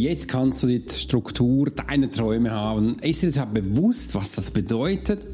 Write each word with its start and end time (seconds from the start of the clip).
jetzt 0.00 0.28
kannst 0.28 0.62
du 0.62 0.66
die 0.66 0.82
Struktur 0.90 1.70
deiner 1.70 2.10
Träume 2.10 2.50
haben. 2.50 2.98
Ist 3.00 3.22
dir 3.22 3.30
das 3.30 3.46
bewusst, 3.52 4.14
was 4.14 4.32
das 4.32 4.50
bedeutet? 4.50 5.26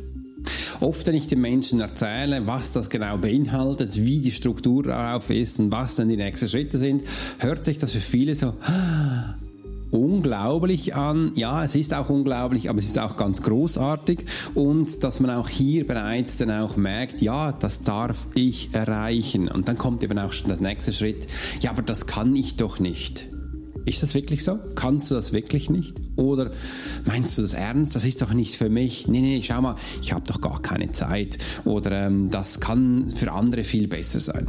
Oft, 0.81 1.07
wenn 1.07 1.15
ich 1.15 1.29
den 1.29 1.41
Menschen 1.41 1.81
erzähle, 1.81 2.47
was 2.47 2.73
das 2.73 2.91
genau 2.91 3.17
beinhaltet, 3.17 3.97
wie 3.97 4.21
die 4.21 4.31
Struktur 4.31 4.83
darauf 4.83 5.31
ist 5.31 5.59
und 5.59 5.73
was 5.73 5.95
dann 5.95 6.09
die 6.09 6.17
nächsten 6.17 6.49
Schritte 6.49 6.79
sind, 6.79 7.03
hört 7.39 7.65
sich 7.65 7.79
das 7.79 7.93
für 7.93 8.01
viele 8.01 8.35
so 8.35 8.55
unglaublich 9.91 10.95
an. 10.95 11.33
Ja, 11.35 11.65
es 11.65 11.75
ist 11.75 11.95
auch 11.95 12.11
unglaublich, 12.11 12.69
aber 12.69 12.81
es 12.81 12.87
ist 12.87 12.99
auch 12.99 13.17
ganz 13.17 13.43
großartig 13.43 14.25
und 14.55 15.03
dass 15.05 15.21
man 15.21 15.31
auch 15.31 15.49
hier 15.49 15.87
bereits 15.87 16.37
dann 16.37 16.51
auch 16.51 16.77
merkt, 16.77 17.23
ja, 17.23 17.53
das 17.53 17.83
darf 17.83 18.27
ich 18.35 18.71
erreichen. 18.73 19.49
Und 19.49 19.69
dann 19.69 19.79
kommt 19.79 20.03
eben 20.03 20.19
auch 20.19 20.33
schon 20.33 20.51
das 20.51 20.61
nächste 20.61 20.93
Schritt, 20.93 21.27
ja, 21.61 21.71
aber 21.71 21.83
das 21.83 22.07
kann 22.07 22.35
ich 22.37 22.57
doch 22.57 22.81
nicht. 22.81 23.29
Ist 23.87 24.03
das 24.03 24.15
wirklich 24.15 24.43
so? 24.43 24.59
Kannst 24.75 25.11
du 25.11 25.15
das 25.15 25.35
wirklich 25.35 25.69
nicht? 25.69 26.01
Oder 26.17 26.51
meinst 27.05 27.37
du 27.37 27.43
das 27.43 27.53
ernst? 27.53 27.95
Das 27.95 28.07
ist 28.07 28.23
doch 28.23 28.33
nicht 28.33 28.57
für 28.57 28.71
mich. 28.71 29.09
Nee, 29.09 29.21
nee, 29.21 29.43
schau 29.43 29.61
mal, 29.61 29.75
ich 30.01 30.13
habe 30.15 30.25
doch 30.27 30.41
gar 30.41 30.63
keine 30.63 30.91
Zeit. 30.93 31.37
Oder 31.65 32.07
ähm, 32.07 32.31
das 32.31 32.61
kann 32.61 33.07
für 33.07 33.31
andere 33.31 33.63
viel 33.63 33.87
besser 33.87 34.21
sein. 34.21 34.49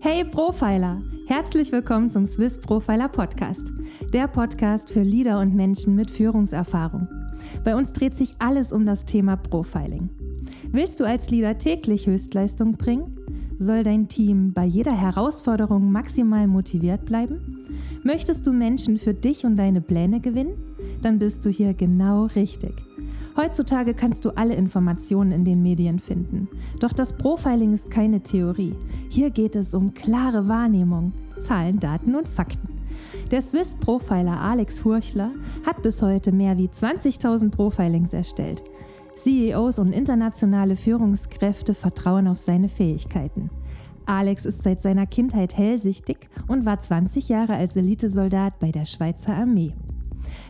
Hey 0.00 0.24
Profiler! 0.24 1.00
Herzlich 1.28 1.72
willkommen 1.72 2.10
zum 2.10 2.26
Swiss 2.26 2.58
Profiler 2.58 3.08
Podcast, 3.08 3.72
der 4.12 4.28
Podcast 4.28 4.92
für 4.92 5.02
Leader 5.02 5.38
und 5.40 5.54
Menschen 5.54 5.94
mit 5.94 6.10
Führungserfahrung. 6.10 7.08
Bei 7.64 7.74
uns 7.74 7.94
dreht 7.94 8.14
sich 8.14 8.34
alles 8.38 8.70
um 8.70 8.84
das 8.84 9.06
Thema 9.06 9.36
Profiling. 9.36 10.10
Willst 10.74 11.00
du 11.00 11.04
als 11.04 11.28
Leader 11.28 11.58
täglich 11.58 12.06
Höchstleistung 12.06 12.72
bringen? 12.72 13.18
Soll 13.58 13.82
dein 13.82 14.08
Team 14.08 14.54
bei 14.54 14.64
jeder 14.64 14.98
Herausforderung 14.98 15.92
maximal 15.92 16.46
motiviert 16.46 17.04
bleiben? 17.04 17.58
Möchtest 18.02 18.46
du 18.46 18.52
Menschen 18.52 18.96
für 18.96 19.12
dich 19.12 19.44
und 19.44 19.56
deine 19.56 19.82
Pläne 19.82 20.20
gewinnen? 20.20 20.54
Dann 21.02 21.18
bist 21.18 21.44
du 21.44 21.50
hier 21.50 21.74
genau 21.74 22.24
richtig. 22.24 22.72
Heutzutage 23.36 23.92
kannst 23.92 24.24
du 24.24 24.30
alle 24.30 24.54
Informationen 24.54 25.32
in 25.32 25.44
den 25.44 25.62
Medien 25.62 25.98
finden. 25.98 26.48
Doch 26.80 26.94
das 26.94 27.18
Profiling 27.18 27.74
ist 27.74 27.90
keine 27.90 28.22
Theorie. 28.22 28.74
Hier 29.10 29.28
geht 29.28 29.56
es 29.56 29.74
um 29.74 29.92
klare 29.92 30.48
Wahrnehmung, 30.48 31.12
Zahlen, 31.38 31.80
Daten 31.80 32.14
und 32.14 32.28
Fakten. 32.28 32.68
Der 33.30 33.42
Swiss 33.42 33.74
Profiler 33.74 34.40
Alex 34.40 34.80
Furchler 34.80 35.32
hat 35.66 35.82
bis 35.82 36.00
heute 36.00 36.32
mehr 36.32 36.56
wie 36.56 36.68
20.000 36.68 37.50
Profilings 37.50 38.14
erstellt. 38.14 38.64
CEOs 39.16 39.78
und 39.78 39.92
internationale 39.92 40.76
Führungskräfte 40.76 41.74
vertrauen 41.74 42.26
auf 42.26 42.38
seine 42.38 42.68
Fähigkeiten. 42.68 43.50
Alex 44.06 44.46
ist 44.46 44.62
seit 44.62 44.80
seiner 44.80 45.06
Kindheit 45.06 45.56
hellsichtig 45.56 46.28
und 46.48 46.66
war 46.66 46.80
20 46.80 47.28
Jahre 47.28 47.54
als 47.54 47.76
Elitesoldat 47.76 48.58
bei 48.58 48.72
der 48.72 48.84
Schweizer 48.84 49.34
Armee. 49.34 49.74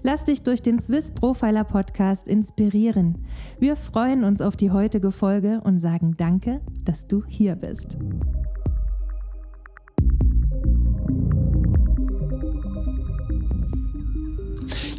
Lass 0.03 0.25
dich 0.25 0.43
durch 0.43 0.63
den 0.63 0.79
Swiss 0.79 1.11
Profiler 1.11 1.65
Podcast 1.65 2.29
inspirieren. 2.29 3.19
Wir 3.59 3.77
freuen 3.77 4.25
uns 4.25 4.41
auf 4.41 4.57
die 4.57 4.71
heutige 4.71 5.11
Folge 5.11 5.61
und 5.65 5.79
sagen 5.79 6.15
Danke, 6.17 6.61
dass 6.85 7.07
du 7.07 7.25
hier 7.27 7.57
bist. 7.57 7.99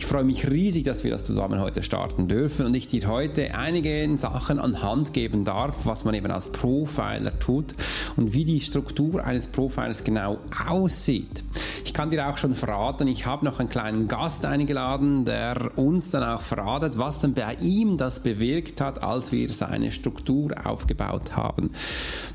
Freue 0.06 0.24
mich 0.24 0.50
riesig, 0.50 0.84
dass 0.84 1.04
wir 1.04 1.12
das 1.12 1.24
zusammen 1.24 1.60
heute 1.60 1.84
starten 1.84 2.28
dürfen 2.28 2.66
und 2.66 2.74
ich 2.76 2.88
dir 2.88 3.08
heute 3.08 3.56
einige 3.56 4.18
Sachen 4.18 4.60
an 4.60 4.82
Hand 4.82 5.14
geben 5.14 5.46
darf, 5.46 5.86
was 5.86 6.06
man 6.06 6.14
eben 6.16 6.32
als 6.32 6.50
Profiler 6.52 7.38
tut 7.40 7.74
und 8.16 8.34
wie 8.34 8.46
die 8.46 8.62
Struktur 8.62 9.24
eines 9.24 9.48
Profilers 9.48 10.04
genau 10.04 10.40
aussieht. 10.68 11.44
Ich 11.86 11.94
kann 11.94 12.10
dir 12.10 12.28
auch 12.28 12.38
schon 12.38 12.56
verraten, 12.56 13.08
ich 13.08 13.26
habe 13.26 13.46
noch 13.46 13.60
einen 13.60 13.70
kleinen 13.70 14.08
Gast 14.08 14.46
eingeladen, 14.46 15.26
der 15.26 15.78
uns 15.78 16.12
dann 16.12 16.24
auch 16.24 16.42
verratet, 16.42 16.98
was 16.98 17.20
denn 17.20 17.34
bei 17.34 17.56
ihm 17.62 17.98
das 17.98 18.22
bewirkt 18.22 18.82
hat, 18.82 19.04
als 19.04 19.32
wir 19.32 19.52
seine 19.52 19.92
Struktur 19.92 20.54
aufgebaut 20.66 21.36
haben. 21.36 21.72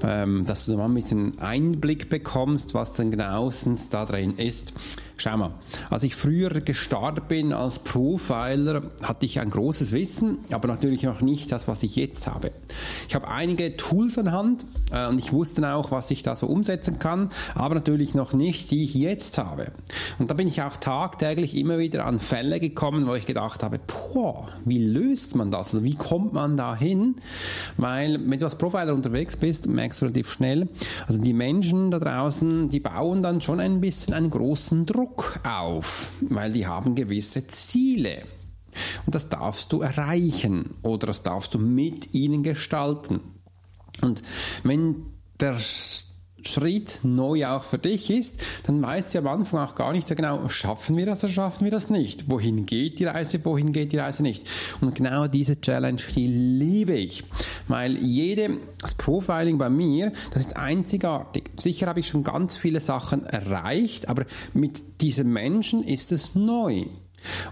Ähm, 0.05 0.47
dass 0.47 0.67
du 0.67 0.77
mal 0.77 0.87
ein 0.87 0.95
bisschen 0.95 1.39
Einblick 1.41 2.09
bekommst, 2.09 2.75
was 2.75 2.93
denn 2.93 3.11
genauestens 3.11 3.91
da 3.91 4.05
drin 4.05 4.35
ist. 4.37 4.75
Schau 5.21 5.37
mal, 5.37 5.51
als 5.91 6.05
ich 6.05 6.15
früher 6.15 6.61
gestartet 6.61 7.27
bin 7.27 7.53
als 7.53 7.81
Profiler, 7.81 8.85
hatte 9.03 9.27
ich 9.27 9.41
ein 9.41 9.51
großes 9.51 9.91
Wissen, 9.91 10.39
aber 10.53 10.69
natürlich 10.69 11.03
noch 11.03 11.23
nicht 11.23 11.51
das, 11.51 11.67
was 11.67 11.83
ich 11.83 11.97
jetzt 11.97 12.29
habe. 12.29 12.53
Ich 13.09 13.17
habe 13.17 13.27
einige 13.27 13.77
Tools 13.77 14.17
an 14.17 14.31
Hand 14.31 14.65
äh, 14.93 15.09
und 15.09 15.19
ich 15.19 15.33
wusste 15.33 15.75
auch, 15.75 15.91
was 15.91 16.13
ich 16.13 16.23
da 16.23 16.37
so 16.37 16.47
umsetzen 16.47 17.01
kann, 17.01 17.31
aber 17.57 17.75
natürlich 17.75 18.15
noch 18.15 18.33
nicht, 18.33 18.71
die 18.71 18.85
ich 18.85 18.95
jetzt 18.95 19.39
habe. 19.39 19.73
Und 20.21 20.31
da 20.31 20.35
bin 20.35 20.47
ich 20.47 20.63
auch 20.63 20.77
tagtäglich 20.77 21.57
immer 21.57 21.79
wieder 21.79 22.07
an 22.07 22.21
Fälle 22.21 22.61
gekommen, 22.61 23.09
wo 23.09 23.15
ich 23.15 23.27
gedacht 23.27 23.65
habe, 23.65 23.81
boah, 24.15 24.47
wie 24.65 24.79
löst 24.79 25.35
man 25.35 25.51
das? 25.51 25.75
Also 25.75 25.83
wie 25.83 25.97
kommt 25.97 26.33
man 26.33 26.57
da 26.57 26.77
hin? 26.77 27.17
Weil 27.77 28.21
wenn 28.31 28.39
du 28.39 28.45
als 28.45 28.55
Profiler 28.55 28.95
unterwegs 28.95 29.37
bist, 29.37 29.67
merkst 29.67 30.01
du 30.01 30.05
relativ 30.05 30.31
schnell, 30.31 30.69
also 31.09 31.21
die 31.21 31.33
Menschen 31.33 31.91
da 31.91 31.99
draußen, 31.99 32.69
die 32.69 32.79
bauen 32.79 33.21
dann 33.21 33.41
schon 33.41 33.59
ein 33.59 33.81
bisschen 33.81 34.15
einen 34.15 34.31
großen 34.31 34.87
Druck 34.87 35.08
Druck 35.09 35.41
auf, 35.45 36.13
weil 36.21 36.53
die 36.53 36.67
haben 36.67 36.95
gewisse 36.95 37.47
Ziele. 37.47 38.25
Und 39.07 39.15
das 39.15 39.29
darfst 39.29 39.73
du 39.73 39.81
erreichen 39.81 40.75
oder 40.83 41.07
das 41.07 41.23
darfst 41.23 41.55
du 41.55 41.59
mit 41.59 42.15
ihnen 42.15 42.43
gestalten. 42.43 43.21
Und 44.03 44.23
wenn 44.63 45.07
der 45.41 45.59
Schritt 46.43 47.01
neu 47.03 47.47
auch 47.47 47.65
für 47.65 47.79
dich 47.79 48.11
ist, 48.11 48.43
dann 48.65 48.81
weißt 48.81 49.15
du 49.15 49.19
am 49.19 49.27
Anfang 49.27 49.61
auch 49.61 49.75
gar 49.75 49.93
nicht 49.93 50.09
so 50.09 50.15
genau, 50.15 50.49
schaffen 50.49 50.97
wir 50.97 51.07
das 51.07 51.25
oder 51.25 51.33
schaffen 51.33 51.65
wir 51.65 51.71
das 51.71 51.91
nicht? 51.91 52.31
Wohin 52.31 52.67
geht 52.67 52.99
die 52.99 53.05
Reise, 53.05 53.45
wohin 53.45 53.73
geht 53.73 53.93
die 53.93 53.99
Reise 53.99 54.23
nicht? 54.23 54.49
Und 54.81 54.95
genau 54.95 55.27
diese 55.27 55.61
Challenge, 55.61 56.01
die 56.15 56.27
liebe 56.27 56.95
ich, 56.95 57.25
weil 57.67 57.97
jede, 57.97 58.59
das 58.81 58.95
Profiling 58.95 59.59
bei 59.59 59.71
mir, 59.71 60.13
das 60.33 60.47
ist 60.47 60.57
einzigartig. 60.57 61.51
Sicher 61.57 61.87
habe 61.87 62.01
ich 62.01 62.09
schon 62.09 62.25
ganz 62.25 62.57
viele 62.57 62.81
Sachen 62.81 63.25
erreicht, 63.25 64.09
aber 64.09 64.25
mit 64.55 65.01
diesem 65.01 65.33
Menschen 65.33 65.83
ist 65.83 66.13
es 66.13 66.35
neu. 66.35 66.85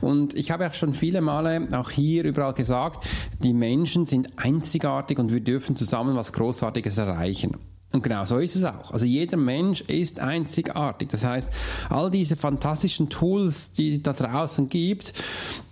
Und 0.01 0.35
ich 0.35 0.51
habe 0.51 0.67
auch 0.67 0.75
schon 0.75 0.95
viele 0.95 1.21
Male 1.21 1.69
auch 1.73 1.91
hier 1.91 2.25
überall 2.25 2.55
gesagt, 2.55 3.05
die 3.43 3.53
Menschen 3.53 4.07
sind 4.07 4.39
einzigartig 4.39 5.19
und 5.19 5.33
wir 5.33 5.41
dürfen 5.41 5.77
zusammen 5.77 6.17
was 6.17 6.33
Großartiges 6.33 6.99
erreichen. 6.99 7.57
Und 7.93 8.03
genau 8.03 8.25
so 8.25 8.39
ist 8.39 8.57
es 8.57 8.65
auch. 8.65 8.91
Also 8.91 9.07
jeder 9.07 9.37
Mensch 9.37 9.81
ist 9.83 10.21
einzigartig. 10.21 11.09
Das 11.09 11.25
heißt, 11.25 11.49
all 11.89 12.11
diese 12.11 12.37
fantastischen 12.37 13.09
Tools, 13.09 13.73
die 13.73 14.03
da 14.03 14.13
draußen 14.13 14.69
gibt, 14.69 15.15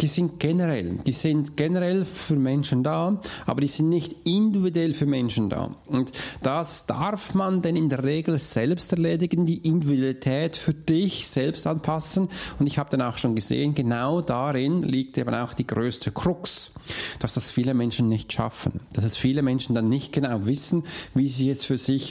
die 0.00 0.06
sind 0.06 0.38
generell. 0.38 0.98
Die 1.06 1.12
sind 1.12 1.56
generell 1.56 2.04
für 2.04 2.36
Menschen 2.36 2.82
da, 2.82 3.20
aber 3.46 3.60
die 3.60 3.66
sind 3.66 3.88
nicht 3.88 4.14
individuell 4.24 4.94
für 4.94 5.06
Menschen 5.06 5.50
da. 5.50 5.74
Und 5.86 6.12
das 6.40 6.86
darf 6.86 7.34
man 7.34 7.62
denn 7.62 7.76
in 7.76 7.88
der 7.88 8.04
Regel 8.04 8.38
selbst 8.38 8.92
erledigen, 8.92 9.44
die 9.44 9.58
Individualität 9.58 10.56
für 10.56 10.72
dich 10.72 11.28
selbst 11.28 11.66
anpassen. 11.66 12.28
Und 12.58 12.66
ich 12.66 12.78
habe 12.78 12.90
dann 12.90 13.02
auch 13.02 13.18
schon 13.18 13.34
gesehen, 13.34 13.74
genau 13.74 14.20
darin 14.20 14.82
liegt 14.82 15.18
eben 15.18 15.34
auch 15.34 15.52
die 15.52 15.66
größte 15.66 16.12
Krux, 16.12 16.70
dass 17.18 17.34
das 17.34 17.50
viele 17.50 17.74
Menschen 17.74 18.08
nicht 18.08 18.32
schaffen. 18.32 18.80
Dass 18.92 19.04
es 19.04 19.16
viele 19.16 19.42
Menschen 19.42 19.74
dann 19.74 19.88
nicht 19.88 20.12
genau 20.12 20.46
wissen, 20.46 20.84
wie 21.14 21.28
sie 21.28 21.48
jetzt 21.48 21.66
für 21.66 21.76
sich 21.76 22.03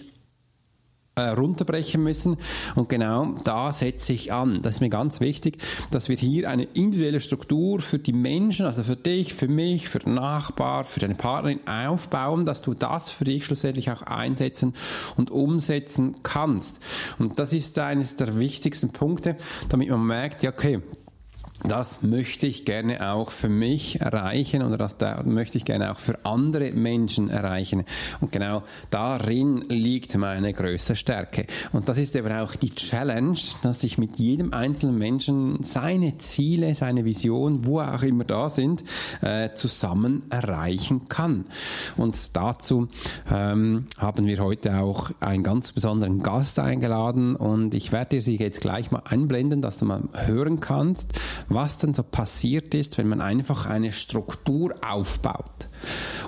runterbrechen 1.22 2.02
müssen. 2.02 2.38
Und 2.76 2.90
genau 2.90 3.36
da 3.44 3.72
setze 3.72 4.14
ich 4.14 4.34
an. 4.34 4.62
Das 4.62 4.76
ist 4.76 4.82
mir 4.82 4.90
ganz 4.90 5.20
wichtig, 5.20 5.58
dass 5.92 6.10
wir 6.10 6.16
hier 6.16 6.50
eine 6.50 6.64
individuelle 6.64 7.20
Struktur 7.20 7.82
für 7.82 8.00
die 8.00 8.14
Menschen, 8.14 8.66
also 8.66 8.84
für 8.84 8.96
dich, 8.96 9.34
für 9.34 9.48
mich, 9.48 9.90
für 9.90 10.00
den 10.00 10.16
Nachbar, 10.16 10.86
für 10.86 11.00
deine 11.00 11.16
Partnerin 11.16 11.60
aufbauen, 11.68 12.46
dass 12.46 12.62
du 12.62 12.74
das 12.74 13.10
für 13.10 13.26
dich 13.26 13.46
schlussendlich 13.46 13.92
auch 13.92 14.02
einsetzen 14.02 14.74
und 15.16 15.32
umsetzen 15.32 16.16
kannst. 16.24 16.82
Und 17.20 17.40
das 17.40 17.54
ist 17.54 17.78
eines 17.80 18.16
der 18.16 18.40
wichtigsten 18.40 18.90
Punkte, 18.90 19.38
damit 19.70 19.90
man 19.90 20.06
merkt, 20.06 20.44
ja, 20.44 20.50
okay, 20.52 20.82
das 21.68 22.04
möchte 22.04 22.46
ich 22.46 22.66
gerne 22.66 23.14
auch 23.14 23.32
für 23.32 23.50
mich 23.50 24.02
erreichen 24.02 24.64
oder 24.64 24.78
das 24.78 24.98
da 24.98 25.24
möchte 25.24 25.58
ich 25.58 25.66
gerne 25.66 25.92
auch 25.92 26.00
für 26.00 26.26
andere 26.26 26.72
Menschen 26.72 27.30
erreichen. 27.30 27.86
Und 28.20 28.32
genau 28.32 28.64
darin 28.90 29.66
liegt 29.70 30.16
meine 30.18 30.54
größte 30.54 30.96
Stärke. 30.96 31.46
Und 31.72 31.90
das 31.90 31.98
ist 31.98 32.16
eben 32.16 32.32
auch 32.34 32.56
die 32.56 32.76
Challenge, 32.76 33.38
dass 33.62 33.84
ich 33.84 33.98
mit 33.98 34.18
jedem 34.18 34.54
einzelnen 34.54 34.98
Menschen 34.98 35.64
seine 35.64 36.18
Ziele, 36.18 36.76
seine 36.76 37.06
Vision, 37.06 37.66
wo 37.66 37.80
auch 37.80 38.04
immer 38.04 38.26
da 38.26 38.50
sind, 38.50 38.84
äh, 39.22 39.54
zusammen 39.54 40.24
erreichen 40.30 41.08
kann. 41.08 41.46
Und 41.96 42.36
dazu 42.36 42.90
ähm, 43.32 43.88
haben 43.98 44.28
wir 44.28 44.40
heute 44.40 44.80
auch 44.80 45.12
einen 45.20 45.44
ganz 45.44 45.72
besonderen 45.72 46.24
Gast 46.24 46.60
eingeladen 46.60 47.36
und 47.36 47.74
ich 47.74 47.92
werde 47.92 48.18
dir 48.18 48.22
sie 48.22 48.38
jetzt 48.38 48.62
gleich 48.62 48.92
mal 48.92 49.04
einblenden, 49.06 49.62
dass 49.62 49.78
du 49.78 49.86
mal 49.86 50.04
hören 50.26 50.60
kannst, 50.60 51.14
was 51.54 51.80
denn 51.80 51.94
so 51.94 52.04
passiert 52.04 52.74
ist, 52.74 52.98
wenn 52.98 53.08
man 53.08 53.22
einfach 53.22 53.66
eine 53.66 53.92
Struktur 53.92 54.76
aufbaut. 54.88 55.70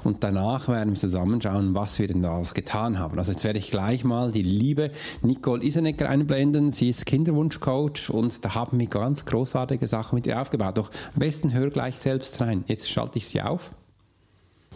Und 0.04 0.24
danach 0.24 0.68
werden 0.68 0.94
wir 0.94 1.00
zusammenschauen, 1.00 1.76
was 1.76 2.00
wir 2.00 2.08
denn 2.08 2.22
da 2.22 2.36
alles 2.36 2.54
getan 2.54 3.00
haben. 3.00 3.18
Also 3.18 3.32
jetzt 3.32 3.44
werde 3.44 3.60
ich 3.60 3.72
gleich 3.72 4.04
mal 4.04 4.32
die 4.32 4.44
liebe 4.44 4.92
Nicole 5.22 5.64
Isenecker 5.64 6.10
einblenden. 6.10 6.72
Sie 6.72 6.90
ist 6.90 7.06
Kinderwunschcoach 7.06 8.10
und 8.10 8.44
da 8.44 8.56
haben 8.56 8.80
wir 8.80 8.88
ganz 8.88 9.26
großartige 9.26 9.88
Sachen 9.88 10.16
mit 10.16 10.28
ihr 10.28 10.42
aufgebaut. 10.42 10.78
Doch 10.78 10.92
am 11.14 11.20
besten 11.20 11.54
hör 11.54 11.70
gleich 11.70 11.98
selbst 11.98 12.40
rein. 12.42 12.64
Jetzt 12.68 12.90
schalte 12.90 13.18
ich 13.18 13.28
sie 13.28 13.42
auf. 13.42 13.72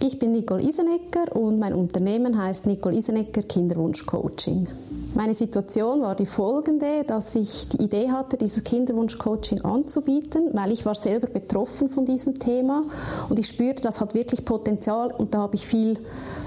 Ich 0.02 0.18
bin 0.18 0.32
Nicole 0.32 0.64
Isenecker 0.64 1.36
und 1.36 1.60
mein 1.60 1.74
Unternehmen 1.74 2.42
heißt 2.42 2.68
Nicole 2.68 2.96
Isenecker 2.96 3.44
Kinderwunschcoaching. 3.44 4.66
Meine 5.14 5.34
Situation 5.34 6.02
war 6.02 6.16
die 6.16 6.26
folgende, 6.26 7.04
dass 7.06 7.36
ich 7.36 7.68
die 7.68 7.84
Idee 7.84 8.10
hatte, 8.10 8.38
dieses 8.38 8.64
Kinderwunschcoaching 8.64 9.62
anzubieten, 9.62 10.52
weil 10.54 10.72
ich 10.72 10.86
war 10.86 10.96
selber 10.96 11.28
betroffen 11.28 11.90
von 11.90 12.06
diesem 12.06 12.40
Thema 12.40 12.86
und 13.28 13.40
ich 13.40 13.50
spürte, 13.50 13.84
das 13.84 14.00
hat 14.00 14.14
wirklich 14.14 14.46
Potenzial 14.46 15.12
und 15.12 15.34
da 15.34 15.40
habe 15.40 15.56
ich 15.56 15.68
viel 15.68 16.00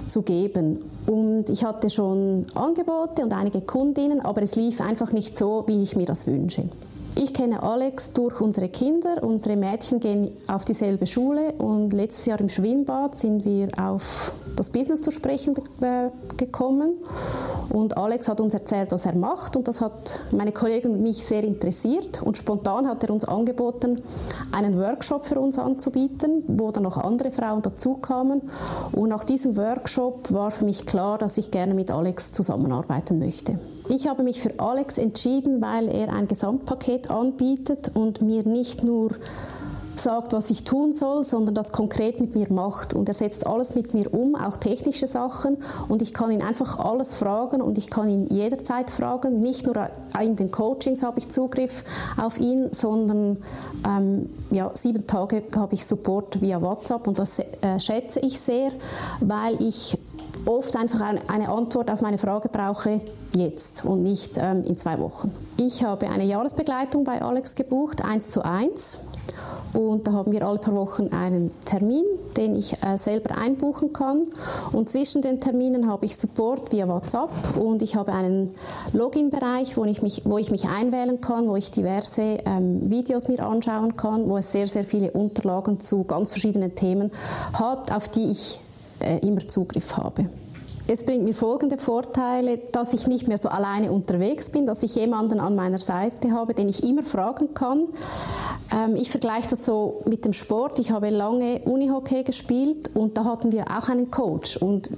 zu 0.06 0.22
geben. 0.22 0.78
Und 1.06 1.50
ich 1.50 1.62
hatte 1.62 1.90
schon 1.90 2.46
Angebote 2.54 3.22
und 3.22 3.34
einige 3.34 3.60
Kundinnen, 3.60 4.20
aber 4.20 4.40
es 4.40 4.56
lief 4.56 4.81
einfach 4.81 5.12
nicht 5.12 5.37
so, 5.37 5.64
wie 5.66 5.82
ich 5.82 5.94
mir 5.94 6.06
das 6.06 6.26
wünsche. 6.26 6.64
Ich 7.14 7.35
kenne 7.35 7.62
Alex 7.62 8.12
durch 8.12 8.41
unsere 8.41 8.69
Kinder. 8.69 9.23
Unsere 9.23 9.56
Mädchen 9.56 10.00
gehen 10.00 10.31
auf 10.47 10.64
dieselbe 10.64 11.06
Schule 11.06 11.53
und 11.59 11.93
letztes 11.93 12.25
Jahr 12.26 12.41
im 12.41 12.49
Schwimmbad 12.49 13.19
sind 13.19 13.44
wir 13.44 13.69
auf 13.79 14.32
das 14.56 14.70
Business 14.70 15.03
zu 15.03 15.11
sprechen 15.11 15.55
gekommen. 16.37 16.94
Und 17.69 17.97
Alex 17.97 18.29
hat 18.29 18.41
uns 18.41 18.55
erzählt, 18.55 18.93
was 18.93 19.06
er 19.06 19.14
macht 19.14 19.56
und 19.56 19.69
das 19.69 19.81
hat 19.81 20.20
meine 20.31 20.53
Kollegen 20.53 20.93
und 20.93 21.03
mich 21.03 21.25
sehr 21.25 21.44
interessiert. 21.44 22.23
Und 22.23 22.38
spontan 22.38 22.88
hat 22.88 23.05
er 23.05 23.11
uns 23.11 23.25
angeboten, 23.25 24.03
einen 24.50 24.79
Workshop 24.79 25.26
für 25.26 25.38
uns 25.38 25.59
anzubieten, 25.59 26.44
wo 26.49 26.70
dann 26.70 26.82
noch 26.82 26.97
andere 26.97 27.31
Frauen 27.31 27.62
dazukamen. 27.62 28.43
Und 28.93 29.09
nach 29.11 29.25
diesem 29.25 29.56
Workshop 29.56 30.32
war 30.32 30.50
für 30.50 30.64
mich 30.64 30.87
klar, 30.87 31.19
dass 31.19 31.37
ich 31.37 31.50
gerne 31.50 31.75
mit 31.75 31.91
Alex 31.91 32.32
zusammenarbeiten 32.32 33.19
möchte. 33.19 33.59
Ich 33.94 34.08
habe 34.08 34.22
mich 34.22 34.40
für 34.40 34.58
Alex 34.58 34.96
entschieden, 34.96 35.60
weil 35.60 35.86
er 35.86 36.14
ein 36.14 36.26
Gesamtpaket 36.26 37.10
anbietet 37.10 37.90
und 37.94 38.22
mir 38.22 38.42
nicht 38.42 38.82
nur 38.82 39.10
sagt, 39.96 40.32
was 40.32 40.48
ich 40.48 40.64
tun 40.64 40.94
soll, 40.94 41.24
sondern 41.24 41.54
das 41.54 41.72
konkret 41.72 42.18
mit 42.18 42.34
mir 42.34 42.50
macht. 42.50 42.94
Und 42.94 43.06
er 43.06 43.14
setzt 43.14 43.46
alles 43.46 43.74
mit 43.74 43.92
mir 43.92 44.12
um, 44.14 44.34
auch 44.34 44.56
technische 44.56 45.06
Sachen. 45.06 45.58
Und 45.88 46.00
ich 46.00 46.14
kann 46.14 46.30
ihn 46.30 46.40
einfach 46.40 46.78
alles 46.78 47.16
fragen 47.16 47.60
und 47.60 47.76
ich 47.76 47.90
kann 47.90 48.08
ihn 48.08 48.28
jederzeit 48.28 48.90
fragen. 48.90 49.40
Nicht 49.40 49.66
nur 49.66 49.76
in 50.18 50.36
den 50.36 50.50
Coachings 50.50 51.02
habe 51.02 51.18
ich 51.18 51.28
Zugriff 51.28 51.84
auf 52.16 52.40
ihn, 52.40 52.70
sondern 52.72 53.42
ähm, 53.86 54.30
ja, 54.50 54.70
sieben 54.72 55.06
Tage 55.06 55.42
habe 55.54 55.74
ich 55.74 55.84
Support 55.84 56.40
via 56.40 56.62
WhatsApp 56.62 57.06
und 57.06 57.18
das 57.18 57.40
äh, 57.40 57.78
schätze 57.78 58.20
ich 58.20 58.40
sehr, 58.40 58.70
weil 59.20 59.62
ich 59.62 59.98
oft 60.46 60.76
einfach 60.76 61.00
eine 61.28 61.48
Antwort 61.48 61.90
auf 61.90 62.00
meine 62.00 62.18
Frage 62.18 62.48
brauche 62.48 63.00
jetzt 63.34 63.84
und 63.84 64.02
nicht 64.02 64.38
ähm, 64.38 64.64
in 64.64 64.76
zwei 64.76 64.98
Wochen. 64.98 65.32
Ich 65.56 65.84
habe 65.84 66.08
eine 66.08 66.24
Jahresbegleitung 66.24 67.04
bei 67.04 67.22
Alex 67.22 67.54
gebucht, 67.54 68.04
eins 68.04 68.30
zu 68.30 68.42
eins. 68.42 68.98
Und 69.72 70.06
da 70.06 70.12
haben 70.12 70.32
wir 70.32 70.46
alle 70.46 70.58
paar 70.58 70.74
Wochen 70.74 71.08
einen 71.12 71.50
Termin, 71.64 72.04
den 72.36 72.56
ich 72.56 72.74
äh, 72.82 72.98
selber 72.98 73.38
einbuchen 73.38 73.92
kann. 73.92 74.26
Und 74.72 74.90
zwischen 74.90 75.22
den 75.22 75.40
Terminen 75.40 75.88
habe 75.88 76.04
ich 76.04 76.16
Support 76.16 76.72
via 76.72 76.86
WhatsApp 76.86 77.30
und 77.58 77.80
ich 77.80 77.96
habe 77.96 78.12
einen 78.12 78.54
Login-Bereich, 78.92 79.76
wo, 79.76 79.84
ich 79.84 80.02
mich, 80.02 80.22
wo 80.24 80.36
ich 80.36 80.50
mich 80.50 80.68
einwählen 80.68 81.20
kann, 81.22 81.48
wo 81.48 81.56
ich 81.56 81.70
diverse 81.70 82.38
ähm, 82.44 82.90
Videos 82.90 83.28
mir 83.28 83.46
anschauen 83.46 83.96
kann, 83.96 84.28
wo 84.28 84.36
es 84.36 84.52
sehr, 84.52 84.66
sehr 84.66 84.84
viele 84.84 85.12
Unterlagen 85.12 85.80
zu 85.80 86.04
ganz 86.04 86.32
verschiedenen 86.32 86.74
Themen 86.74 87.10
hat, 87.54 87.92
auf 87.92 88.10
die 88.10 88.30
ich 88.30 88.60
äh, 89.02 89.19
immer 89.19 89.46
Zugriff 89.46 89.96
habe. 89.96 90.26
Es 90.88 91.06
bringt 91.06 91.22
mir 91.22 91.32
folgende 91.32 91.78
Vorteile, 91.78 92.58
dass 92.58 92.93
ich 92.93 93.06
nicht 93.06 93.28
mehr 93.28 93.38
so 93.38 93.49
alleine 93.49 93.93
unterwegs 93.93 94.50
bin, 94.50 94.66
dass 94.66 94.82
ich 94.82 94.96
jemanden 94.96 95.38
an 95.38 95.54
meiner 95.54 95.78
Seite 95.78 96.32
habe, 96.32 96.54
den 96.54 96.69
ich 96.69 96.82
immer 96.82 97.04
fragen 97.04 97.54
kann. 97.54 97.87
Ähm, 98.72 98.96
ich 98.96 99.10
vergleiche 99.10 99.49
das 99.50 99.64
so 99.64 100.02
mit 100.06 100.25
dem 100.25 100.32
Sport. 100.32 100.81
Ich 100.81 100.90
habe 100.90 101.10
lange 101.10 101.60
Unihockey 101.60 102.25
gespielt 102.25 102.90
und 102.94 103.16
da 103.16 103.25
hatten 103.25 103.52
wir 103.52 103.66
auch 103.70 103.88
einen 103.88 104.10
Coach 104.10 104.56
und 104.56 104.90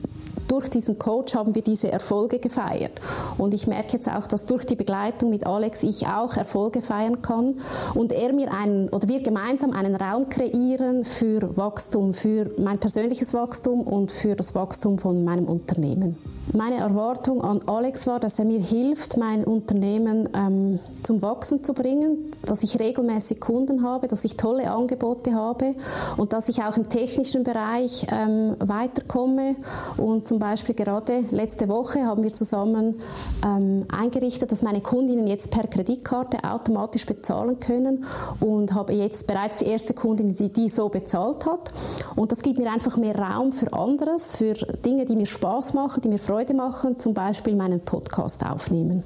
durch 0.49 0.69
diesen 0.69 0.99
Coach 0.99 1.35
haben 1.35 1.55
wir 1.55 1.63
diese 1.63 1.91
Erfolge 1.91 2.39
gefeiert. 2.39 2.93
Und 3.39 3.55
ich 3.55 3.67
merke 3.67 3.93
jetzt 3.93 4.09
auch, 4.09 4.27
dass 4.27 4.47
durch 4.47 4.67
die 4.67 4.77
Begleitung 4.77 5.31
mit 5.31 5.47
Alex 5.47 5.83
ich 5.83 6.07
auch 6.07 6.37
Erfolge 6.37 6.83
feiern 6.83 7.23
kann 7.23 7.61
und 7.95 8.13
er 8.13 8.33
mir 8.33 8.53
einen 8.53 8.89
oder 8.91 9.09
wir 9.09 9.23
gemeinsam 9.23 9.73
einen 9.73 9.97
Raum 9.97 10.29
kreieren 10.29 11.05
für 11.05 11.57
Wachstum, 11.57 12.15
für 12.15 12.51
mein 12.59 12.79
persönliches 12.79 13.35
Wachstum 13.35 13.83
und 13.83 14.13
für 14.13 14.37
das 14.37 14.55
Wachstum 14.55 14.99
von 14.99 15.25
meinem 15.25 15.47
Unternehmen. 15.47 16.17
Meine 16.53 16.77
Erwartung 16.77 17.43
an 17.43 17.63
Alex 17.67 18.07
war, 18.07 18.21
dass 18.21 18.39
er 18.39 18.45
mir 18.45 18.61
hilft, 18.61 19.17
mein 19.17 19.45
Unternehmen 19.45 20.29
ähm, 20.37 20.79
zum 21.03 21.23
Wachsen 21.23 21.65
zu 21.65 21.73
bringen, 21.73 22.31
dass 22.45 22.63
ich 22.63 22.79
regelmäßig 22.79 23.41
Kunden 23.41 23.83
habe, 23.83 24.09
dass 24.09 24.25
ich 24.25 24.37
tolle 24.37 24.71
Angebote 24.71 25.35
habe 25.35 25.75
und 26.17 26.33
dass 26.33 26.49
ich 26.51 26.63
auch 26.63 26.77
im 26.77 26.89
technischen 26.89 27.45
Bereich 27.45 28.07
ähm, 28.13 28.57
weiterkomme 28.59 29.57
und 29.97 30.29
zum 30.29 30.39
Beispiel 30.39 30.75
gerade 30.75 31.25
letzte 31.31 31.69
Woche 31.69 32.05
haben 32.05 32.23
wir 32.23 32.35
zusammen 32.35 33.01
ähm, 33.45 33.87
eingerichtet, 33.91 34.53
dass 34.53 34.63
meine 34.63 34.81
Kundinnen 34.81 35.27
jetzt 35.27 35.51
per 35.51 35.67
Kreditkarte 35.67 36.39
automatisch 36.49 37.07
bezahlen 37.07 37.59
können 37.59 38.05
und 38.41 38.75
habe 38.75 38.93
jetzt 38.93 39.27
bereits 39.27 39.59
die 39.59 39.67
erste 39.67 39.95
Kundin, 39.95 40.35
die, 40.35 40.53
die 40.53 40.69
so 40.69 40.89
bezahlt 40.89 41.47
hat. 41.47 41.73
Und 42.17 42.33
das 42.33 42.43
gibt 42.43 42.59
mir 42.59 42.71
einfach 42.71 42.97
mehr 42.97 43.19
Raum 43.19 43.53
für 43.53 43.73
anderes, 43.73 44.37
für 44.37 44.55
Dinge, 44.85 45.07
die 45.07 45.17
mir 45.17 45.27
Spaß 45.27 45.75
machen, 45.75 46.03
die 46.03 46.09
mir 46.09 46.19
Freude 46.19 46.34
machen, 46.55 46.99
zum 46.99 47.15
Beispiel 47.15 47.57
meinen 47.57 47.81
Podcast 47.81 48.45
aufnehmen. 48.45 49.05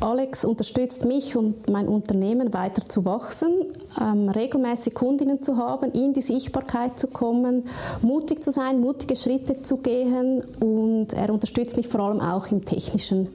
Alex 0.00 0.46
unterstützt 0.46 1.04
mich 1.04 1.36
und 1.36 1.68
mein 1.68 1.86
Unternehmen 1.86 2.54
weiter 2.54 2.88
zu 2.88 3.04
wachsen, 3.04 3.66
ähm, 4.00 4.30
regelmäßig 4.30 4.94
Kundinnen 4.94 5.42
zu 5.42 5.58
haben, 5.58 5.92
in 5.92 6.12
die 6.12 6.22
Sichtbarkeit 6.22 6.98
zu 6.98 7.08
kommen, 7.08 7.64
mutig 8.00 8.42
zu 8.42 8.50
sein, 8.50 8.80
mutige 8.80 9.14
Schritte 9.14 9.60
zu 9.60 9.76
gehen 9.76 10.42
und 10.60 11.12
er 11.12 11.30
unterstützt 11.30 11.76
mich 11.76 11.88
vor 11.88 12.00
allem 12.00 12.20
auch 12.20 12.46
im 12.50 12.64
technischen 12.64 13.28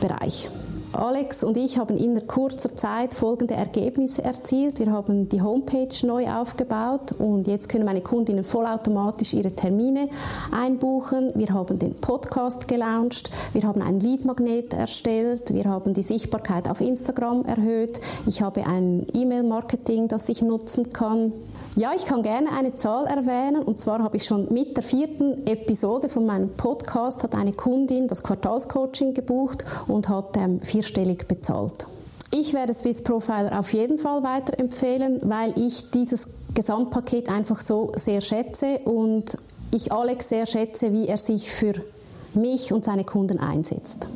Bereich. 0.00 0.48
Alex 0.92 1.42
und 1.42 1.56
ich 1.56 1.78
haben 1.78 1.96
in 1.96 2.26
kurzer 2.26 2.76
Zeit 2.76 3.14
folgende 3.14 3.54
Ergebnisse 3.54 4.22
erzielt. 4.22 4.78
Wir 4.78 4.92
haben 4.92 5.28
die 5.28 5.40
Homepage 5.40 6.06
neu 6.06 6.28
aufgebaut 6.28 7.12
und 7.18 7.48
jetzt 7.48 7.70
können 7.70 7.86
meine 7.86 8.02
Kundinnen 8.02 8.44
vollautomatisch 8.44 9.32
ihre 9.32 9.52
Termine 9.52 10.08
einbuchen. 10.50 11.32
Wir 11.34 11.54
haben 11.54 11.78
den 11.78 11.94
Podcast 11.94 12.68
gelauncht. 12.68 13.30
Wir 13.54 13.62
haben 13.62 13.80
ein 13.80 14.00
Leadmagnet 14.00 14.74
erstellt. 14.74 15.54
Wir 15.54 15.64
haben 15.64 15.94
die 15.94 16.02
Sichtbarkeit 16.02 16.68
auf 16.68 16.82
Instagram 16.82 17.46
erhöht. 17.46 17.98
Ich 18.26 18.42
habe 18.42 18.66
ein 18.66 19.06
E-Mail-Marketing, 19.14 20.08
das 20.08 20.28
ich 20.28 20.42
nutzen 20.42 20.92
kann. 20.92 21.32
Ja, 21.74 21.92
ich 21.96 22.04
kann 22.04 22.22
gerne 22.22 22.52
eine 22.52 22.74
Zahl 22.74 23.06
erwähnen. 23.06 23.62
Und 23.62 23.80
zwar 23.80 24.02
habe 24.02 24.18
ich 24.18 24.26
schon 24.26 24.52
mit 24.52 24.76
der 24.76 24.84
vierten 24.84 25.46
Episode 25.46 26.10
von 26.10 26.26
meinem 26.26 26.50
Podcast 26.50 27.22
hat 27.22 27.34
eine 27.34 27.52
Kundin 27.52 28.08
das 28.08 28.22
Quartalscoaching 28.22 29.14
gebucht 29.14 29.64
und 29.86 30.10
hat 30.10 30.36
ähm, 30.36 30.60
vierstellig 30.60 31.26
bezahlt. 31.28 31.86
Ich 32.30 32.52
werde 32.52 32.74
Swiss 32.74 33.02
Profiler 33.02 33.58
auf 33.58 33.72
jeden 33.72 33.98
Fall 33.98 34.22
weiterempfehlen, 34.22 35.20
weil 35.22 35.58
ich 35.58 35.90
dieses 35.90 36.28
Gesamtpaket 36.54 37.30
einfach 37.30 37.60
so 37.60 37.92
sehr 37.96 38.20
schätze 38.20 38.80
und 38.84 39.38
ich 39.72 39.92
Alex 39.92 40.28
sehr 40.28 40.44
schätze, 40.44 40.92
wie 40.92 41.08
er 41.08 41.18
sich 41.18 41.50
für 41.50 41.72
mich 42.34 42.72
und 42.72 42.84
seine 42.84 43.04
Kunden 43.04 43.38
einsetzt. 43.38 44.06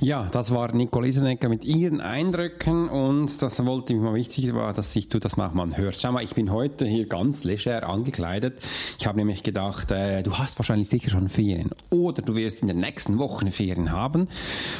Ja, 0.00 0.28
das 0.30 0.52
war 0.52 0.72
Nicole 0.72 1.08
Isenecker 1.08 1.48
mit 1.48 1.64
ihren 1.64 2.00
Eindrücken 2.00 2.88
und 2.88 3.42
das 3.42 3.66
wollte 3.66 3.94
mir 3.94 4.02
mal 4.02 4.14
wichtig 4.14 4.54
war, 4.54 4.72
dass 4.72 4.94
ich 4.94 5.08
du 5.08 5.18
das 5.18 5.36
mal 5.36 5.50
hörst. 5.76 6.02
Schau 6.02 6.12
mal, 6.12 6.22
ich 6.22 6.36
bin 6.36 6.52
heute 6.52 6.86
hier 6.86 7.04
ganz 7.06 7.42
leger 7.42 7.88
angekleidet. 7.88 8.60
Ich 9.00 9.08
habe 9.08 9.18
nämlich 9.18 9.42
gedacht, 9.42 9.90
äh, 9.90 10.22
du 10.22 10.38
hast 10.38 10.56
wahrscheinlich 10.60 10.88
sicher 10.88 11.10
schon 11.10 11.28
Ferien 11.28 11.70
oder 11.90 12.22
du 12.22 12.36
wirst 12.36 12.62
in 12.62 12.68
den 12.68 12.78
nächsten 12.78 13.18
Wochen 13.18 13.50
Ferien 13.50 13.90
haben. 13.90 14.28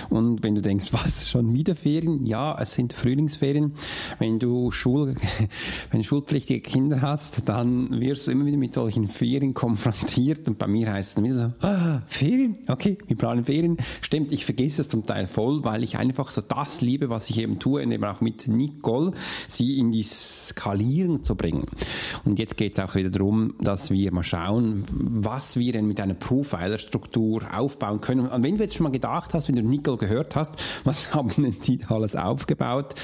Und 0.09 0.45
wenn 0.45 0.55
du 0.55 0.63
denkst, 0.63 0.87
was, 0.93 1.29
schon 1.29 1.53
wieder 1.53 1.75
Ferien? 1.75 2.25
Ja, 2.25 2.57
es 2.57 2.75
sind 2.75 2.93
Frühlingsferien. 2.93 3.75
Wenn 4.21 4.39
du 4.39 4.71
Schul, 4.71 5.17
wenn 5.91 6.05
schulpflichtige 6.05 6.61
Kinder 6.61 7.03
hast, 7.03 7.49
dann 7.49 8.01
wirst 8.01 8.29
du 8.29 8.31
immer 8.31 8.47
wieder 8.47 8.57
mit 8.57 8.73
solchen 8.73 9.09
Ferien 9.09 9.53
konfrontiert 9.53 10.47
und 10.47 10.59
bei 10.59 10.69
mir 10.69 10.93
heißt 10.93 11.19
es 11.19 11.25
wieder 11.25 11.37
so, 11.37 11.67
ah, 11.67 12.03
Ferien? 12.07 12.59
Okay, 12.69 12.99
wir 13.09 13.17
planen 13.17 13.45
Ferien. 13.47 13.79
Stimmt, 14.01 14.31
ich 14.31 14.45
vergesse 14.45 14.83
es 14.83 14.89
zum 14.89 15.08
Teil 15.09 15.27
voll, 15.27 15.65
weil 15.65 15.83
ich 15.83 15.99
einfach 15.99 16.31
so 16.31 16.41
das 16.41 16.81
liebe, 16.81 17.11
was 17.11 17.31
ich 17.31 17.39
eben 17.39 17.59
tue, 17.59 17.83
eben 17.83 18.05
auch 18.05 18.21
mit 18.21 18.47
Nicole, 18.47 19.13
sie 19.49 19.79
in 19.79 19.91
die 19.91 20.03
Skalierung 20.03 21.25
zu 21.25 21.35
bringen. 21.35 21.67
Und 22.25 22.39
jetzt 22.39 22.57
geht 22.57 22.79
es 22.79 22.85
auch 22.85 22.95
wieder 22.95 23.11
darum, 23.11 23.55
dass 23.61 23.91
wir 23.91 24.13
mal 24.13 24.23
schauen, 24.23 24.85
was 24.93 25.59
wir 25.59 25.73
denn 25.73 25.87
mit 25.87 26.01
einer 26.01 26.15
Profiler-Struktur 26.15 27.43
aufbauen 27.53 28.01
können. 28.01 28.29
Und 28.29 28.43
wenn 28.45 28.57
du 28.57 28.65
jetzt 28.65 28.77
schon 28.77 28.85
mal 28.85 28.93
gedacht 28.93 29.35
hast, 29.35 29.49
wenn 29.49 29.57
du 29.57 29.63
Nicole 29.63 29.97
gehört 29.97 30.37
hast, 30.37 30.57
was 30.85 31.15
haben 31.15 31.31
denn 31.37 31.57
die 31.67 31.81
alles 31.89 32.15
aufgebaut? 32.15 32.95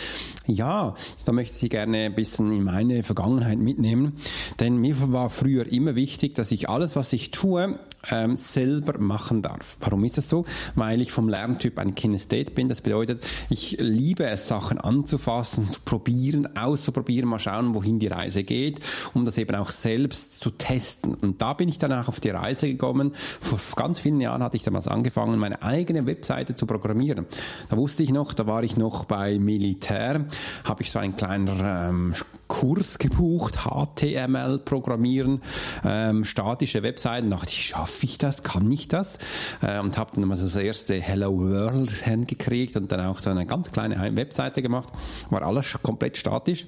Ja, 0.47 0.95
da 1.25 1.33
möchte 1.33 1.55
ich 1.55 1.61
Sie 1.61 1.69
gerne 1.71 2.05
ein 2.05 2.15
bisschen 2.15 2.53
in 2.53 2.65
meine 2.65 3.03
Vergangenheit 3.03 3.59
mitnehmen, 3.59 4.19
denn 4.61 4.77
mir 4.77 4.95
war 5.13 5.31
früher 5.31 5.67
immer 5.73 5.95
wichtig, 5.95 6.35
dass 6.35 6.53
ich 6.53 6.69
alles, 6.69 6.97
was 6.97 7.15
ich 7.15 7.31
tue, 7.31 7.79
ähm, 8.11 8.37
selber 8.37 8.99
machen 8.99 9.43
darf. 9.43 9.77
Warum 9.81 10.05
ist 10.05 10.19
das 10.19 10.29
so? 10.29 10.45
Weil 10.75 11.01
ich 11.01 11.13
vom 11.13 11.29
Lerntyp 11.29 11.79
ein 11.79 11.95
Kinesthet 11.95 12.55
bin. 12.55 12.69
Das 12.69 12.83
bedeutet, 12.83 13.27
ich 13.51 13.77
liebe 13.81 14.25
es, 14.27 14.49
Sachen 14.49 14.79
anzufassen, 14.79 15.71
zu 15.71 15.81
probieren, 15.85 16.57
auszuprobieren, 16.57 17.29
mal 17.29 17.39
schauen, 17.39 17.75
wohin 17.75 17.99
die 17.99 18.09
Reise 18.09 18.45
geht, 18.45 18.81
um 19.15 19.25
das 19.25 19.39
eben 19.39 19.55
auch 19.57 19.71
selbst 19.71 20.41
zu 20.41 20.51
testen. 20.51 21.15
Und 21.15 21.41
da 21.43 21.53
bin 21.55 21.69
ich 21.69 21.79
dann 21.79 21.93
auch 21.93 22.09
auf 22.09 22.21
die 22.21 22.31
Reise 22.31 22.69
gekommen. 22.69 23.13
Vor 23.41 23.59
ganz 23.77 23.99
vielen 23.99 24.21
Jahren 24.21 24.43
hatte 24.43 24.57
ich 24.57 24.63
damals 24.63 24.89
angefangen, 24.89 25.39
meine 25.39 25.63
eigene 25.63 26.07
Webseite 26.07 26.55
zu 26.55 26.67
programmieren. 26.67 27.27
Da 27.69 27.77
wusste 27.77 28.03
ich 28.03 28.11
noch, 28.11 28.35
da 28.35 28.47
war 28.47 28.63
ich 28.63 28.77
noch 28.77 29.05
bei 29.05 29.39
Militär, 29.39 30.27
habe 30.65 30.83
ich 30.83 30.91
so 30.91 30.99
einen 30.99 31.17
kleinen 31.17 31.49
ähm, 31.63 32.15
Kurs 32.49 32.99
gebucht, 32.99 33.65
HTML 33.65 34.59
programmieren, 34.59 35.43
ähm, 35.85 36.25
statische 36.25 36.83
Webseiten. 36.83 37.31
Da 37.31 37.37
dachte 37.37 37.51
ich, 37.51 37.67
schaffe 37.67 38.05
ich 38.05 38.19
das, 38.19 38.43
kann 38.43 38.71
ich 38.71 38.89
das? 38.89 39.19
Äh, 39.63 39.81
und 39.81 39.99
habe 39.99 40.11
dann 40.15 40.29
mal 40.29 40.37
das 40.37 40.57
erste 40.57 41.01
Hello 41.01 41.39
World 41.39 41.91
hingekriegt 41.91 42.77
und 42.77 42.93
dann 42.93 43.01
auch 43.01 43.19
so 43.19 43.31
eine 43.31 43.47
ganz 43.47 43.71
kleine 43.71 44.17
Webseite 44.17 44.63
gemacht. 44.63 44.89
War 45.31 45.43
alles 45.43 45.77
komplett 45.83 46.17
statisch. 46.17 46.67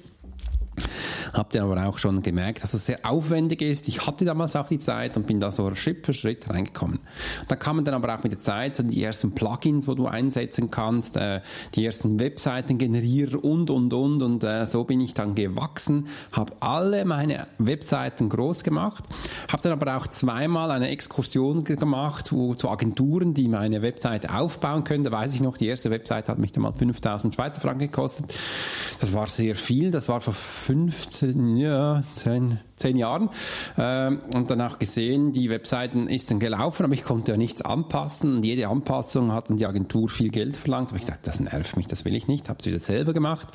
Habt 1.37 1.53
ihr 1.53 1.63
aber 1.63 1.85
auch 1.85 1.99
schon 1.99 2.23
gemerkt, 2.23 2.63
dass 2.63 2.73
es 2.73 2.87
sehr 2.87 2.99
aufwendig 3.03 3.61
ist. 3.61 3.87
Ich 3.87 4.07
hatte 4.07 4.25
damals 4.25 4.55
auch 4.55 4.65
die 4.65 4.79
Zeit 4.79 5.17
und 5.17 5.27
bin 5.27 5.39
da 5.39 5.51
so 5.51 5.75
Schritt 5.75 6.03
für 6.03 6.13
Schritt 6.13 6.49
reingekommen. 6.49 6.99
Da 7.47 7.55
kamen 7.55 7.85
dann 7.85 7.93
aber 7.93 8.15
auch 8.15 8.23
mit 8.23 8.31
der 8.31 8.39
Zeit 8.39 8.83
die 8.91 9.03
ersten 9.03 9.33
Plugins, 9.33 9.87
wo 9.87 9.93
du 9.93 10.07
einsetzen 10.07 10.71
kannst, 10.71 11.15
äh, 11.15 11.41
die 11.75 11.85
ersten 11.85 12.19
Webseiten 12.19 12.79
generieren 12.79 13.35
und, 13.35 13.69
und, 13.69 13.93
und. 13.93 14.23
Und 14.23 14.43
äh, 14.43 14.65
so 14.65 14.83
bin 14.83 14.99
ich 14.99 15.13
dann 15.13 15.35
gewachsen, 15.35 16.07
habe 16.31 16.53
alle 16.59 17.05
meine 17.05 17.45
Webseiten 17.59 18.29
groß 18.29 18.63
gemacht, 18.63 19.03
habe 19.51 19.61
dann 19.61 19.73
aber 19.73 19.95
auch 19.95 20.07
zweimal 20.07 20.71
eine 20.71 20.89
Exkursion 20.89 21.63
gemacht 21.63 22.31
wo, 22.31 22.55
zu 22.55 22.67
Agenturen, 22.69 23.35
die 23.35 23.47
meine 23.47 23.83
Webseite 23.83 24.33
aufbauen 24.33 24.83
können. 24.83 25.03
Da 25.03 25.11
weiß 25.11 25.35
ich 25.35 25.41
noch, 25.41 25.57
die 25.57 25.67
erste 25.67 25.91
Webseite 25.91 26.31
hat 26.31 26.39
mich 26.39 26.51
dann 26.51 26.63
mal 26.63 26.73
5000 26.73 27.35
Schweizer 27.35 27.61
Franken 27.61 27.91
gekostet. 27.91 28.33
Das 28.99 29.13
war 29.13 29.27
sehr 29.27 29.55
viel, 29.55 29.91
das 29.91 30.09
war 30.09 30.21
vor 30.21 30.33
15, 30.33 31.26
ja, 31.35 32.01
10, 32.13 32.59
zehn 32.77 32.95
Jahren 32.95 33.29
ähm, 33.77 34.21
und 34.35 34.49
danach 34.51 34.79
gesehen, 34.79 35.33
die 35.33 35.49
Webseiten 35.49 36.07
ist 36.07 36.29
dann 36.29 36.39
gelaufen, 36.39 36.85
aber 36.85 36.93
ich 36.93 37.03
konnte 37.03 37.31
ja 37.31 37.37
nichts 37.37 37.63
anpassen 37.63 38.37
und 38.37 38.45
jede 38.45 38.67
Anpassung 38.67 39.33
hat 39.33 39.49
dann 39.49 39.57
die 39.57 39.65
Agentur 39.65 40.09
viel 40.09 40.29
Geld 40.29 40.55
verlangt. 40.55 40.89
Aber 40.89 40.97
ich 40.97 41.01
gesagt, 41.01 41.25
das 41.27 41.39
nervt 41.39 41.75
mich, 41.75 41.87
das 41.87 42.05
will 42.05 42.15
ich 42.15 42.27
nicht, 42.27 42.49
habe 42.49 42.59
es 42.59 42.65
wieder 42.67 42.79
selber 42.79 43.13
gemacht. 43.13 43.47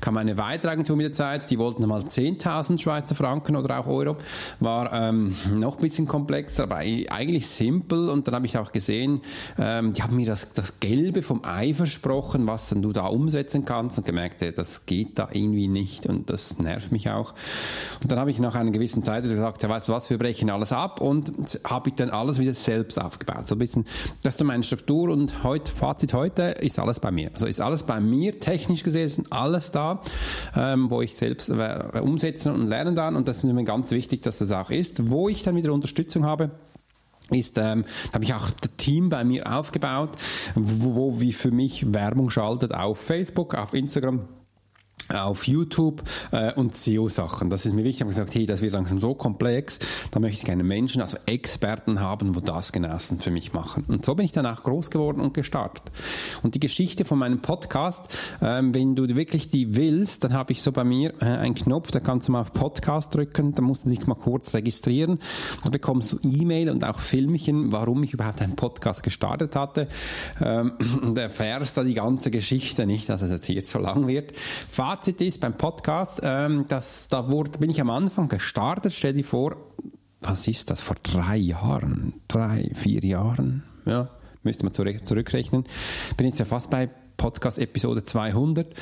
Kam 0.00 0.16
eine 0.16 0.36
weitere 0.36 0.72
Agentur 0.72 0.96
mit 0.96 1.06
der 1.06 1.12
Zeit, 1.12 1.48
die 1.48 1.58
wollten 1.58 1.86
mal 1.86 2.00
10.000 2.00 2.78
Schweizer 2.78 3.14
Franken 3.14 3.54
oder 3.54 3.78
auch 3.78 3.86
Euro, 3.86 4.16
war 4.58 4.92
ähm, 4.92 5.36
noch 5.54 5.76
ein 5.76 5.82
bisschen 5.82 6.08
komplexer, 6.08 6.64
aber 6.64 6.76
eigentlich 6.76 7.46
simpel 7.46 8.10
und 8.10 8.26
dann 8.26 8.34
habe 8.34 8.46
ich 8.46 8.58
auch 8.58 8.72
gesehen, 8.72 9.20
ähm, 9.58 9.92
die 9.92 10.02
haben 10.02 10.16
mir 10.16 10.26
das, 10.26 10.52
das 10.52 10.80
Gelbe 10.80 11.22
vom 11.22 11.44
Ei 11.44 11.72
versprochen, 11.72 12.48
was 12.48 12.68
dann 12.68 12.82
du 12.82 12.92
da 12.92 13.06
umsetzen 13.06 13.64
kannst 13.64 13.98
und 13.98 14.04
gemerkt, 14.04 14.42
das 14.56 14.86
geht 14.86 15.20
da 15.20 15.28
irgendwie 15.32 15.68
nicht 15.68 16.06
und 16.06 16.30
das 16.30 16.58
nervt 16.58 16.90
mich 16.90 17.10
auch. 17.10 17.34
Und 18.02 18.10
dann 18.10 18.18
habe 18.18 18.30
ich 18.30 18.40
nach 18.40 18.55
einer 18.56 18.70
gewissen 18.70 19.02
Zeit 19.02 19.24
gesagt, 19.24 19.62
ja, 19.62 19.68
weißt 19.68 19.88
du 19.88 19.92
was, 19.92 20.10
wir 20.10 20.18
brechen 20.18 20.50
alles 20.50 20.72
ab 20.72 21.00
und 21.00 21.60
habe 21.64 21.90
ich 21.90 21.94
dann 21.94 22.10
alles 22.10 22.38
wieder 22.38 22.54
selbst 22.54 23.00
aufgebaut. 23.00 23.46
So 23.48 23.54
ein 23.54 23.58
bisschen, 23.58 23.84
das 24.22 24.36
ist 24.36 24.44
meine 24.44 24.62
Struktur 24.62 25.10
und 25.10 25.44
heute, 25.44 25.72
Fazit 25.72 26.14
heute, 26.14 26.42
ist 26.42 26.78
alles 26.78 27.00
bei 27.00 27.10
mir. 27.10 27.30
Also 27.32 27.46
ist 27.46 27.60
alles 27.60 27.82
bei 27.82 28.00
mir, 28.00 28.40
technisch 28.40 28.82
gesehen, 28.82 29.24
alles 29.30 29.70
da, 29.70 30.00
ähm, 30.56 30.90
wo 30.90 31.02
ich 31.02 31.16
selbst 31.16 31.48
äh, 31.48 32.00
umsetzen 32.00 32.52
und 32.52 32.66
lernen 32.66 32.94
kann 32.94 33.16
und 33.16 33.28
das 33.28 33.38
ist 33.38 33.44
mir 33.44 33.64
ganz 33.64 33.90
wichtig, 33.90 34.22
dass 34.22 34.38
das 34.38 34.50
auch 34.52 34.70
ist. 34.70 35.10
Wo 35.10 35.28
ich 35.28 35.42
dann 35.42 35.56
wieder 35.56 35.72
Unterstützung 35.72 36.24
habe, 36.24 36.50
ist, 37.30 37.58
ähm, 37.58 37.84
habe 38.12 38.24
ich 38.24 38.34
auch 38.34 38.50
das 38.50 38.70
Team 38.76 39.08
bei 39.08 39.24
mir 39.24 39.52
aufgebaut, 39.52 40.10
wo, 40.54 40.94
wo 40.94 41.20
wie 41.20 41.32
für 41.32 41.50
mich 41.50 41.92
Werbung 41.92 42.30
schaltet 42.30 42.72
auf 42.72 42.98
Facebook, 42.98 43.54
auf 43.54 43.74
Instagram 43.74 44.28
auf 45.12 45.46
YouTube 45.46 46.02
äh, 46.32 46.52
und 46.54 46.74
SEO-Sachen. 46.74 47.50
Das 47.50 47.66
ist 47.66 47.72
mir 47.72 47.84
wichtig. 47.84 47.96
Ich 47.96 48.00
habe 48.00 48.10
gesagt, 48.10 48.34
hey, 48.34 48.46
das 48.46 48.60
wird 48.60 48.72
langsam 48.72 49.00
so 49.00 49.14
komplex, 49.14 49.78
da 50.10 50.20
möchte 50.20 50.38
ich 50.38 50.44
gerne 50.44 50.64
Menschen, 50.64 51.00
also 51.00 51.16
Experten 51.26 52.00
haben, 52.00 52.34
wo 52.34 52.40
das 52.40 52.72
genauestens 52.72 53.24
für 53.24 53.30
mich 53.30 53.52
machen. 53.52 53.84
Und 53.88 54.04
so 54.04 54.14
bin 54.14 54.24
ich 54.24 54.32
dann 54.32 54.46
auch 54.46 54.62
groß 54.62 54.90
geworden 54.90 55.20
und 55.20 55.34
gestartet. 55.34 55.82
Und 56.42 56.54
die 56.54 56.60
Geschichte 56.60 57.04
von 57.04 57.18
meinem 57.18 57.40
Podcast, 57.40 58.16
ähm, 58.42 58.74
wenn 58.74 58.94
du 58.94 59.06
wirklich 59.16 59.48
die 59.48 59.76
willst, 59.76 60.24
dann 60.24 60.32
habe 60.32 60.52
ich 60.52 60.62
so 60.62 60.72
bei 60.72 60.84
mir 60.84 61.14
äh, 61.20 61.24
einen 61.24 61.54
Knopf, 61.54 61.90
da 61.90 62.00
kannst 62.00 62.28
du 62.28 62.32
mal 62.32 62.40
auf 62.40 62.52
Podcast 62.52 63.14
drücken, 63.14 63.54
da 63.54 63.62
musst 63.62 63.86
du 63.86 63.90
dich 63.90 64.06
mal 64.06 64.14
kurz 64.14 64.54
registrieren. 64.54 65.18
Da 65.64 65.70
bekommst 65.70 66.12
du 66.12 66.18
E-Mail 66.22 66.70
und 66.70 66.84
auch 66.84 66.98
Filmchen, 66.98 67.72
warum 67.72 68.02
ich 68.02 68.12
überhaupt 68.12 68.42
einen 68.42 68.56
Podcast 68.56 69.02
gestartet 69.02 69.56
hatte. 69.56 69.88
Ähm, 70.42 70.72
und 71.02 71.16
erfährst 71.16 71.76
da 71.76 71.84
die 71.84 71.94
ganze 71.94 72.30
Geschichte 72.30 72.86
nicht, 72.86 73.08
dass 73.08 73.22
es 73.22 73.30
jetzt 73.30 73.46
hier 73.46 73.62
so 73.62 73.78
lang 73.78 74.06
wird. 74.06 74.32
Fazit 74.68 74.95
ist 75.04 75.40
beim 75.40 75.56
Podcast, 75.56 76.20
ähm, 76.22 76.66
dass 76.68 77.08
da 77.08 77.30
wurde, 77.30 77.58
bin 77.58 77.70
ich 77.70 77.80
am 77.80 77.90
Anfang 77.90 78.28
gestartet. 78.28 78.92
Stell 78.94 79.12
dir 79.12 79.24
vor, 79.24 79.56
was 80.20 80.48
ist 80.48 80.70
das 80.70 80.80
vor 80.80 80.96
drei 81.02 81.36
Jahren, 81.36 82.14
drei, 82.28 82.70
vier 82.74 83.04
Jahren? 83.04 83.62
Ja, 83.84 84.08
müsste 84.42 84.64
man 84.64 84.72
zurückrechnen. 84.72 85.64
Bin 86.16 86.26
jetzt 86.26 86.38
ja 86.38 86.44
fast 86.44 86.70
bei 86.70 86.88
Podcast 87.16 87.58
Episode 87.58 88.04
200. 88.04 88.74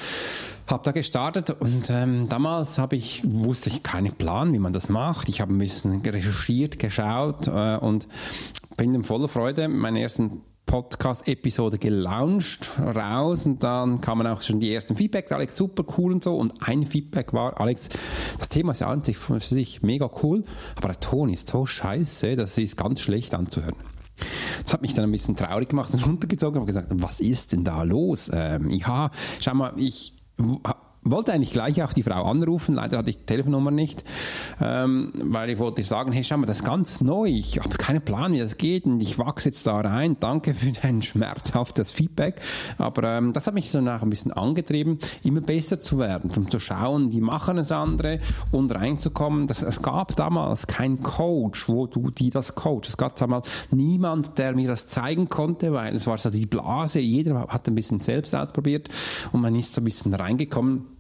Habe 0.67 0.83
da 0.85 0.93
gestartet 0.93 1.51
und 1.51 1.91
ähm, 1.91 2.29
damals 2.29 2.79
habe 2.79 2.97
ich 2.97 3.23
wusste 3.25 3.69
ich 3.69 3.83
keinen 3.83 4.15
Plan, 4.15 4.53
wie 4.53 4.59
man 4.59 4.73
das 4.73 4.89
macht. 4.89 5.29
Ich 5.29 5.41
habe 5.41 5.53
ein 5.53 5.59
bisschen 5.59 6.01
recherchiert, 6.01 6.79
geschaut 6.79 7.49
äh, 7.49 7.77
und 7.77 8.09
bin 8.77 8.95
in 8.95 9.05
voller 9.05 9.29
Freude 9.29 9.69
meinen 9.69 9.97
ersten 9.97 10.43
Podcast-Episode 10.75 11.79
gelauncht, 11.79 12.69
raus 12.81 13.47
und 13.47 13.63
dann 13.63 14.01
kamen 14.01 14.27
auch 14.27 14.43
schon 14.43 14.59
die 14.59 14.75
ersten 14.75 14.97
Feedbacks, 14.97 15.31
Alex, 15.31 15.55
super 15.55 15.85
cool 15.97 16.11
und 16.13 16.25
so. 16.25 16.37
Und 16.37 16.67
ein 16.67 16.83
Feedback 16.83 17.33
war, 17.33 17.61
Alex, 17.61 17.91
das 18.41 18.49
Thema 18.49 18.73
ist 18.73 18.81
ja 18.81 18.89
an 18.89 19.05
für 19.05 19.39
sich 19.39 19.83
mega 19.83 20.11
cool, 20.25 20.43
aber 20.75 20.89
der 20.89 20.99
Ton 20.99 21.29
ist 21.29 21.47
so 21.47 21.65
scheiße, 21.65 22.35
das 22.35 22.59
ist 22.59 22.77
ganz 22.77 23.01
schlecht 23.01 23.37
anzuhören. 23.37 23.77
Das 24.65 24.73
hat 24.73 24.83
mich 24.83 24.95
dann 24.95 25.05
ein 25.05 25.13
bisschen 25.13 25.37
traurig 25.37 25.69
gemacht 25.69 25.95
und 25.95 26.05
runtergezogen 26.07 26.61
und 26.61 26.67
gesagt, 26.67 26.89
was 26.91 27.21
ist 27.21 27.53
denn 27.53 27.63
da 27.63 27.85
los? 27.85 28.29
Ähm, 28.35 28.69
ja, 28.71 29.13
schau 29.39 29.55
mal, 29.55 29.75
ich 29.77 30.17
wollte 31.05 31.33
eigentlich 31.33 31.53
gleich 31.53 31.83
auch 31.83 31.93
die 31.93 32.03
Frau 32.03 32.25
anrufen, 32.25 32.75
leider 32.75 32.99
hatte 32.99 33.11
ich 33.11 33.19
die 33.19 33.27
Telefonnummer 33.27 33.71
nicht, 33.71 34.05
ähm, 34.61 35.13
weil 35.15 35.51
ich 35.51 35.59
wollte 35.59 35.85
sagen, 35.85 36.13
hey, 36.13 36.25
schau 36.25 36.39
mal, 36.39 36.47
das 36.47 36.59
ist 36.59 36.65
ganz 36.65 37.01
neu, 37.01 37.27
ich 37.27 37.59
habe 37.59 37.77
keinen 37.77 38.03
Plan, 38.03 38.33
wie 38.33 38.39
das 38.39 38.57
geht 38.57 38.87
und 38.87 39.01
ich 39.01 39.19
wachse 39.19 39.51
jetzt 39.51 39.67
da 39.67 39.81
rein, 39.81 40.17
danke 40.21 40.55
für 40.55 40.73
dein 40.73 41.03
schmerzhaftes 41.03 41.93
Feedback, 41.93 42.41
aber 42.79 43.19
ähm, 43.19 43.33
das 43.33 43.47
hat 43.47 43.55
mich 43.55 43.71
so 43.71 43.81
nach 43.81 44.03
ein 44.03 44.11
bisschen 44.11 44.33
angetrieben, 44.33 44.99
immer 45.23 45.41
besser 45.41 45.79
zu 45.81 45.99
werden, 45.99 46.31
um 46.37 46.51
zu 46.51 46.59
schauen, 46.59 47.13
wie 47.13 47.21
machen 47.21 47.59
es 47.59 47.71
andere 47.73 48.21
und 48.51 48.75
reinzukommen. 48.75 49.47
Das, 49.47 49.63
es 49.63 49.83
gab 49.83 50.17
damals 50.17 50.67
keinen 50.67 51.03
Coach, 51.03 51.69
wo 51.69 51.87
du 51.87 52.11
die 52.11 52.31
das 52.31 52.55
coach. 52.55 52.89
Es 52.89 52.97
gab 52.97 53.17
damals 53.17 53.49
niemand, 53.71 54.39
der 54.39 54.55
mir 54.55 54.69
das 54.69 54.87
zeigen 54.87 55.29
konnte, 55.29 55.73
weil 55.73 55.95
es 55.95 56.07
war 56.07 56.19
so 56.19 56.31
die 56.31 56.47
Blase, 56.47 57.01
jeder 57.01 57.47
hat 57.49 57.69
ein 57.69 57.75
bisschen 57.75 58.01
selbst 58.01 58.35
ausprobiert 58.35 58.89
und 59.33 59.41
man 59.41 59.55
ist 59.55 59.75
so 59.75 59.81
ein 59.81 59.85
bisschen 59.85 60.15
reingekommen 60.15 60.94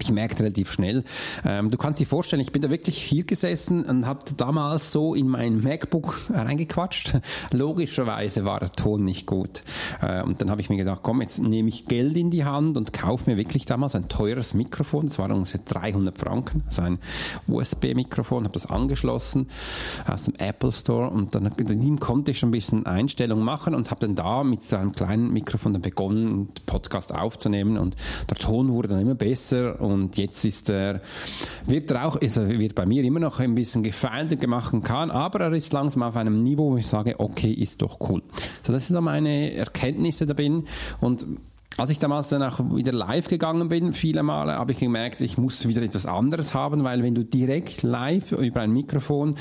ich 0.00 0.10
merkte 0.10 0.42
relativ 0.42 0.70
schnell, 0.70 1.04
ähm, 1.44 1.70
du 1.70 1.78
kannst 1.78 2.00
dir 2.00 2.06
vorstellen, 2.06 2.40
ich 2.40 2.52
bin 2.52 2.60
da 2.60 2.70
wirklich 2.70 3.00
hier 3.00 3.24
gesessen 3.24 3.84
und 3.84 4.06
habe 4.06 4.20
damals 4.36 4.92
so 4.92 5.14
in 5.14 5.28
mein 5.28 5.62
MacBook 5.62 6.18
reingequatscht. 6.30 7.18
Logischerweise 7.52 8.44
war 8.44 8.60
der 8.60 8.72
Ton 8.72 9.04
nicht 9.04 9.26
gut. 9.26 9.62
Äh, 10.02 10.22
und 10.22 10.40
dann 10.40 10.50
habe 10.50 10.60
ich 10.60 10.70
mir 10.70 10.76
gedacht, 10.76 11.00
komm, 11.02 11.20
jetzt 11.20 11.38
nehme 11.38 11.68
ich 11.68 11.86
Geld 11.86 12.16
in 12.16 12.30
die 12.30 12.44
Hand 12.44 12.76
und 12.76 12.92
kaufe 12.92 13.30
mir 13.30 13.36
wirklich 13.36 13.64
damals 13.64 13.94
ein 13.94 14.08
teures 14.08 14.54
Mikrofon. 14.54 15.06
Das 15.06 15.18
war 15.18 15.30
ungefähr 15.30 15.60
300 15.64 16.18
Franken, 16.18 16.64
also 16.66 16.82
ein 16.82 16.98
USB-Mikrofon, 17.46 18.44
habe 18.44 18.54
das 18.54 18.66
angeschlossen 18.66 19.48
aus 20.06 20.24
dem 20.24 20.34
Apple 20.38 20.72
Store 20.72 21.10
und 21.10 21.34
dann 21.34 21.46
in 21.46 21.82
ihm 21.82 22.00
konnte 22.00 22.32
ich 22.32 22.38
schon 22.38 22.48
ein 22.48 22.52
bisschen 22.52 22.86
Einstellungen 22.86 23.44
machen 23.44 23.74
und 23.74 23.90
habe 23.90 24.00
dann 24.00 24.14
da 24.14 24.42
mit 24.42 24.62
so 24.62 24.76
einem 24.76 24.92
kleinen 24.92 25.32
Mikrofon 25.32 25.72
dann 25.72 25.82
begonnen, 25.82 26.48
Podcast 26.66 27.14
aufzunehmen 27.14 27.78
und 27.78 27.96
der 28.28 28.36
Ton 28.36 28.70
wurde 28.72 28.88
dann 28.88 29.00
immer 29.00 29.14
besser 29.14 29.75
und 29.76 30.16
jetzt 30.16 30.44
ist 30.44 30.68
er, 30.68 31.00
wird 31.66 31.90
er 31.90 32.06
auch, 32.06 32.20
also 32.20 32.48
wird 32.48 32.74
bei 32.74 32.86
mir 32.86 33.04
immer 33.04 33.20
noch 33.20 33.40
ein 33.40 33.54
bisschen 33.54 33.82
gefeilt 33.82 34.40
gemacht 34.40 34.74
kann, 34.82 35.10
aber 35.10 35.40
er 35.40 35.52
ist 35.52 35.72
langsam 35.72 36.02
auf 36.02 36.16
einem 36.16 36.42
Niveau, 36.42 36.72
wo 36.72 36.76
ich 36.76 36.86
sage, 36.86 37.18
okay, 37.18 37.52
ist 37.52 37.82
doch 37.82 37.98
cool. 38.08 38.22
So, 38.62 38.72
das 38.72 38.86
sind 38.86 38.96
so 38.96 39.00
meine 39.00 39.52
Erkenntnisse 39.52 40.26
da 40.26 40.34
bin 40.34 40.64
und 41.00 41.26
als 41.76 41.90
ich 41.90 41.98
damals 41.98 42.28
dann 42.28 42.42
auch 42.42 42.58
wieder 42.74 42.92
live 42.92 43.28
gegangen 43.28 43.68
bin, 43.68 43.92
viele 43.92 44.22
Male, 44.22 44.54
habe 44.54 44.72
ich 44.72 44.78
gemerkt, 44.78 45.20
ich 45.20 45.36
muss 45.36 45.68
wieder 45.68 45.82
etwas 45.82 46.06
anderes 46.06 46.54
haben, 46.54 46.84
weil 46.84 47.02
wenn 47.02 47.14
du 47.14 47.24
direkt 47.24 47.82
live 47.82 48.32
über 48.32 48.60
ein 48.60 48.70
Mikrofon 48.70 49.36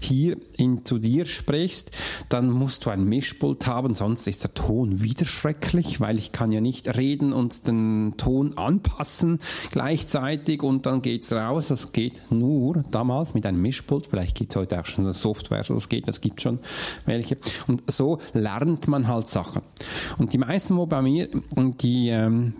hier 0.00 0.36
in, 0.56 0.84
zu 0.84 0.98
dir 0.98 1.26
sprichst, 1.26 1.90
dann 2.28 2.50
musst 2.50 2.86
du 2.86 2.90
ein 2.90 3.04
Mischpult 3.04 3.66
haben, 3.66 3.94
sonst 3.94 4.26
ist 4.28 4.44
der 4.44 4.54
Ton 4.54 5.00
wieder 5.00 5.26
schrecklich, 5.26 6.00
weil 6.00 6.18
ich 6.18 6.32
kann 6.32 6.52
ja 6.52 6.60
nicht 6.60 6.96
reden 6.96 7.32
und 7.32 7.66
den 7.66 8.14
Ton 8.16 8.56
anpassen 8.56 9.40
gleichzeitig 9.70 10.62
und 10.62 10.86
dann 10.86 11.02
geht's 11.02 11.32
raus. 11.32 11.68
Das 11.68 11.92
geht 11.92 12.22
nur 12.30 12.84
damals 12.90 13.34
mit 13.34 13.46
einem 13.46 13.60
Mischpult. 13.62 14.06
Vielleicht 14.06 14.36
gibt's 14.36 14.56
heute 14.56 14.80
auch 14.80 14.86
schon 14.86 15.04
eine 15.04 15.14
Software, 15.14 15.64
so 15.64 15.74
das 15.74 15.88
geht, 15.88 16.06
das 16.06 16.20
gibt 16.20 16.40
schon 16.40 16.60
welche. 17.06 17.36
Und 17.66 17.82
so 17.90 18.18
lernt 18.32 18.86
man 18.86 19.08
halt 19.08 19.28
Sachen. 19.28 19.62
Und 20.18 20.32
die 20.32 20.38
meisten, 20.38 20.76
wo 20.76 20.86
bei 20.86 21.02
mir, 21.02 21.28
die 21.80 22.08
ähm, 22.08 22.54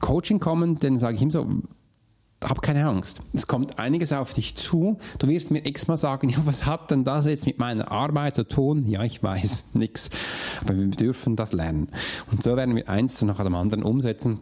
Coaching 0.00 0.40
kommen, 0.40 0.78
dann 0.78 0.98
sage 0.98 1.16
ich 1.16 1.22
ihm 1.22 1.30
so, 1.30 1.46
hab 2.42 2.62
keine 2.62 2.86
Angst. 2.86 3.22
Es 3.32 3.46
kommt 3.46 3.78
einiges 3.78 4.12
auf 4.12 4.34
dich 4.34 4.54
zu. 4.54 4.98
Du 5.18 5.28
wirst 5.28 5.50
mir 5.50 5.66
x-mal 5.66 5.96
sagen, 5.96 6.28
ja, 6.30 6.38
was 6.44 6.66
hat 6.66 6.90
denn 6.90 7.04
das 7.04 7.26
jetzt 7.26 7.46
mit 7.46 7.58
meiner 7.58 7.90
Arbeit 7.90 8.34
zu 8.34 8.46
tun? 8.46 8.86
Ja, 8.86 9.02
ich 9.02 9.22
weiß, 9.22 9.64
nix. 9.74 10.10
Aber 10.60 10.76
wir 10.76 10.86
dürfen 10.88 11.36
das 11.36 11.52
lernen. 11.52 11.88
Und 12.30 12.42
so 12.42 12.56
werden 12.56 12.76
wir 12.76 12.88
eins 12.88 13.22
nach 13.22 13.42
dem 13.42 13.54
anderen 13.54 13.82
umsetzen. 13.82 14.40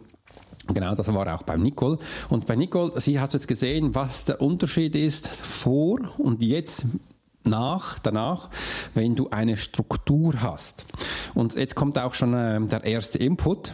Genau, 0.73 0.95
das 0.95 1.13
war 1.13 1.35
auch 1.35 1.43
beim 1.43 1.61
Nicole. 1.61 1.97
Und 2.29 2.45
bei 2.45 2.55
Nicole, 2.55 2.99
sie 3.01 3.19
hat 3.19 3.33
jetzt 3.33 3.49
gesehen, 3.49 3.95
was 3.95 4.23
der 4.23 4.41
Unterschied 4.41 4.95
ist 4.95 5.27
vor 5.27 5.99
und 6.17 6.41
jetzt 6.41 6.85
nach, 7.43 7.99
danach, 7.99 8.49
wenn 8.93 9.15
du 9.15 9.29
eine 9.29 9.57
Struktur 9.57 10.41
hast. 10.41 10.85
Und 11.33 11.55
jetzt 11.55 11.75
kommt 11.75 11.97
auch 11.99 12.13
schon 12.13 12.33
äh, 12.33 12.61
der 12.65 12.85
erste 12.85 13.17
Input. 13.17 13.73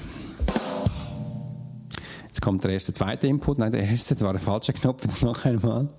Jetzt 2.39 2.45
kommt 2.45 2.63
der 2.63 2.71
erste, 2.71 2.93
zweite 2.93 3.27
Input. 3.27 3.57
Nein, 3.57 3.73
der 3.73 3.83
erste, 3.83 4.15
das 4.15 4.23
war 4.23 4.31
der 4.31 4.41
falsche 4.41 4.71
Knopf. 4.71 5.03
Jetzt 5.03 5.21
noch 5.23 5.43
einmal. 5.43 5.89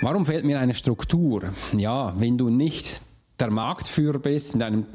Warum 0.00 0.24
fehlt 0.24 0.44
mir 0.44 0.60
eine 0.60 0.74
Struktur? 0.74 1.42
Ja, 1.76 2.14
wenn 2.20 2.38
du 2.38 2.50
nicht 2.50 3.02
der 3.40 3.50
Marktführer 3.50 4.20
bist 4.20 4.54
in 4.54 4.60
deinem 4.60 4.86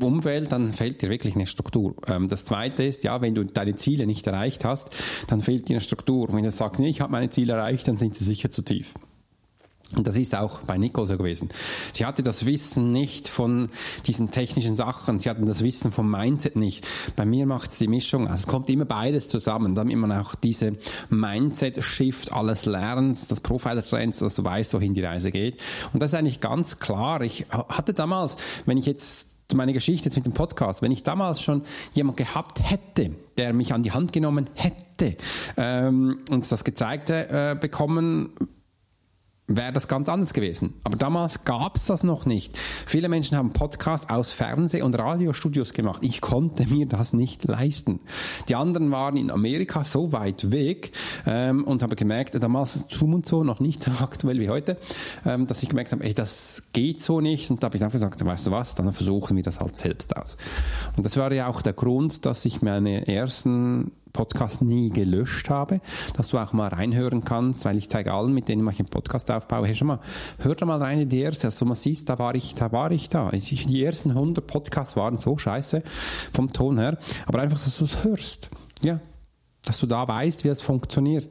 Umfeld, 0.00 0.52
dann 0.52 0.70
fehlt 0.70 1.02
dir 1.02 1.10
wirklich 1.10 1.34
eine 1.34 1.48
Struktur. 1.48 1.96
Ähm, 2.06 2.28
das 2.28 2.44
Zweite 2.44 2.84
ist, 2.84 3.02
ja, 3.02 3.20
wenn 3.20 3.34
du 3.34 3.44
deine 3.44 3.74
Ziele 3.74 4.06
nicht 4.06 4.28
erreicht 4.28 4.64
hast, 4.64 4.94
dann 5.26 5.40
fehlt 5.40 5.68
dir 5.68 5.72
eine 5.74 5.80
Struktur. 5.80 6.32
Wenn 6.32 6.44
du 6.44 6.52
sagst, 6.52 6.80
nee, 6.80 6.88
ich 6.88 7.00
habe 7.00 7.10
meine 7.10 7.30
Ziele 7.30 7.54
erreicht, 7.54 7.88
dann 7.88 7.96
sind 7.96 8.14
sie 8.14 8.22
sicher 8.22 8.48
zu 8.48 8.62
tief. 8.62 8.94
Und 9.96 10.06
das 10.06 10.16
ist 10.16 10.34
auch 10.34 10.60
bei 10.60 10.78
Nicole 10.78 11.06
so 11.06 11.16
gewesen. 11.16 11.50
Sie 11.92 12.06
hatte 12.06 12.22
das 12.22 12.46
Wissen 12.46 12.92
nicht 12.92 13.28
von 13.28 13.68
diesen 14.06 14.30
technischen 14.30 14.76
Sachen, 14.76 15.20
sie 15.20 15.28
hatte 15.28 15.44
das 15.44 15.62
Wissen 15.62 15.92
vom 15.92 16.10
Mindset 16.10 16.56
nicht. 16.56 16.86
Bei 17.16 17.26
mir 17.26 17.46
macht 17.46 17.72
es 17.72 17.78
die 17.78 17.88
Mischung, 17.88 18.26
also 18.26 18.40
es 18.40 18.46
kommt 18.46 18.70
immer 18.70 18.84
beides 18.84 19.28
zusammen, 19.28 19.74
damit 19.74 19.96
man 19.96 20.12
auch 20.12 20.34
diese 20.34 20.74
Mindset-Shift 21.10 22.32
alles 22.32 22.64
lernt, 22.64 23.30
das 23.30 23.40
Profiler-Trends, 23.40 24.20
dass 24.20 24.34
du 24.34 24.44
weißt, 24.44 24.74
wohin 24.74 24.94
die 24.94 25.02
Reise 25.02 25.30
geht. 25.30 25.62
Und 25.92 26.02
das 26.02 26.12
ist 26.12 26.18
eigentlich 26.18 26.40
ganz 26.40 26.78
klar. 26.78 27.20
Ich 27.22 27.46
hatte 27.50 27.94
damals, 27.94 28.36
wenn 28.66 28.78
ich 28.78 28.86
jetzt 28.86 29.32
meine 29.54 29.72
Geschichte 29.72 30.08
jetzt 30.08 30.16
mit 30.16 30.26
dem 30.26 30.32
Podcast, 30.32 30.82
wenn 30.82 30.92
ich 30.92 31.02
damals 31.02 31.42
schon 31.42 31.62
jemand 31.92 32.16
gehabt 32.16 32.60
hätte, 32.62 33.14
der 33.36 33.52
mich 33.52 33.74
an 33.74 33.82
die 33.82 33.92
Hand 33.92 34.12
genommen 34.12 34.48
hätte 34.54 35.16
ähm, 35.56 36.20
und 36.30 36.50
das 36.50 36.64
gezeigt 36.64 37.10
äh, 37.10 37.56
bekommen, 37.60 38.30
wäre 39.48 39.72
das 39.72 39.88
ganz 39.88 40.08
anders 40.08 40.32
gewesen. 40.32 40.74
Aber 40.84 40.96
damals 40.96 41.44
gab 41.44 41.76
es 41.76 41.86
das 41.86 42.04
noch 42.04 42.26
nicht. 42.26 42.56
Viele 42.86 43.08
Menschen 43.08 43.36
haben 43.36 43.52
Podcasts 43.52 44.08
aus 44.08 44.32
Fernseh- 44.32 44.82
und 44.82 44.96
Radiostudios 44.96 45.72
gemacht. 45.72 46.02
Ich 46.04 46.20
konnte 46.20 46.66
mir 46.66 46.86
das 46.86 47.12
nicht 47.12 47.44
leisten. 47.44 48.00
Die 48.48 48.54
anderen 48.54 48.90
waren 48.90 49.16
in 49.16 49.30
Amerika 49.30 49.84
so 49.84 50.12
weit 50.12 50.52
weg 50.52 50.92
ähm, 51.26 51.64
und 51.64 51.82
habe 51.82 51.96
gemerkt, 51.96 52.40
damals 52.40 52.86
Zoom 52.88 53.14
und 53.14 53.26
so 53.26 53.42
noch 53.44 53.60
nicht 53.60 53.82
so 53.82 53.90
aktuell 54.00 54.38
wie 54.40 54.48
heute, 54.48 54.76
ähm, 55.26 55.46
dass 55.46 55.62
ich 55.62 55.68
gemerkt 55.68 55.92
habe, 55.92 56.04
ey, 56.04 56.14
das 56.14 56.64
geht 56.72 57.02
so 57.02 57.20
nicht. 57.20 57.50
Und 57.50 57.62
da 57.62 57.66
habe 57.66 57.76
ich 57.76 57.82
einfach 57.82 57.92
gesagt, 57.92 58.24
weißt 58.24 58.46
du 58.46 58.50
was, 58.52 58.74
dann 58.74 58.92
versuchen 58.92 59.36
wir 59.36 59.42
das 59.42 59.58
halt 59.58 59.78
selbst 59.78 60.16
aus. 60.16 60.36
Und 60.96 61.04
das 61.04 61.16
war 61.16 61.32
ja 61.32 61.48
auch 61.48 61.62
der 61.62 61.72
Grund, 61.72 62.26
dass 62.26 62.44
ich 62.44 62.62
meine 62.62 63.06
ersten 63.08 63.92
Podcast 64.12 64.62
nie 64.62 64.90
gelöscht 64.90 65.50
habe, 65.50 65.80
dass 66.16 66.28
du 66.28 66.38
auch 66.38 66.52
mal 66.52 66.68
reinhören 66.68 67.24
kannst, 67.24 67.64
weil 67.64 67.76
ich 67.76 67.88
zeige 67.88 68.12
allen, 68.12 68.32
mit 68.32 68.48
denen 68.48 68.66
ich 68.68 68.78
einen 68.78 68.88
Podcast 68.88 69.30
aufbaue, 69.30 69.66
hey, 69.66 69.74
schon 69.74 69.88
mal, 69.88 70.00
hör 70.38 70.54
da 70.54 70.66
mal 70.66 70.78
rein 70.78 71.00
in 71.00 71.08
die 71.08 71.20
erste, 71.20 71.48
also 71.48 71.64
man 71.64 71.74
siehst, 71.74 72.08
da 72.08 72.18
war 72.18 72.34
ich, 72.34 72.54
da 72.54 72.72
war 72.72 72.90
ich 72.90 73.08
da. 73.08 73.30
Ich, 73.32 73.66
die 73.66 73.84
ersten 73.84 74.10
100 74.10 74.46
Podcasts 74.46 74.96
waren 74.96 75.18
so 75.18 75.38
scheiße 75.38 75.82
vom 76.32 76.52
Ton 76.52 76.78
her, 76.78 76.98
aber 77.26 77.40
einfach, 77.40 77.62
dass 77.62 77.78
du 77.78 77.84
es 77.84 78.04
hörst. 78.04 78.50
Ja, 78.82 79.00
dass 79.64 79.78
du 79.78 79.86
da 79.86 80.06
weißt, 80.06 80.44
wie 80.44 80.48
es 80.48 80.60
funktioniert. 80.60 81.28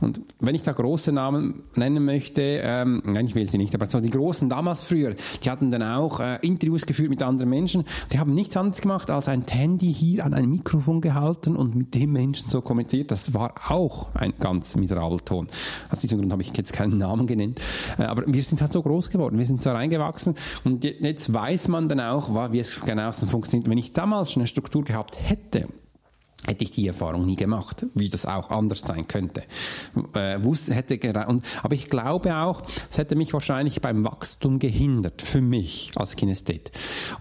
Und 0.00 0.20
wenn 0.40 0.54
ich 0.54 0.62
da 0.62 0.72
große 0.72 1.12
Namen 1.12 1.64
nennen 1.74 2.04
möchte, 2.04 2.42
ähm, 2.42 3.02
nein, 3.04 3.26
ich 3.26 3.34
will 3.34 3.48
sie 3.48 3.58
nicht, 3.58 3.74
aber 3.74 3.86
die 3.86 4.10
großen 4.10 4.48
damals 4.48 4.82
früher, 4.82 5.14
die 5.42 5.50
hatten 5.50 5.70
dann 5.70 5.82
auch 5.82 6.20
äh, 6.20 6.38
Interviews 6.42 6.86
geführt 6.86 7.10
mit 7.10 7.22
anderen 7.22 7.50
Menschen, 7.50 7.84
die 8.12 8.18
haben 8.18 8.34
nichts 8.34 8.56
anderes 8.56 8.80
gemacht, 8.80 9.10
als 9.10 9.28
ein 9.28 9.44
Handy 9.48 9.92
hier 9.92 10.24
an 10.24 10.34
ein 10.34 10.48
Mikrofon 10.48 11.00
gehalten 11.00 11.56
und 11.56 11.74
mit 11.74 11.94
dem 11.94 12.12
Menschen 12.12 12.48
so 12.48 12.62
kommentiert. 12.62 13.10
Das 13.10 13.34
war 13.34 13.54
auch 13.68 14.14
ein 14.14 14.32
ganz 14.40 14.76
miserabler 14.76 15.24
Ton. 15.24 15.46
Aus 15.90 16.00
diesem 16.00 16.18
Grund 16.18 16.32
habe 16.32 16.42
ich 16.42 16.56
jetzt 16.56 16.72
keinen 16.72 16.98
Namen 16.98 17.26
genannt. 17.26 17.60
Äh, 17.98 18.04
aber 18.04 18.24
wir 18.26 18.42
sind 18.42 18.60
halt 18.62 18.72
so 18.72 18.82
groß 18.82 19.10
geworden, 19.10 19.38
wir 19.38 19.46
sind 19.46 19.62
so 19.62 19.70
reingewachsen 19.70 20.34
und 20.64 20.84
jetzt 20.84 21.32
weiß 21.32 21.68
man 21.68 21.88
dann 21.88 22.00
auch, 22.00 22.52
wie 22.52 22.60
es 22.60 22.80
genau 22.80 23.12
funktioniert. 23.12 23.68
Wenn 23.68 23.78
ich 23.78 23.92
damals 23.92 24.32
schon 24.32 24.40
eine 24.40 24.46
Struktur 24.46 24.84
gehabt 24.84 25.16
hätte, 25.20 25.68
hätte 26.46 26.64
ich 26.64 26.70
die 26.70 26.86
Erfahrung 26.86 27.24
nie 27.24 27.36
gemacht, 27.36 27.86
wie 27.94 28.08
das 28.08 28.26
auch 28.26 28.50
anders 28.50 28.80
sein 28.80 29.08
könnte. 29.08 29.42
Äh, 30.14 30.42
wusste, 30.42 30.74
hätte 30.74 30.94
und, 31.26 31.44
aber 31.62 31.74
ich 31.74 31.88
glaube 31.88 32.36
auch, 32.36 32.62
es 32.88 32.98
hätte 32.98 33.16
mich 33.16 33.32
wahrscheinlich 33.32 33.80
beim 33.80 34.04
Wachstum 34.04 34.58
gehindert, 34.58 35.22
für 35.22 35.40
mich 35.40 35.92
als 35.96 36.16
Kinesthet. 36.16 36.70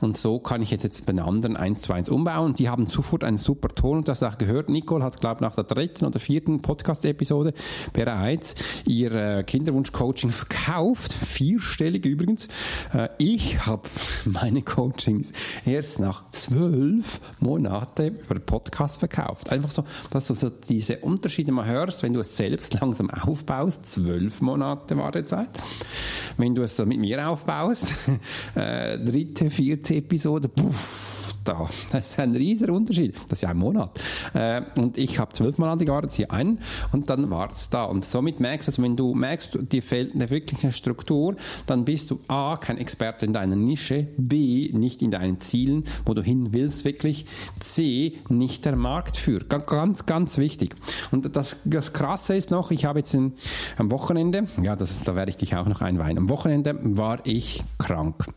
Und 0.01 0.17
so 0.17 0.39
kann 0.39 0.61
ich 0.61 0.71
jetzt, 0.71 0.83
jetzt 0.83 1.05
bei 1.05 1.13
anderen 1.13 1.55
eins 1.55 1.81
zu 1.81 1.93
eins 1.93 2.09
umbauen. 2.09 2.53
Die 2.53 2.69
haben 2.69 2.85
sofort 2.85 3.23
einen 3.23 3.37
super 3.37 3.69
Ton 3.69 3.99
und 3.99 4.07
das 4.07 4.23
auch 4.23 4.37
gehört. 4.37 4.69
Nicole 4.69 5.03
hat, 5.03 5.21
glaube 5.21 5.37
ich, 5.37 5.41
nach 5.41 5.55
der 5.55 5.63
dritten 5.63 6.05
oder 6.05 6.19
vierten 6.19 6.61
Podcast-Episode 6.61 7.53
bereits 7.93 8.55
ihr 8.85 9.11
äh, 9.11 9.43
Kinderwunsch-Coaching 9.43 10.31
verkauft. 10.31 11.13
Vierstellig 11.13 12.05
übrigens. 12.05 12.47
Äh, 12.93 13.09
ich 13.17 13.65
habe 13.65 13.87
meine 14.25 14.61
Coachings 14.61 15.31
erst 15.65 15.99
nach 15.99 16.29
zwölf 16.31 17.21
Monate 17.39 18.07
über 18.07 18.39
Podcast 18.39 18.97
verkauft 18.97 19.12
verkauft. 19.13 19.51
Einfach 19.51 19.71
so, 19.71 19.83
dass 20.09 20.27
du 20.27 20.33
so 20.33 20.49
diese 20.49 20.97
Unterschiede 20.99 21.51
mal 21.51 21.65
hörst, 21.65 22.03
wenn 22.03 22.13
du 22.13 22.19
es 22.19 22.35
selbst 22.35 22.79
langsam 22.79 23.09
aufbaust, 23.09 23.85
zwölf 23.85 24.41
Monate 24.41 24.97
Wartezeit. 24.97 25.49
Wenn 26.37 26.55
du 26.55 26.63
es 26.63 26.75
so 26.75 26.85
mit 26.85 26.99
mir 26.99 27.27
aufbaust, 27.27 27.93
äh, 28.55 28.97
dritte, 28.97 29.49
vierte 29.49 29.95
Episode, 29.95 30.49
puff, 30.49 31.33
da. 31.43 31.69
Das 31.91 32.09
ist 32.09 32.19
ein 32.19 32.35
riesiger 32.35 32.73
Unterschied. 32.73 33.15
Das 33.27 33.39
ist 33.39 33.41
ja 33.41 33.49
ein 33.49 33.57
Monat. 33.57 33.99
Äh, 34.33 34.61
und 34.77 34.97
ich 34.97 35.19
habe 35.19 35.33
zwölf 35.33 35.57
Monate 35.57 35.85
gewartet, 35.85 36.11
sie 36.11 36.29
ein 36.29 36.59
und 36.91 37.09
dann 37.09 37.29
war 37.29 37.51
es 37.51 37.69
da. 37.69 37.83
Und 37.83 38.05
somit 38.05 38.39
merkst 38.39 38.67
du, 38.67 38.71
also 38.71 38.83
wenn 38.83 38.95
du 38.95 39.13
merkst, 39.13 39.57
dir 39.71 39.83
fehlt 39.83 40.13
eine 40.13 40.29
wirkliche 40.29 40.71
Struktur, 40.71 41.35
dann 41.65 41.85
bist 41.85 42.11
du 42.11 42.19
A, 42.27 42.57
kein 42.57 42.77
Experte 42.77 43.25
in 43.25 43.33
deiner 43.33 43.55
Nische, 43.55 44.07
B, 44.17 44.69
nicht 44.73 45.01
in 45.01 45.11
deinen 45.11 45.39
Zielen, 45.41 45.85
wo 46.05 46.13
du 46.13 46.21
hin 46.21 46.49
willst 46.51 46.85
wirklich, 46.85 47.25
C, 47.59 48.19
nicht 48.29 48.65
der 48.65 48.75
Marktführer. 49.03 49.43
Ganz, 49.59 50.05
ganz 50.05 50.37
wichtig. 50.37 50.75
Und 51.11 51.35
das, 51.35 51.57
das 51.65 51.93
Krasse 51.93 52.35
ist 52.35 52.51
noch, 52.51 52.71
ich 52.71 52.85
habe 52.85 52.99
jetzt 52.99 53.13
in, 53.13 53.33
am 53.77 53.91
Wochenende, 53.91 54.47
ja, 54.61 54.75
das, 54.75 55.01
da 55.03 55.15
werde 55.15 55.29
ich 55.29 55.37
dich 55.37 55.55
auch 55.55 55.65
noch 55.65 55.81
einweihen, 55.81 56.17
am 56.17 56.29
Wochenende 56.29 56.79
war 56.81 57.19
ich 57.25 57.63
krank 57.77 58.27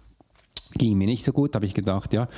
ging 0.78 0.98
mir 0.98 1.06
nicht 1.06 1.24
so 1.24 1.32
gut, 1.32 1.54
habe 1.54 1.66
ich 1.66 1.74
gedacht, 1.74 2.12
ja, 2.12 2.28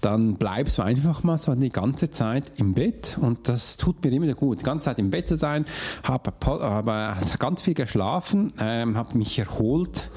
dann 0.00 0.34
bleibst 0.34 0.78
du 0.78 0.82
einfach 0.82 1.22
mal 1.22 1.36
so 1.36 1.54
die 1.54 1.70
ganze 1.70 2.10
Zeit 2.10 2.52
im 2.56 2.74
Bett 2.74 3.18
und 3.20 3.48
das 3.48 3.76
tut 3.76 4.02
mir 4.04 4.12
immer 4.12 4.32
gut, 4.34 4.60
die 4.60 4.64
ganze 4.64 4.86
Zeit 4.86 4.98
im 4.98 5.10
Bett 5.10 5.28
zu 5.28 5.36
sein, 5.36 5.64
habe 6.02 6.32
hab 6.42 7.38
ganz 7.38 7.62
viel 7.62 7.74
geschlafen, 7.74 8.52
ähm, 8.60 8.96
habe 8.96 9.16
mich 9.18 9.38
erholt, 9.38 10.10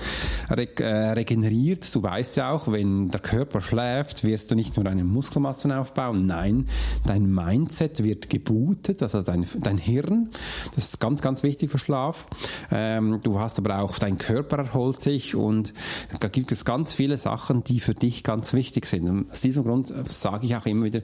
äh, 0.49 0.83
regeneriert. 0.83 1.93
Du 1.93 2.03
weißt 2.03 2.35
ja 2.37 2.51
auch, 2.51 2.71
wenn 2.71 3.09
der 3.09 3.21
Körper 3.21 3.61
schläft, 3.61 4.23
wirst 4.23 4.51
du 4.51 4.55
nicht 4.55 4.75
nur 4.75 4.83
deine 4.85 5.03
Muskelmassen 5.03 5.71
aufbauen, 5.71 6.25
nein, 6.25 6.67
dein 7.05 7.33
Mindset 7.33 8.03
wird 8.03 8.29
gebootet, 8.29 9.01
also 9.01 9.21
dein, 9.21 9.45
dein 9.59 9.77
Hirn. 9.77 10.29
Das 10.75 10.85
ist 10.85 10.99
ganz, 10.99 11.21
ganz 11.21 11.43
wichtig 11.43 11.71
für 11.71 11.79
Schlaf. 11.79 12.27
Ähm, 12.71 13.19
du 13.23 13.39
hast 13.39 13.57
aber 13.59 13.79
auch, 13.79 13.97
dein 13.99 14.17
Körper 14.17 14.57
erholt 14.57 15.01
sich 15.01 15.35
und 15.35 15.73
da 16.19 16.27
gibt 16.27 16.51
es 16.51 16.65
ganz 16.65 16.93
viele 16.93 17.17
Sachen, 17.17 17.62
die 17.67 17.79
für 17.79 17.93
dich 17.93 18.23
ganz 18.23 18.53
wichtig 18.53 18.85
sind. 18.85 19.09
Und 19.09 19.31
aus 19.31 19.41
diesem 19.41 19.63
Grund 19.63 19.93
sage 20.09 20.45
ich 20.45 20.55
auch 20.55 20.65
immer 20.65 20.85
wieder, 20.85 21.01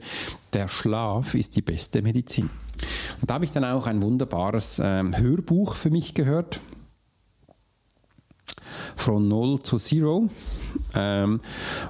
der 0.52 0.68
Schlaf 0.68 1.34
ist 1.34 1.56
die 1.56 1.62
beste 1.62 2.02
Medizin. 2.02 2.50
Und 3.20 3.30
da 3.30 3.34
habe 3.34 3.44
ich 3.44 3.52
dann 3.52 3.64
auch 3.64 3.86
ein 3.86 4.02
wunderbares 4.02 4.80
ähm, 4.82 5.16
Hörbuch 5.16 5.74
für 5.74 5.90
mich 5.90 6.14
gehört. 6.14 6.60
Von 8.96 9.28
Null 9.28 9.62
zu 9.62 9.78
Zero. 9.78 10.28
Ähm, 10.94 11.40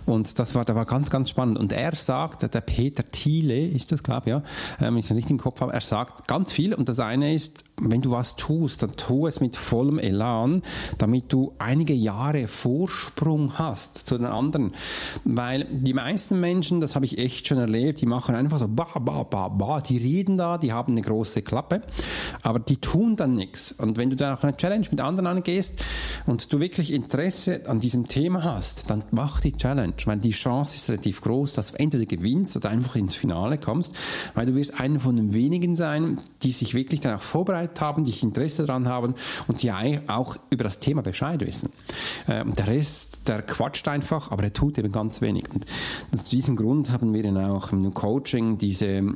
und 0.06 0.38
das 0.38 0.54
war, 0.54 0.64
da 0.64 0.74
war 0.74 0.86
ganz, 0.86 1.10
ganz 1.10 1.30
spannend. 1.30 1.58
Und 1.58 1.72
er 1.72 1.94
sagt, 1.94 2.54
der 2.54 2.60
Peter 2.60 3.04
Thiele 3.04 3.66
ist 3.66 3.92
das, 3.92 4.02
glaube 4.02 4.22
ich, 4.26 4.30
ja, 4.30 4.42
ähm, 4.80 4.96
ich 4.96 5.06
es 5.06 5.10
nicht 5.10 5.30
im 5.30 5.38
Kopf 5.38 5.60
habe, 5.60 5.72
er 5.72 5.80
sagt 5.80 6.28
ganz 6.28 6.52
viel. 6.52 6.74
Und 6.74 6.88
das 6.88 7.00
eine 7.00 7.34
ist, 7.34 7.64
wenn 7.80 8.02
du 8.02 8.10
was 8.10 8.36
tust, 8.36 8.82
dann 8.82 8.96
tu 8.96 9.26
es 9.26 9.40
mit 9.40 9.56
vollem 9.56 9.98
Elan, 9.98 10.62
damit 10.98 11.32
du 11.32 11.54
einige 11.58 11.94
Jahre 11.94 12.46
Vorsprung 12.46 13.58
hast 13.58 14.06
zu 14.06 14.18
den 14.18 14.26
anderen. 14.26 14.72
Weil 15.24 15.66
die 15.70 15.94
meisten 15.94 16.40
Menschen, 16.40 16.80
das 16.80 16.94
habe 16.94 17.06
ich 17.06 17.18
echt 17.18 17.46
schon 17.46 17.58
erlebt, 17.58 18.00
die 18.00 18.06
machen 18.06 18.34
einfach 18.34 18.58
so, 18.58 18.68
ba, 18.68 18.86
ba, 18.98 19.22
ba, 19.22 19.48
ba, 19.48 19.80
die 19.80 19.96
reden 19.96 20.36
da, 20.36 20.58
die 20.58 20.72
haben 20.72 20.92
eine 20.92 21.02
große 21.02 21.42
Klappe, 21.42 21.82
aber 22.42 22.58
die 22.58 22.76
tun 22.76 23.16
dann 23.16 23.34
nichts. 23.34 23.72
Und 23.72 23.96
wenn 23.96 24.10
du 24.10 24.16
dann 24.16 24.36
auch 24.36 24.42
eine 24.42 24.56
Challenge 24.56 24.86
mit 24.90 25.00
anderen 25.00 25.26
angehst 25.26 25.84
und 26.26 26.52
du 26.52 26.60
wirklich 26.60 26.92
Interesse 26.92 27.62
an 27.66 27.80
diesem 27.80 28.08
Thema 28.08 28.44
hast, 28.44 28.90
dann 28.90 29.04
mach 29.10 29.40
die 29.40 29.52
Challenge, 29.52 29.94
weil 30.04 30.18
die 30.18 30.30
Chance 30.30 30.76
ist 30.76 30.88
relativ 30.88 31.20
groß, 31.22 31.54
dass 31.54 31.72
du 31.72 31.78
entweder 31.78 32.06
gewinnst 32.06 32.56
oder 32.56 32.70
einfach 32.70 32.96
ins 32.96 33.14
Finale 33.14 33.58
kommst, 33.58 33.94
weil 34.34 34.46
du 34.46 34.54
wirst 34.54 34.80
einer 34.80 35.00
von 35.00 35.16
den 35.16 35.32
wenigen 35.32 35.76
sein, 35.76 36.20
die 36.42 36.52
sich 36.52 36.74
wirklich 36.74 37.00
dann 37.00 37.16
auch 37.16 37.22
vorbereitet 37.70 37.80
haben, 37.80 38.04
die 38.04 38.14
Interesse 38.22 38.66
daran 38.66 38.88
haben 38.88 39.14
und 39.46 39.62
die 39.62 39.72
auch 39.72 40.36
über 40.50 40.64
das 40.64 40.78
Thema 40.78 41.02
Bescheid 41.02 41.40
wissen. 41.40 41.70
Ähm, 42.28 42.54
der 42.54 42.66
Rest, 42.66 43.28
der 43.28 43.42
quatscht 43.42 43.86
einfach, 43.88 44.30
aber 44.30 44.44
er 44.44 44.52
tut 44.52 44.78
eben 44.78 44.92
ganz 44.92 45.20
wenig. 45.20 45.44
Und 45.52 45.66
aus 46.12 46.28
diesem 46.28 46.56
Grund 46.56 46.90
haben 46.90 47.12
wir 47.12 47.22
dann 47.22 47.38
auch 47.38 47.72
im 47.72 47.94
Coaching 47.94 48.58
diese 48.58 49.14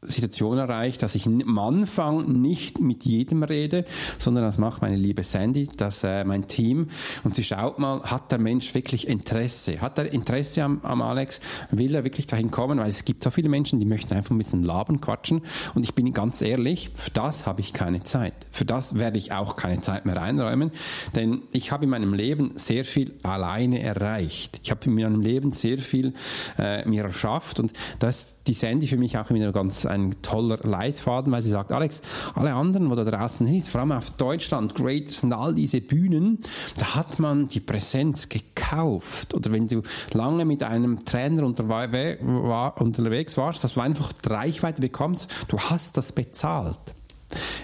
Situation 0.00 0.58
erreicht, 0.58 1.02
dass 1.02 1.16
ich 1.16 1.26
am 1.26 1.58
Anfang 1.58 2.40
nicht 2.40 2.80
mit 2.80 3.04
jedem 3.04 3.42
rede, 3.42 3.84
sondern 4.16 4.44
das 4.44 4.56
macht 4.56 4.80
meine 4.80 4.96
liebe 4.96 5.24
Sandy, 5.24 5.68
das 5.76 6.04
äh, 6.04 6.22
mein 6.22 6.46
Team 6.46 6.88
und 7.24 7.34
sie 7.34 7.42
schaut 7.42 7.80
mal, 7.80 8.02
hat 8.04 8.30
der 8.30 8.38
Mensch 8.38 8.74
wirklich 8.74 9.08
Interesse? 9.08 9.80
Hat 9.80 9.98
er 9.98 10.12
Interesse 10.12 10.62
am, 10.62 10.80
am 10.84 11.02
Alex? 11.02 11.40
Will 11.72 11.96
er 11.96 12.04
wirklich 12.04 12.28
dahin 12.28 12.52
kommen? 12.52 12.78
Weil 12.78 12.90
es 12.90 13.04
gibt 13.04 13.24
so 13.24 13.32
viele 13.32 13.48
Menschen, 13.48 13.80
die 13.80 13.86
möchten 13.86 14.14
einfach 14.14 14.30
ein 14.30 14.38
bisschen 14.38 14.62
labern, 14.62 15.00
quatschen 15.00 15.42
und 15.74 15.82
ich 15.82 15.96
bin 15.96 16.12
ganz 16.12 16.42
ehrlich, 16.42 16.90
für 16.94 17.10
das 17.10 17.46
habe 17.46 17.60
ich 17.60 17.72
keine 17.72 18.04
Zeit. 18.04 18.34
Für 18.52 18.64
das 18.64 18.94
werde 19.00 19.18
ich 19.18 19.32
auch 19.32 19.56
keine 19.56 19.80
Zeit 19.80 20.06
mehr 20.06 20.22
einräumen, 20.22 20.70
denn 21.16 21.42
ich 21.50 21.72
habe 21.72 21.84
in 21.84 21.90
meinem 21.90 22.14
Leben 22.14 22.52
sehr 22.54 22.84
viel 22.84 23.14
alleine 23.24 23.82
erreicht. 23.82 24.60
Ich 24.62 24.70
habe 24.70 24.84
in 24.84 24.94
meinem 24.94 25.20
Leben 25.20 25.50
sehr 25.50 25.78
viel 25.78 26.14
äh, 26.56 26.88
mir 26.88 27.02
erschafft 27.02 27.58
und 27.58 27.72
das 27.98 28.18
ist 28.18 28.38
die 28.46 28.54
Sandy 28.54 28.86
für 28.86 28.96
mich 28.96 29.18
auch 29.18 29.30
wieder 29.30 29.50
ganz 29.52 29.87
ein 29.88 30.16
toller 30.22 30.58
Leitfaden, 30.62 31.32
weil 31.32 31.42
sie 31.42 31.50
sagt, 31.50 31.72
Alex, 31.72 32.00
alle 32.34 32.54
anderen, 32.54 32.90
wo 32.90 32.94
da 32.94 33.04
draußen 33.04 33.46
ist, 33.54 33.68
vor 33.68 33.80
allem 33.80 33.92
auf 33.92 34.10
Deutschland, 34.12 34.74
Greaters 34.74 35.24
und 35.24 35.32
all 35.32 35.54
diese 35.54 35.80
Bühnen, 35.80 36.40
da 36.76 36.94
hat 36.94 37.18
man 37.18 37.48
die 37.48 37.60
Präsenz 37.60 38.28
gekauft. 38.28 39.34
Oder 39.34 39.52
wenn 39.52 39.68
du 39.68 39.82
lange 40.12 40.44
mit 40.44 40.62
einem 40.62 41.04
Trainer 41.04 41.44
unterwegs 41.44 43.36
warst, 43.36 43.64
dass 43.64 43.74
du 43.74 43.80
einfach 43.80 44.12
Reichweite 44.24 44.80
bekommst, 44.80 45.28
du 45.48 45.58
hast 45.58 45.96
das 45.96 46.12
bezahlt. 46.12 46.94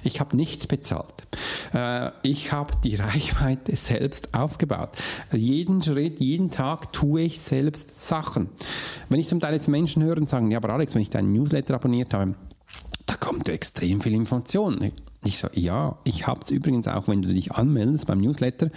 Ich 0.03 0.21
habe 0.21 0.37
nichts 0.37 0.67
bezahlt. 0.67 1.27
Äh, 1.73 2.11
ich 2.23 2.53
habe 2.53 2.75
die 2.83 2.95
Reichweite 2.97 3.77
selbst 3.77 4.35
aufgebaut. 4.35 4.91
Jeden 5.33 5.83
Schritt, 5.83 6.21
jeden 6.21 6.51
Tag 6.51 6.93
tue 6.93 7.23
ich 7.23 7.41
selbst 7.41 8.01
Sachen. 8.01 8.49
Wenn 9.09 9.21
ich 9.21 9.29
zum 9.29 9.41
Teil 9.41 9.55
jetzt 9.55 9.69
Menschen 9.69 10.03
höre 10.03 10.19
und 10.19 10.29
sagen, 10.29 10.51
ja, 10.51 10.59
aber 10.59 10.71
Alex, 10.71 10.95
wenn 10.95 11.03
ich 11.03 11.11
deinen 11.11 11.33
Newsletter 11.33 11.75
abonniert 11.75 12.15
habe, 12.15 12.35
da 13.07 13.17
kommt 13.17 13.49
extrem 13.49 14.01
viel 14.01 14.15
Information. 14.15 14.93
Ich 15.27 15.39
so, 15.39 15.49
ja, 15.55 15.97
ich 16.05 16.27
habe 16.27 16.41
es 16.43 16.51
übrigens 16.51 16.87
auch, 16.87 17.09
wenn 17.09 17.23
du 17.23 17.29
dich 17.29 17.53
anmeldest 17.53 18.07
beim 18.07 18.21
Newsletter, 18.21 18.71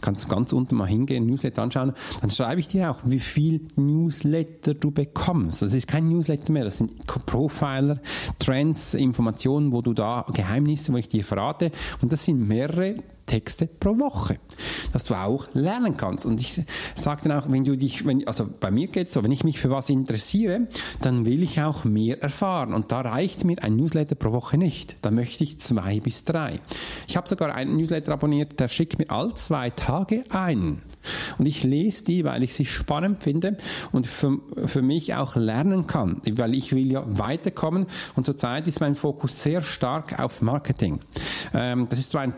kannst 0.00 0.24
du 0.24 0.28
ganz 0.28 0.52
unten 0.52 0.74
mal 0.74 0.86
hingehen, 0.86 1.24
Newsletter 1.26 1.62
anschauen, 1.62 1.92
dann 2.20 2.30
schreibe 2.30 2.60
ich 2.60 2.66
dir 2.66 2.90
auch, 2.90 2.98
wie 3.04 3.20
viel 3.20 3.68
Newsletter 3.76 4.74
du 4.74 4.90
bekommst. 4.90 5.62
Das 5.62 5.72
ist 5.72 5.86
kein 5.86 6.08
Newsletter 6.08 6.52
mehr, 6.52 6.64
das 6.64 6.78
sind 6.78 7.06
Profiler, 7.06 8.00
Trends, 8.40 8.94
Informationen, 8.94 9.72
wo 9.72 9.82
du 9.82 9.94
da 9.94 10.26
Geheimnisse, 10.34 10.92
wo 10.92 10.96
ich 10.96 11.08
dir 11.08 11.24
verrate 11.24 11.70
und 12.02 12.12
das 12.12 12.24
sind 12.24 12.48
mehrere 12.48 12.96
Texte 13.26 13.66
pro 13.66 13.98
Woche, 13.98 14.38
dass 14.92 15.04
du 15.04 15.14
auch 15.14 15.46
lernen 15.54 15.96
kannst. 15.96 16.26
Und 16.26 16.40
ich 16.40 16.62
sage 16.94 17.28
dann 17.28 17.38
auch, 17.38 17.50
wenn 17.50 17.64
du 17.64 17.76
dich, 17.76 18.06
wenn, 18.06 18.26
also 18.26 18.48
bei 18.60 18.70
mir 18.70 18.88
geht 18.88 19.08
es 19.08 19.14
so, 19.14 19.24
wenn 19.24 19.32
ich 19.32 19.44
mich 19.44 19.58
für 19.58 19.70
was 19.70 19.88
interessiere, 19.88 20.68
dann 21.00 21.24
will 21.24 21.42
ich 21.42 21.60
auch 21.60 21.84
mehr 21.84 22.22
erfahren. 22.22 22.74
Und 22.74 22.92
da 22.92 23.00
reicht 23.00 23.44
mir 23.44 23.62
ein 23.62 23.76
Newsletter 23.76 24.14
pro 24.14 24.32
Woche 24.32 24.58
nicht. 24.58 24.96
Da 25.02 25.10
möchte 25.10 25.44
ich 25.44 25.58
zwei 25.60 26.00
bis 26.00 26.24
drei. 26.24 26.60
Ich 27.08 27.16
habe 27.16 27.28
sogar 27.28 27.54
einen 27.54 27.76
Newsletter 27.76 28.12
abonniert, 28.12 28.60
der 28.60 28.68
schickt 28.68 28.98
mir 28.98 29.10
all 29.10 29.34
zwei 29.34 29.70
Tage 29.70 30.24
ein. 30.30 30.82
Und 31.38 31.46
ich 31.46 31.62
lese 31.64 32.04
die, 32.04 32.24
weil 32.24 32.42
ich 32.42 32.54
sie 32.54 32.64
spannend 32.64 33.22
finde 33.22 33.56
und 33.92 34.06
für, 34.06 34.38
für 34.66 34.82
mich 34.82 35.14
auch 35.14 35.36
lernen 35.36 35.86
kann, 35.86 36.20
weil 36.32 36.54
ich 36.54 36.74
will 36.74 36.90
ja 36.90 37.04
weiterkommen 37.06 37.86
und 38.16 38.24
zurzeit 38.24 38.66
ist 38.68 38.80
mein 38.80 38.94
Fokus 38.94 39.42
sehr 39.42 39.62
stark 39.62 40.18
auf 40.18 40.42
Marketing. 40.42 41.00
Ähm, 41.52 41.86
das 41.88 41.98
ist 41.98 42.10
so 42.10 42.18
ein 42.18 42.34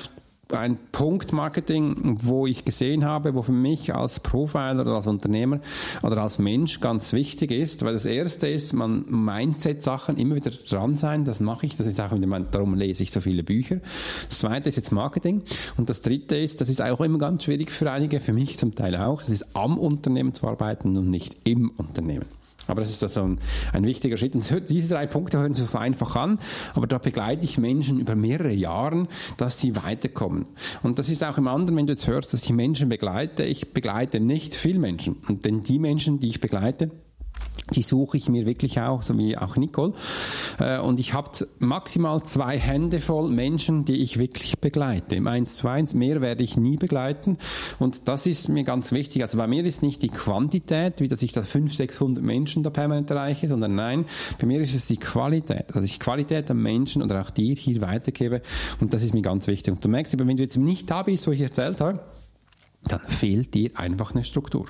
ein 0.52 0.78
Punkt 0.92 1.32
Marketing, 1.32 2.18
wo 2.22 2.46
ich 2.46 2.64
gesehen 2.64 3.04
habe, 3.04 3.34
wo 3.34 3.42
für 3.42 3.52
mich 3.52 3.94
als 3.94 4.20
Profiler 4.20 4.82
oder 4.82 4.94
als 4.94 5.06
Unternehmer 5.06 5.60
oder 6.02 6.22
als 6.22 6.38
Mensch 6.38 6.80
ganz 6.80 7.12
wichtig 7.12 7.50
ist, 7.50 7.84
weil 7.84 7.94
das 7.94 8.04
erste 8.04 8.46
ist, 8.48 8.72
man 8.72 9.04
Mindset-Sachen 9.08 10.16
immer 10.18 10.36
wieder 10.36 10.50
dran 10.50 10.96
sein, 10.96 11.24
das 11.24 11.40
mache 11.40 11.66
ich, 11.66 11.76
das 11.76 11.86
ist 11.86 12.00
auch 12.00 12.12
wieder, 12.12 12.40
darum 12.40 12.74
lese 12.74 13.02
ich 13.02 13.10
so 13.10 13.20
viele 13.20 13.42
Bücher. 13.42 13.80
Das 14.28 14.38
zweite 14.38 14.68
ist 14.68 14.76
jetzt 14.76 14.92
Marketing 14.92 15.42
und 15.76 15.90
das 15.90 16.02
dritte 16.02 16.36
ist, 16.36 16.60
das 16.60 16.68
ist 16.68 16.80
auch 16.80 17.00
immer 17.00 17.18
ganz 17.18 17.44
schwierig 17.44 17.70
für 17.70 17.90
einige, 17.90 18.20
für 18.20 18.32
mich 18.32 18.58
zum 18.58 18.74
Teil 18.74 18.96
auch, 18.96 19.22
das 19.22 19.30
ist 19.30 19.56
am 19.56 19.78
Unternehmen 19.78 20.32
zu 20.32 20.46
arbeiten 20.46 20.96
und 20.96 21.10
nicht 21.10 21.36
im 21.44 21.70
Unternehmen. 21.70 22.26
Aber 22.66 22.80
das 22.80 22.90
ist 22.90 23.02
also 23.02 23.22
ein, 23.22 23.38
ein 23.72 23.84
wichtiger 23.84 24.16
Schritt. 24.16 24.34
Und 24.34 24.68
diese 24.68 24.94
drei 24.94 25.06
Punkte 25.06 25.38
hören 25.38 25.54
sich 25.54 25.66
so 25.66 25.78
einfach 25.78 26.16
an, 26.16 26.38
aber 26.74 26.86
da 26.86 26.98
begleite 26.98 27.44
ich 27.44 27.58
Menschen 27.58 28.00
über 28.00 28.14
mehrere 28.14 28.52
Jahre, 28.52 29.08
dass 29.36 29.60
sie 29.60 29.76
weiterkommen. 29.76 30.46
Und 30.82 30.98
das 30.98 31.08
ist 31.08 31.22
auch 31.24 31.38
im 31.38 31.48
anderen, 31.48 31.76
wenn 31.76 31.86
du 31.86 31.92
jetzt 31.92 32.06
hörst, 32.06 32.32
dass 32.32 32.42
ich 32.42 32.50
Menschen 32.50 32.88
begleite. 32.88 33.44
Ich 33.44 33.72
begleite 33.72 34.20
nicht 34.20 34.54
viel 34.54 34.78
Menschen. 34.78 35.16
Und 35.28 35.44
denn 35.44 35.62
die 35.62 35.78
Menschen, 35.78 36.20
die 36.20 36.28
ich 36.28 36.40
begleite, 36.40 36.90
die 37.74 37.82
suche 37.82 38.16
ich 38.16 38.28
mir 38.28 38.46
wirklich 38.46 38.80
auch, 38.80 39.02
so 39.02 39.18
wie 39.18 39.36
auch 39.36 39.56
Nicole. 39.56 39.92
Äh, 40.60 40.78
und 40.78 41.00
ich 41.00 41.14
habe 41.14 41.30
maximal 41.58 42.22
zwei 42.22 42.58
Hände 42.58 43.00
voll 43.00 43.28
Menschen, 43.30 43.84
die 43.84 44.02
ich 44.02 44.18
wirklich 44.18 44.58
begleite. 44.60 45.16
Im 45.16 45.26
1 45.26 45.54
zu 45.54 45.68
1, 45.68 45.94
mehr 45.94 46.20
werde 46.20 46.44
ich 46.44 46.56
nie 46.56 46.76
begleiten. 46.76 47.38
Und 47.78 48.06
das 48.06 48.26
ist 48.26 48.48
mir 48.48 48.62
ganz 48.62 48.92
wichtig. 48.92 49.22
Also 49.22 49.38
bei 49.38 49.48
mir 49.48 49.64
ist 49.64 49.82
nicht 49.82 50.02
die 50.02 50.10
Quantität, 50.10 51.00
wie 51.00 51.08
dass 51.08 51.22
ich 51.22 51.32
das 51.32 51.48
500, 51.48 51.76
600 51.76 52.22
Menschen 52.22 52.62
da 52.62 52.70
permanent 52.70 53.10
erreiche, 53.10 53.48
sondern 53.48 53.74
nein, 53.74 54.04
bei 54.38 54.46
mir 54.46 54.60
ist 54.60 54.74
es 54.74 54.86
die 54.86 54.98
Qualität. 54.98 55.74
Also 55.74 55.82
ich 55.82 55.98
Qualität 55.98 56.48
der 56.48 56.56
Menschen 56.56 57.02
oder 57.02 57.20
auch 57.20 57.30
dir 57.30 57.56
hier 57.56 57.80
weitergebe. 57.80 58.42
Und 58.80 58.94
das 58.94 59.02
ist 59.02 59.12
mir 59.12 59.22
ganz 59.22 59.48
wichtig. 59.48 59.74
Und 59.74 59.84
du 59.84 59.88
merkst, 59.88 60.16
wenn 60.16 60.36
du 60.36 60.42
jetzt 60.42 60.56
nicht 60.56 60.88
da 60.90 61.02
bist, 61.02 61.26
wo 61.26 61.32
ich 61.32 61.40
erzählt 61.40 61.80
habe, 61.80 62.00
dann 62.84 63.00
fehlt 63.00 63.54
dir 63.54 63.70
einfach 63.74 64.14
eine 64.14 64.22
Struktur. 64.22 64.66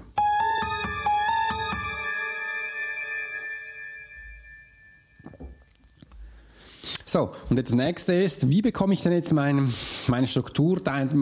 So, 7.08 7.30
und 7.50 7.56
das 7.56 7.72
nächste 7.72 8.14
ist, 8.14 8.50
wie 8.50 8.62
bekomme 8.62 8.92
ich 8.92 9.00
denn 9.00 9.12
jetzt 9.12 9.32
meine, 9.32 9.68
meine 10.08 10.26
Struktur 10.26 10.80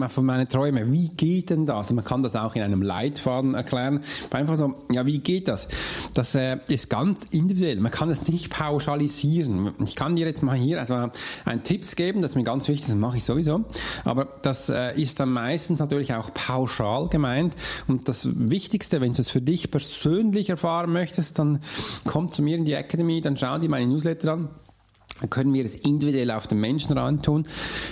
von 0.09 0.25
meinen 0.25 0.49
Träumen? 0.49 0.91
Wie 0.91 1.09
geht 1.09 1.51
denn 1.51 1.67
das? 1.67 1.93
Man 1.93 2.03
kann 2.03 2.23
das 2.23 2.35
auch 2.35 2.55
in 2.55 2.63
einem 2.63 2.81
Leitfaden 2.81 3.53
erklären. 3.53 4.03
Einfach 4.31 4.57
so, 4.57 4.73
ja, 4.91 5.05
wie 5.05 5.19
geht 5.19 5.47
das? 5.47 5.67
Das 6.15 6.33
äh, 6.33 6.57
ist 6.69 6.89
ganz 6.89 7.25
individuell. 7.25 7.79
Man 7.79 7.91
kann 7.91 8.09
es 8.09 8.27
nicht 8.27 8.49
pauschalisieren. 8.49 9.73
Ich 9.85 9.95
kann 9.95 10.15
dir 10.15 10.25
jetzt 10.25 10.41
mal 10.41 10.55
hier 10.55 10.79
also 10.79 11.11
einen 11.45 11.61
Tipps 11.61 11.95
geben, 11.95 12.23
das 12.23 12.31
ist 12.31 12.35
mir 12.35 12.43
ganz 12.43 12.67
wichtig, 12.67 12.87
das 12.87 12.95
mache 12.95 13.17
ich 13.17 13.23
sowieso. 13.23 13.63
Aber 14.05 14.27
das 14.41 14.71
äh, 14.71 14.99
ist 14.99 15.19
dann 15.19 15.29
meistens 15.29 15.79
natürlich 15.79 16.15
auch 16.15 16.33
pauschal 16.33 17.09
gemeint. 17.09 17.53
Und 17.87 18.09
das 18.09 18.27
Wichtigste, 18.33 19.01
wenn 19.01 19.13
du 19.13 19.21
es 19.21 19.29
für 19.29 19.41
dich 19.41 19.69
persönlich 19.69 20.49
erfahren 20.49 20.91
möchtest, 20.91 21.37
dann 21.37 21.61
komm 22.07 22.29
zu 22.29 22.41
mir 22.41 22.57
in 22.57 22.65
die 22.65 22.73
Academy, 22.73 23.21
dann 23.21 23.37
schau 23.37 23.59
dir 23.59 23.69
meine 23.69 23.85
Newsletter 23.85 24.33
an 24.33 24.49
können 25.29 25.53
wir 25.53 25.65
es 25.65 25.75
individuell 25.75 26.31
auf 26.31 26.47
den 26.47 26.59
Menschen 26.59 26.95
tun. 27.21 27.45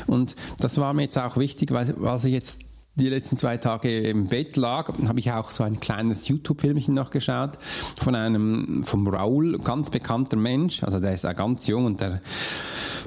Und 0.08 0.36
das 0.60 0.78
war 0.78 0.94
mir 0.94 1.04
jetzt 1.04 1.18
auch 1.18 1.38
wichtig, 1.38 1.72
weil, 1.72 1.94
weil 1.98 2.18
ich 2.18 2.34
jetzt 2.34 2.60
die 2.96 3.10
letzten 3.10 3.38
zwei 3.38 3.58
Tage 3.58 4.02
im 4.02 4.28
Bett 4.28 4.56
lag, 4.56 4.94
habe 5.08 5.20
ich 5.20 5.32
auch 5.32 5.50
so 5.50 5.64
ein 5.64 5.80
kleines 5.80 6.28
YouTube-Filmchen 6.28 6.94
noch 6.94 7.10
geschaut 7.10 7.58
von 7.98 8.14
einem, 8.14 8.84
vom 8.84 9.08
Raul, 9.08 9.58
ganz 9.60 9.90
bekannter 9.90 10.38
Mensch, 10.38 10.84
also 10.84 11.00
der 11.00 11.14
ist 11.14 11.24
ja 11.24 11.34
ganz 11.34 11.66
jung 11.66 11.86
und 11.86 12.02
der 12.02 12.22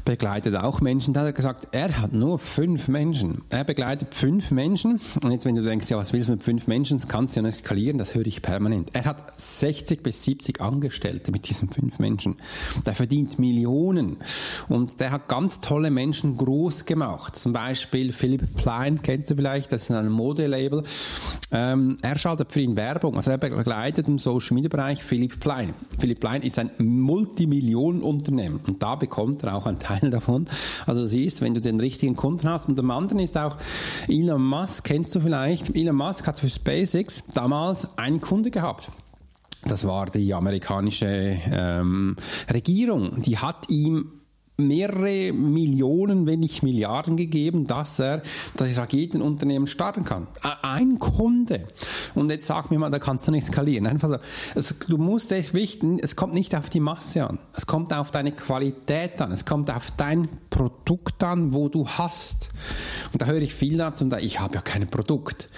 begleitet 0.07 0.57
auch 0.57 0.81
Menschen. 0.81 1.13
Da 1.13 1.21
hat 1.21 1.27
er 1.27 1.33
gesagt, 1.35 1.69
er 1.73 2.01
hat 2.01 2.15
nur 2.15 2.39
fünf 2.39 2.89
Menschen. 2.89 3.43
Er 3.51 3.65
begleitet 3.65 4.15
fünf 4.15 4.51
Menschen. 4.51 5.01
Und 5.23 5.33
jetzt, 5.33 5.45
wenn 5.45 5.57
du 5.57 5.63
denkst, 5.63 5.91
ja, 5.91 5.99
was 5.99 6.15
willst 6.15 6.29
du 6.29 6.33
mit 6.33 6.43
fünf 6.43 6.67
Menschen? 6.67 6.97
Das 6.97 7.09
kannst 7.09 7.35
du 7.35 7.41
ja 7.41 7.47
nicht 7.47 7.59
skalieren, 7.59 7.99
das 7.99 8.15
höre 8.15 8.27
ich 8.27 8.41
permanent. 8.41 8.91
Er 8.95 9.05
hat 9.05 9.39
60 9.39 10.03
bis 10.03 10.23
70 10.23 10.61
Angestellte 10.61 11.33
mit 11.33 11.49
diesen 11.49 11.69
fünf 11.69 11.99
Menschen. 11.99 12.37
Der 12.87 12.95
verdient 12.95 13.39
Millionen. 13.39 14.19
Und 14.69 15.01
der 15.01 15.11
hat 15.11 15.29
ganz 15.29 15.61
tolle 15.61 15.91
Menschen 15.91 16.37
groß 16.37 16.87
gemacht. 16.87 17.37
Zum 17.37 17.53
Beispiel 17.53 18.13
Philipp 18.13 18.55
Plein, 18.55 19.03
kennst 19.03 19.31
du 19.31 19.35
vielleicht, 19.35 19.73
das 19.77 19.91
ist 19.91 19.91
ein 19.91 20.09
Modelabel. 20.09 20.83
Ähm, 21.53 21.99
er 22.03 22.19
schaltet 22.19 22.53
für 22.53 22.61
ihn 22.61 22.77
Werbung. 22.77 23.17
Also 23.17 23.31
er 23.31 23.39
begleitet 23.39 24.09
im 24.09 24.19
Social 24.19 24.55
Media 24.55 24.69
Bereich 24.69 25.03
Philipp 25.03 25.39
Plein. 25.39 25.75
Philipp 25.99 26.21
Plein 26.21 26.43
ist 26.43 26.59
ein 26.59 26.71
Multimillionenunternehmen. 26.79 28.61
Und 28.67 28.83
da 28.83 28.95
bekommt 28.95 29.43
er 29.45 29.55
auch 29.55 29.67
einen 29.67 29.79
Teil 29.79 30.11
davon. 30.11 30.47
Also 30.87 31.03
du 31.03 31.07
siehst, 31.07 31.43
wenn 31.43 31.55
du 31.55 31.61
den 31.61 31.79
richtigen 31.79 32.17
Kunden 32.17 32.49
hast. 32.49 32.69
Und 32.69 32.79
am 32.79 32.91
anderen 32.91 33.21
ist 33.21 33.37
auch 33.37 33.57
Elon 34.09 34.43
Musk, 34.43 34.85
kennst 34.85 35.15
du 35.15 35.21
vielleicht. 35.21 35.75
Elon 35.77 35.97
Musk 35.97 36.27
hat 36.27 36.41
für 36.41 36.49
SpaceX 36.49 37.23
damals 37.35 37.97
einen 37.99 38.21
Kunde 38.21 38.51
gehabt. 38.51 38.91
Das 39.65 39.85
war 39.85 40.07
die 40.07 40.33
amerikanische 40.33 41.07
ähm, 41.07 42.17
Regierung. 42.53 43.21
Die 43.23 43.39
hat 43.39 43.69
ihm 43.69 44.13
mehrere 44.59 45.33
Millionen, 45.33 46.27
wenn 46.27 46.41
nicht 46.41 46.63
Milliarden 46.63 47.17
gegeben, 47.17 47.67
dass 47.67 47.99
er 47.99 48.23
das 48.57 48.77
Raketenunternehmen 48.77 49.69
starten 49.69 50.05
kann. 50.05 50.27
Ein 50.63 50.99
Kunde. 50.99 51.67
Und 52.15 52.31
jetzt 52.31 52.47
sag 52.47 52.71
mir 52.71 52.79
mal, 52.79 52.91
da 52.91 52.99
kannst 52.99 53.29
du 53.29 53.33
nicht 53.33 53.47
skalieren. 53.47 53.87
Einfach 53.87 54.09
so. 54.09 54.17
Also, 54.55 54.75
du 54.89 54.97
musst 54.97 55.31
echt 55.33 55.53
wichten, 55.53 55.99
es 55.99 56.17
kommt 56.17 56.35
nicht 56.35 56.55
auf 56.55 56.71
die 56.71 56.81
Masse 56.81 57.27
an. 57.27 57.39
Es 57.55 57.67
kommt 57.67 57.93
auf 57.93 58.11
deine 58.11 58.33
Qualität 58.33 59.21
an. 59.21 59.33
Es 59.33 59.45
kommt 59.45 59.71
auf 59.71 59.91
dein 59.97 60.29
Produkt 60.49 61.23
an, 61.23 61.53
wo 61.53 61.69
du 61.69 61.87
hast. 61.87 62.51
Und 63.13 63.21
da 63.23 63.27
höre 63.27 63.43
ich 63.43 63.55
viel 63.55 63.77
dazu 63.77 64.05
und 64.05 64.11
da, 64.11 64.19
ich 64.19 64.41
habe 64.41 64.55
ja 64.55 64.61
kein 64.63 64.87
Produkt. 64.89 65.49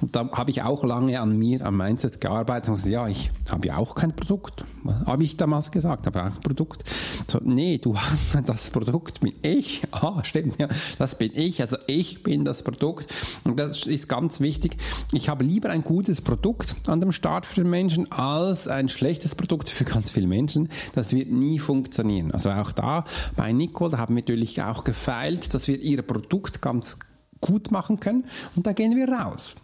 Und 0.00 0.14
da 0.14 0.30
habe 0.32 0.50
ich 0.50 0.62
auch 0.62 0.84
lange 0.84 1.20
an 1.20 1.36
mir, 1.36 1.64
am 1.66 1.76
Mindset 1.76 2.20
gearbeitet 2.20 2.68
und 2.68 2.76
gesagt, 2.76 2.92
ja, 2.92 3.08
ich 3.08 3.30
habe 3.50 3.66
ja 3.66 3.76
auch 3.76 3.94
kein 3.94 4.14
Produkt. 4.14 4.64
Habe 5.06 5.24
ich 5.24 5.36
damals 5.36 5.70
gesagt, 5.70 6.06
habe 6.06 6.22
auch 6.22 6.26
ein 6.26 6.40
Produkt. 6.40 6.84
So, 7.26 7.40
nee, 7.42 7.78
du 7.78 7.98
hast 7.98 8.37
das 8.42 8.70
Produkt 8.70 9.20
bin 9.20 9.34
ich. 9.42 9.82
Ah, 10.00 10.22
stimmt, 10.22 10.60
ja, 10.60 10.68
das 10.98 11.16
bin 11.18 11.32
ich. 11.34 11.60
Also 11.60 11.76
ich 11.88 12.22
bin 12.22 12.44
das 12.44 12.62
Produkt. 12.62 13.12
Und 13.42 13.58
das 13.58 13.84
ist 13.84 14.08
ganz 14.08 14.38
wichtig. 14.38 14.76
Ich 15.12 15.28
habe 15.28 15.42
lieber 15.44 15.70
ein 15.70 15.82
gutes 15.82 16.20
Produkt 16.20 16.76
an 16.86 17.00
dem 17.00 17.10
Start 17.10 17.46
für 17.46 17.62
den 17.62 17.70
Menschen 17.70 18.10
als 18.12 18.68
ein 18.68 18.88
schlechtes 18.88 19.34
Produkt 19.34 19.68
für 19.68 19.84
ganz 19.84 20.10
viele 20.10 20.28
Menschen. 20.28 20.68
Das 20.94 21.12
wird 21.12 21.30
nie 21.30 21.58
funktionieren. 21.58 22.30
Also 22.30 22.50
auch 22.50 22.70
da 22.70 23.04
bei 23.34 23.52
Nicole, 23.52 23.90
da 23.90 23.98
haben 23.98 24.14
wir 24.14 24.22
natürlich 24.22 24.62
auch 24.62 24.84
gefeilt, 24.84 25.52
dass 25.52 25.66
wir 25.66 25.80
ihr 25.80 26.02
Produkt 26.02 26.62
ganz 26.62 26.98
gut 27.40 27.72
machen 27.72 27.98
können. 27.98 28.24
Und 28.54 28.66
da 28.66 28.72
gehen 28.72 28.94
wir 28.94 29.08
raus. 29.08 29.56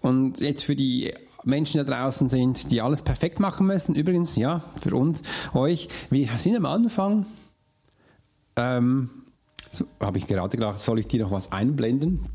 Und 0.00 0.40
jetzt 0.40 0.64
für 0.64 0.76
die 0.76 1.12
Menschen 1.44 1.78
da 1.78 1.84
draußen 1.84 2.28
sind, 2.28 2.70
die 2.70 2.82
alles 2.82 3.02
perfekt 3.02 3.40
machen 3.40 3.66
müssen. 3.66 3.94
Übrigens, 3.94 4.36
ja, 4.36 4.64
für 4.80 4.94
uns, 4.94 5.22
euch, 5.54 5.88
wir 6.10 6.28
sind 6.36 6.56
am 6.56 6.66
Anfang 6.66 7.26
ähm, 8.56 9.10
so, 9.70 9.86
habe 10.00 10.18
ich 10.18 10.26
gerade 10.26 10.56
gedacht, 10.56 10.80
soll 10.80 10.98
ich 10.98 11.06
dir 11.06 11.20
noch 11.20 11.30
was 11.30 11.52
einblenden? 11.52 12.26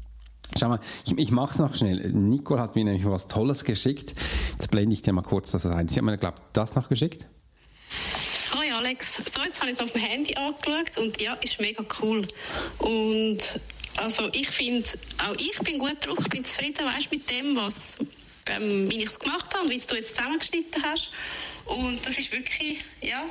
Schau 0.60 0.70
mal, 0.70 0.80
ich, 1.06 1.18
ich 1.18 1.32
mache 1.32 1.54
es 1.54 1.60
noch 1.60 1.76
schnell. 1.76 2.12
Nicole 2.12 2.62
hat 2.62 2.76
mir 2.76 2.84
nämlich 2.84 3.06
was 3.06 3.28
Tolles 3.28 3.64
geschickt. 3.64 4.14
Jetzt 4.52 4.70
blende 4.70 4.94
ich 4.94 5.02
dir 5.02 5.14
mal 5.14 5.22
kurz 5.22 5.52
das 5.52 5.66
ein. 5.66 5.88
Sie 5.88 5.96
hat 5.96 6.04
mir, 6.04 6.18
glaube 6.18 6.36
ich, 6.40 6.44
das 6.54 6.76
noch 6.76 6.90
geschickt. 6.90 7.28
Hoi 8.54 8.70
Alex. 8.72 9.16
So, 9.16 9.42
jetzt 9.44 9.62
habe 9.62 9.72
ich 9.72 9.78
es 9.78 9.84
auf 9.84 9.92
dem 9.94 10.02
Handy 10.02 10.36
angeschaut 10.36 10.98
und 10.98 11.22
ja, 11.22 11.34
ist 11.36 11.62
mega 11.62 11.84
cool. 12.02 12.28
Und 12.80 13.40
also 13.98 14.30
ich 14.34 14.50
finde, 14.50 14.88
auch 15.26 15.36
ich 15.36 15.58
bin 15.60 15.80
gut 15.80 16.06
drauf, 16.06 16.18
bin 16.30 16.44
zufrieden, 16.44 16.86
weißt, 16.86 17.12
mit 17.12 17.30
dem, 17.30 17.56
was, 17.56 17.98
ähm, 18.48 18.90
wie 18.92 18.98
ich 18.98 19.06
es 19.06 19.20
gemacht 19.20 19.54
habe 19.54 19.66
und 19.66 19.72
wie 19.72 19.78
du 19.78 19.96
jetzt 19.96 20.16
zusammengeschnitten 20.16 20.84
hast. 20.84 21.12
Und 21.66 22.06
das 22.06 22.18
ist 22.18 22.32
wirklich, 22.34 22.84
ja, 23.02 23.24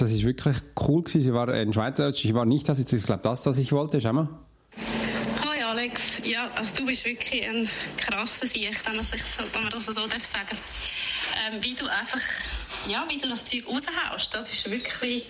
das 0.00 0.12
ist 0.12 0.24
wirklich 0.24 0.56
cool 0.80 1.02
gewesen. 1.02 1.22
Sie 1.22 1.34
war 1.34 1.52
in 1.52 1.72
Schweizerdeutsch. 1.72 2.24
Ich 2.24 2.34
war 2.34 2.44
nicht 2.44 2.68
das. 2.68 2.78
Ist, 2.78 3.06
glaube 3.06 3.22
das, 3.22 3.44
was 3.46 3.58
ich 3.58 3.72
wollte. 3.72 4.00
Schau 4.00 4.12
mal. 4.12 4.28
Hi 5.44 5.62
Alex. 5.62 6.20
Ja, 6.28 6.50
also 6.54 6.76
du 6.76 6.86
bist 6.86 7.04
wirklich 7.04 7.48
ein 7.48 7.68
krasser 7.96 8.46
Sieg, 8.46 8.80
wenn 8.86 8.96
man, 8.96 9.04
sich 9.04 9.20
wenn 9.52 9.62
man 9.62 9.72
das 9.72 9.86
so 9.86 10.06
darf 10.06 10.24
sagen 10.24 10.56
ähm, 11.50 11.62
Wie 11.62 11.74
du 11.74 11.86
einfach, 11.86 12.20
ja, 12.86 13.04
wie 13.08 13.18
du 13.18 13.28
das 13.28 13.44
Zeug 13.44 13.66
raushaust, 13.66 14.32
das 14.32 14.52
ist 14.52 14.70
wirklich 14.70 15.26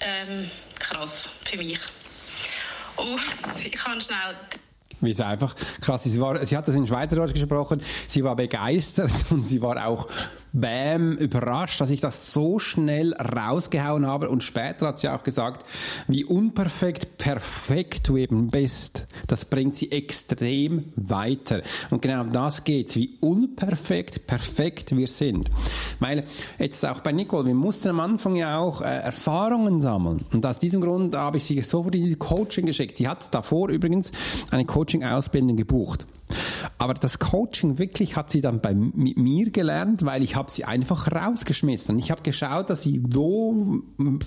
ähm, 0.00 0.50
krass 0.78 1.28
für 1.44 1.56
mich. 1.56 1.78
Und 2.96 3.20
ich 3.64 3.72
kann 3.72 4.00
schnell 4.00 4.34
wie 5.00 5.10
es 5.10 5.20
einfach 5.20 5.54
krass 5.80 6.06
ist. 6.06 6.14
Sie, 6.14 6.20
war, 6.20 6.44
sie 6.46 6.56
hat 6.56 6.66
das 6.66 6.74
in 6.74 6.86
Schweizerdeutsch 6.86 7.34
gesprochen, 7.34 7.82
sie 8.08 8.24
war 8.24 8.36
begeistert 8.36 9.10
und 9.30 9.44
sie 9.44 9.60
war 9.60 9.86
auch 9.86 10.08
bam, 10.54 11.12
überrascht, 11.16 11.80
dass 11.80 11.90
ich 11.90 12.00
das 12.00 12.32
so 12.32 12.58
schnell 12.58 13.12
rausgehauen 13.14 14.06
habe. 14.06 14.30
Und 14.30 14.42
später 14.42 14.86
hat 14.86 15.00
sie 15.00 15.08
auch 15.08 15.24
gesagt, 15.24 15.66
wie 16.06 16.24
unperfekt 16.24 17.18
perfekt 17.18 18.08
du 18.08 18.16
eben 18.16 18.50
bist. 18.50 19.06
Das 19.26 19.44
bringt 19.44 19.76
sie 19.76 19.90
extrem 19.90 20.92
weiter. 20.96 21.62
Und 21.90 22.02
genau 22.02 22.22
um 22.22 22.32
das 22.32 22.64
geht's, 22.64 22.96
wie 22.96 23.18
unperfekt 23.20 24.26
perfekt 24.26 24.96
wir 24.96 25.08
sind. 25.08 25.50
Weil 25.98 26.24
jetzt 26.58 26.86
auch 26.86 27.00
bei 27.00 27.12
Nicole, 27.12 27.46
wir 27.46 27.54
mussten 27.54 27.88
am 27.88 28.00
Anfang 28.00 28.36
ja 28.36 28.58
auch 28.58 28.80
äh, 28.80 28.84
Erfahrungen 28.84 29.80
sammeln. 29.80 30.24
Und 30.32 30.46
aus 30.46 30.58
diesem 30.58 30.80
Grund 30.80 31.16
habe 31.16 31.38
ich 31.38 31.44
sie 31.44 31.60
sofort 31.62 31.96
in 31.96 32.04
die 32.04 32.14
Coaching 32.14 32.66
geschickt. 32.66 32.96
Sie 32.96 33.08
hat 33.08 33.34
davor 33.34 33.70
übrigens 33.70 34.12
eine 34.50 34.64
Coaching-Ausbildung 34.64 35.56
gebucht. 35.56 36.06
Aber 36.78 36.94
das 36.94 37.18
Coaching 37.18 37.78
wirklich 37.78 38.16
hat 38.16 38.30
sie 38.30 38.40
dann 38.40 38.60
bei 38.60 38.74
mit 38.74 39.16
mir 39.16 39.50
gelernt, 39.50 40.04
weil 40.04 40.22
ich 40.22 40.36
habe 40.36 40.50
sie 40.50 40.64
einfach 40.64 41.10
rausgeschmissen. 41.10 41.98
Ich 41.98 42.10
habe 42.10 42.22
geschaut, 42.22 42.70
dass 42.70 42.82
sie 42.82 43.02
wo 43.04 43.82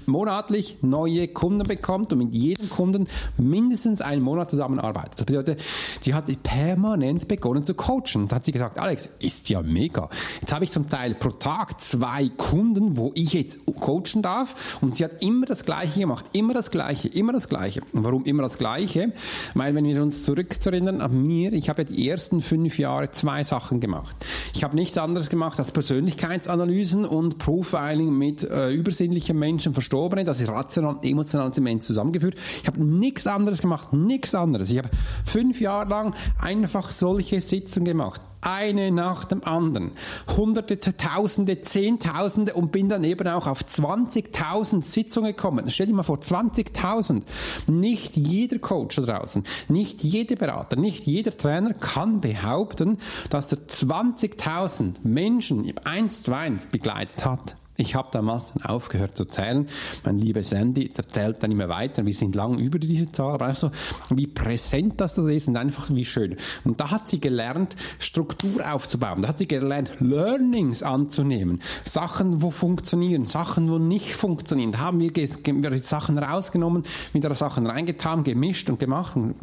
monatlich 0.05 0.77
neue 0.81 1.27
Kunden 1.27 1.67
bekommt 1.67 2.11
und 2.13 2.19
mit 2.19 2.33
jedem 2.33 2.69
Kunden 2.69 3.07
mindestens 3.37 4.01
einen 4.01 4.21
Monat 4.21 4.49
zusammenarbeitet. 4.49 5.19
Das 5.19 5.25
bedeutet, 5.25 5.61
sie 6.01 6.13
hat 6.13 6.25
permanent 6.43 7.27
begonnen 7.27 7.65
zu 7.65 7.73
coachen. 7.73 8.27
Da 8.27 8.37
hat 8.37 8.45
sie 8.45 8.51
gesagt, 8.51 8.79
Alex, 8.79 9.09
ist 9.19 9.49
ja 9.49 9.61
mega. 9.61 10.09
Jetzt 10.41 10.53
habe 10.53 10.63
ich 10.63 10.71
zum 10.71 10.87
Teil 10.87 11.15
pro 11.15 11.29
Tag 11.31 11.79
zwei 11.81 12.29
Kunden, 12.29 12.97
wo 12.97 13.11
ich 13.15 13.33
jetzt 13.33 13.65
coachen 13.65 14.21
darf 14.21 14.77
und 14.81 14.95
sie 14.95 15.03
hat 15.03 15.23
immer 15.23 15.45
das 15.45 15.65
Gleiche 15.65 16.01
gemacht. 16.01 16.25
Immer 16.33 16.53
das 16.53 16.71
Gleiche, 16.71 17.07
immer 17.07 17.33
das 17.33 17.49
Gleiche. 17.49 17.81
Und 17.93 18.03
warum 18.03 18.25
immer 18.25 18.43
das 18.43 18.57
Gleiche? 18.57 19.13
Weil 19.53 19.75
wenn 19.75 19.85
wir 19.85 20.01
uns 20.01 20.23
zurückerinnern 20.23 21.01
an 21.01 21.21
mir, 21.21 21.53
ich 21.53 21.69
habe 21.69 21.85
die 21.85 21.96
ersten 21.97 22.41
fünf 22.41 22.77
Jahre 22.77 23.11
zwei 23.11 23.43
Sachen 23.43 23.79
gemacht. 23.79 24.15
Ich 24.53 24.63
habe 24.63 24.75
nichts 24.75 24.97
anderes 24.97 25.29
gemacht 25.29 25.59
als 25.59 25.71
Persönlichkeitsanalysen 25.71 27.05
und 27.05 27.37
Profiling 27.37 28.17
mit 28.17 28.43
äh, 28.43 28.71
übersinnlichen 28.71 29.37
Menschen, 29.37 29.73
Verstorbenen, 29.73 30.25
das 30.25 30.39
ist 30.41 30.49
rational 30.49 30.95
und 30.95 31.05
emotional 31.05 31.51
zusammengeführt. 31.53 32.35
Ich 32.61 32.67
habe 32.67 32.83
nichts 32.83 33.27
anderes 33.27 33.61
gemacht, 33.61 33.93
nichts 33.93 34.35
anderes. 34.35 34.69
Ich 34.69 34.77
habe 34.77 34.89
fünf 35.25 35.59
Jahre 35.59 35.89
lang 35.89 36.15
einfach 36.39 36.91
solche 36.91 37.41
Sitzungen 37.41 37.85
gemacht 37.85 38.21
eine 38.47 38.91
nach 38.91 39.25
dem 39.25 39.43
anderen. 39.43 39.91
Hunderte, 40.35 40.95
Tausende, 40.95 41.61
Zehntausende 41.61 42.53
und 42.53 42.71
bin 42.71 42.87
dann 42.87 43.03
eben 43.03 43.27
auch 43.27 43.45
auf 43.45 43.61
20.000 43.61 44.83
Sitzungen 44.83 45.35
gekommen. 45.35 45.69
Stell 45.69 45.87
dir 45.87 45.93
mal 45.93 46.03
vor, 46.03 46.19
20.000. 46.19 47.23
Nicht 47.67 48.15
jeder 48.15 48.59
Coach 48.59 48.95
da 48.95 49.01
draußen, 49.01 49.43
nicht 49.67 50.01
jeder 50.01 50.37
Berater, 50.37 50.77
nicht 50.77 51.05
jeder 51.05 51.35
Trainer 51.35 51.73
kann 51.73 52.21
behaupten, 52.21 52.99
dass 53.29 53.51
er 53.51 53.59
20.000 53.67 54.95
Menschen 55.03 55.71
eins 55.83 56.23
zu 56.23 56.33
eins 56.33 56.67
begleitet 56.67 57.25
hat. 57.25 57.57
Ich 57.79 57.93
habe 57.93 58.09
damals 58.11 58.53
aufgehört 58.63 59.15
zu 59.15 59.25
zählen. 59.25 59.67
Mein 60.03 60.17
lieber 60.17 60.43
Sandy 60.43 60.91
erzählt 60.95 61.43
dann 61.43 61.51
immer 61.51 61.69
weiter. 61.69 62.05
Wir 62.07 62.13
sind 62.13 62.33
lang 62.33 62.57
über 62.57 62.79
diese 62.79 63.11
Zahl, 63.11 63.35
aber 63.35 63.45
einfach 63.45 63.71
so, 64.09 64.15
wie 64.15 64.25
präsent 64.25 64.99
das 64.99 65.19
ist 65.19 65.47
und 65.47 65.57
einfach 65.57 65.91
wie 65.91 66.03
schön. 66.03 66.37
Und 66.63 66.79
da 66.79 66.89
hat 66.89 67.07
sie 67.07 67.19
gelernt, 67.19 67.75
Struktur 67.99 68.73
aufzubauen. 68.73 69.21
Da 69.21 69.27
hat 69.27 69.37
sie 69.37 69.47
gelernt, 69.47 69.91
Learnings 69.99 70.81
anzunehmen. 70.81 71.61
Sachen, 71.83 72.41
wo 72.41 72.49
funktionieren, 72.49 73.27
Sachen, 73.27 73.69
wo 73.69 73.77
nicht 73.77 74.15
funktionieren. 74.15 74.71
Da 74.71 74.79
haben 74.79 74.99
wir, 74.99 75.15
wir 75.15 75.83
Sachen 75.83 76.17
rausgenommen, 76.17 76.81
wieder 77.13 77.35
Sachen 77.35 77.67
reingetan, 77.67 78.23
gemischt 78.23 78.71
und 78.71 78.79
gemacht. 78.79 79.15
Und 79.15 79.35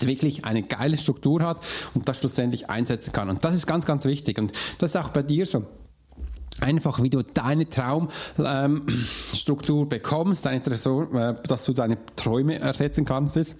wirklich 0.00 0.44
eine 0.44 0.62
geile 0.62 0.96
Struktur 0.96 1.42
hat 1.42 1.64
und 1.94 2.08
das 2.08 2.18
schlussendlich 2.18 2.70
einsetzen 2.70 3.12
kann. 3.12 3.30
Und 3.30 3.44
das 3.44 3.54
ist 3.54 3.66
ganz, 3.66 3.84
ganz 3.84 4.04
wichtig. 4.04 4.38
Und 4.38 4.52
das 4.78 4.90
ist 4.90 4.96
auch 4.96 5.08
bei 5.08 5.22
dir 5.22 5.46
so 5.46 5.66
einfach, 6.60 7.02
wie 7.02 7.10
du 7.10 7.22
deine 7.22 7.68
Traumstruktur 7.68 9.82
ähm, 9.82 9.86
bekommst, 9.88 10.46
deine 10.46 10.62
Tresor, 10.62 11.14
äh, 11.14 11.34
dass 11.46 11.64
du 11.64 11.72
deine 11.72 11.98
Träume 12.16 12.58
ersetzen 12.58 13.04
kannst. 13.04 13.36
Ist. 13.36 13.56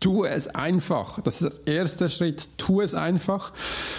Tu 0.00 0.24
es 0.24 0.48
einfach. 0.48 1.20
Das 1.20 1.40
ist 1.40 1.66
der 1.66 1.74
erste 1.74 2.08
Schritt. 2.08 2.58
Tu 2.58 2.80
es 2.80 2.94
einfach 2.94 3.52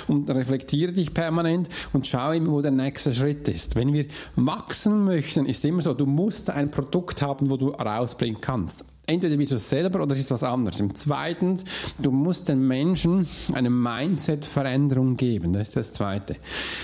und 0.08 0.30
reflektiere 0.30 0.92
dich 0.92 1.14
permanent 1.14 1.70
und 1.94 2.08
schau 2.08 2.32
immer, 2.32 2.52
wo 2.52 2.62
der 2.62 2.72
nächste 2.72 3.14
Schritt 3.14 3.48
ist. 3.48 3.76
Wenn 3.76 3.94
wir 3.94 4.06
wachsen 4.36 5.06
möchten, 5.06 5.46
ist 5.46 5.64
immer 5.64 5.82
so, 5.82 5.94
du 5.94 6.06
musst 6.06 6.50
ein 6.50 6.70
Produkt 6.70 7.22
haben, 7.22 7.50
wo 7.50 7.56
du 7.56 7.70
rausbringen 7.70 8.42
kannst 8.42 8.84
entweder 9.06 9.36
bist 9.36 9.52
du 9.52 9.58
es 9.58 9.70
selber 9.70 10.02
oder 10.02 10.16
ist 10.16 10.32
was 10.32 10.44
anderes. 10.44 10.80
Und 10.80 10.98
zweitens, 10.98 11.66
du 12.00 12.12
musst 12.12 12.48
den 12.48 12.66
Menschen 12.66 13.28
eine 13.54 13.70
Mindset-Veränderung 13.70 15.18
geben. 15.18 15.54
Das 15.54 15.70
ist 15.70 15.76
das 15.76 15.94
Zweite. 15.94 16.38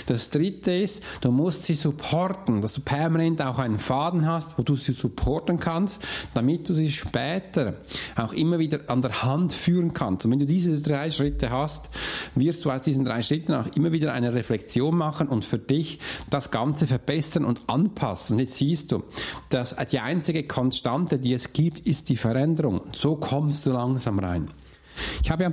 Das 0.06 0.30
Dritte 0.30 0.72
ist, 0.72 1.02
du 1.22 1.32
musst 1.32 1.66
sie 1.66 1.76
supporten, 1.76 2.62
dass 2.62 2.74
du 2.74 2.82
permanent 2.82 3.42
auch 3.42 3.58
einen 3.58 3.80
Faden 3.80 4.28
hast, 4.28 4.58
wo 4.58 4.64
du 4.64 4.76
sie 4.76 4.92
supporten 4.92 5.60
kannst, 5.60 6.06
damit 6.34 6.68
du 6.68 6.74
sie 6.74 6.92
später 6.92 7.76
auch 8.18 8.34
immer 8.34 8.60
wieder 8.60 8.82
an 8.88 9.02
der 9.02 9.24
Hand 9.24 9.54
führen 9.54 9.94
kannst. 9.94 10.26
Und 10.26 10.32
wenn 10.32 10.40
du 10.40 10.46
diese 10.46 10.82
drei 10.82 11.12
Schritte 11.12 11.50
hast, 11.52 11.90
wirst 12.36 12.66
du 12.66 12.72
aus 12.72 12.82
diesen 12.82 13.06
drei 13.06 13.22
Schritten 13.22 13.54
auch 13.54 13.68
immer 13.76 13.94
wieder 13.94 14.12
eine 14.12 14.34
Reflexion 14.34 14.96
machen 14.96 15.30
und 15.30 15.46
für 15.46 15.58
dich 15.58 16.00
das 16.30 16.52
Ganze 16.52 16.86
verbessern 16.86 17.46
und 17.46 17.62
anpassen. 17.68 18.36
Und 18.36 18.40
jetzt 18.42 18.56
siehst 18.56 18.92
du, 18.92 19.04
dass 19.50 19.76
die 19.92 20.00
einzige 20.00 20.44
Konstante, 20.44 21.18
die 21.18 21.34
es 21.34 21.54
gibt, 21.54 21.80
ist 21.88 22.09
die 22.10 22.18
Veränderung. 22.18 22.82
So 22.94 23.16
kommst 23.16 23.66
du 23.66 23.72
langsam 23.72 24.20
rein. 24.20 24.50
Ich 25.24 25.32
habe 25.32 25.44
ja 25.44 25.52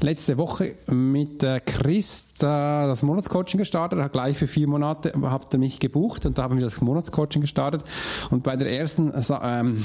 letzte 0.00 0.38
Woche 0.38 0.76
mit 0.86 1.42
äh, 1.42 1.60
Chris 1.60 2.30
äh, 2.38 2.42
das 2.42 3.02
Monatscoaching 3.02 3.58
gestartet, 3.58 3.98
hat 4.00 4.12
gleich 4.12 4.36
für 4.36 4.46
vier 4.46 4.66
Monate 4.66 5.12
habt 5.22 5.52
ihr 5.54 5.58
mich 5.58 5.80
gebucht 5.80 6.24
und 6.26 6.38
da 6.38 6.44
haben 6.44 6.56
wir 6.56 6.64
das 6.64 6.80
Monatscoaching 6.80 7.42
gestartet 7.42 7.82
und 8.30 8.42
bei 8.42 8.56
der 8.56 8.72
ersten 8.72 9.12
ähm, 9.42 9.84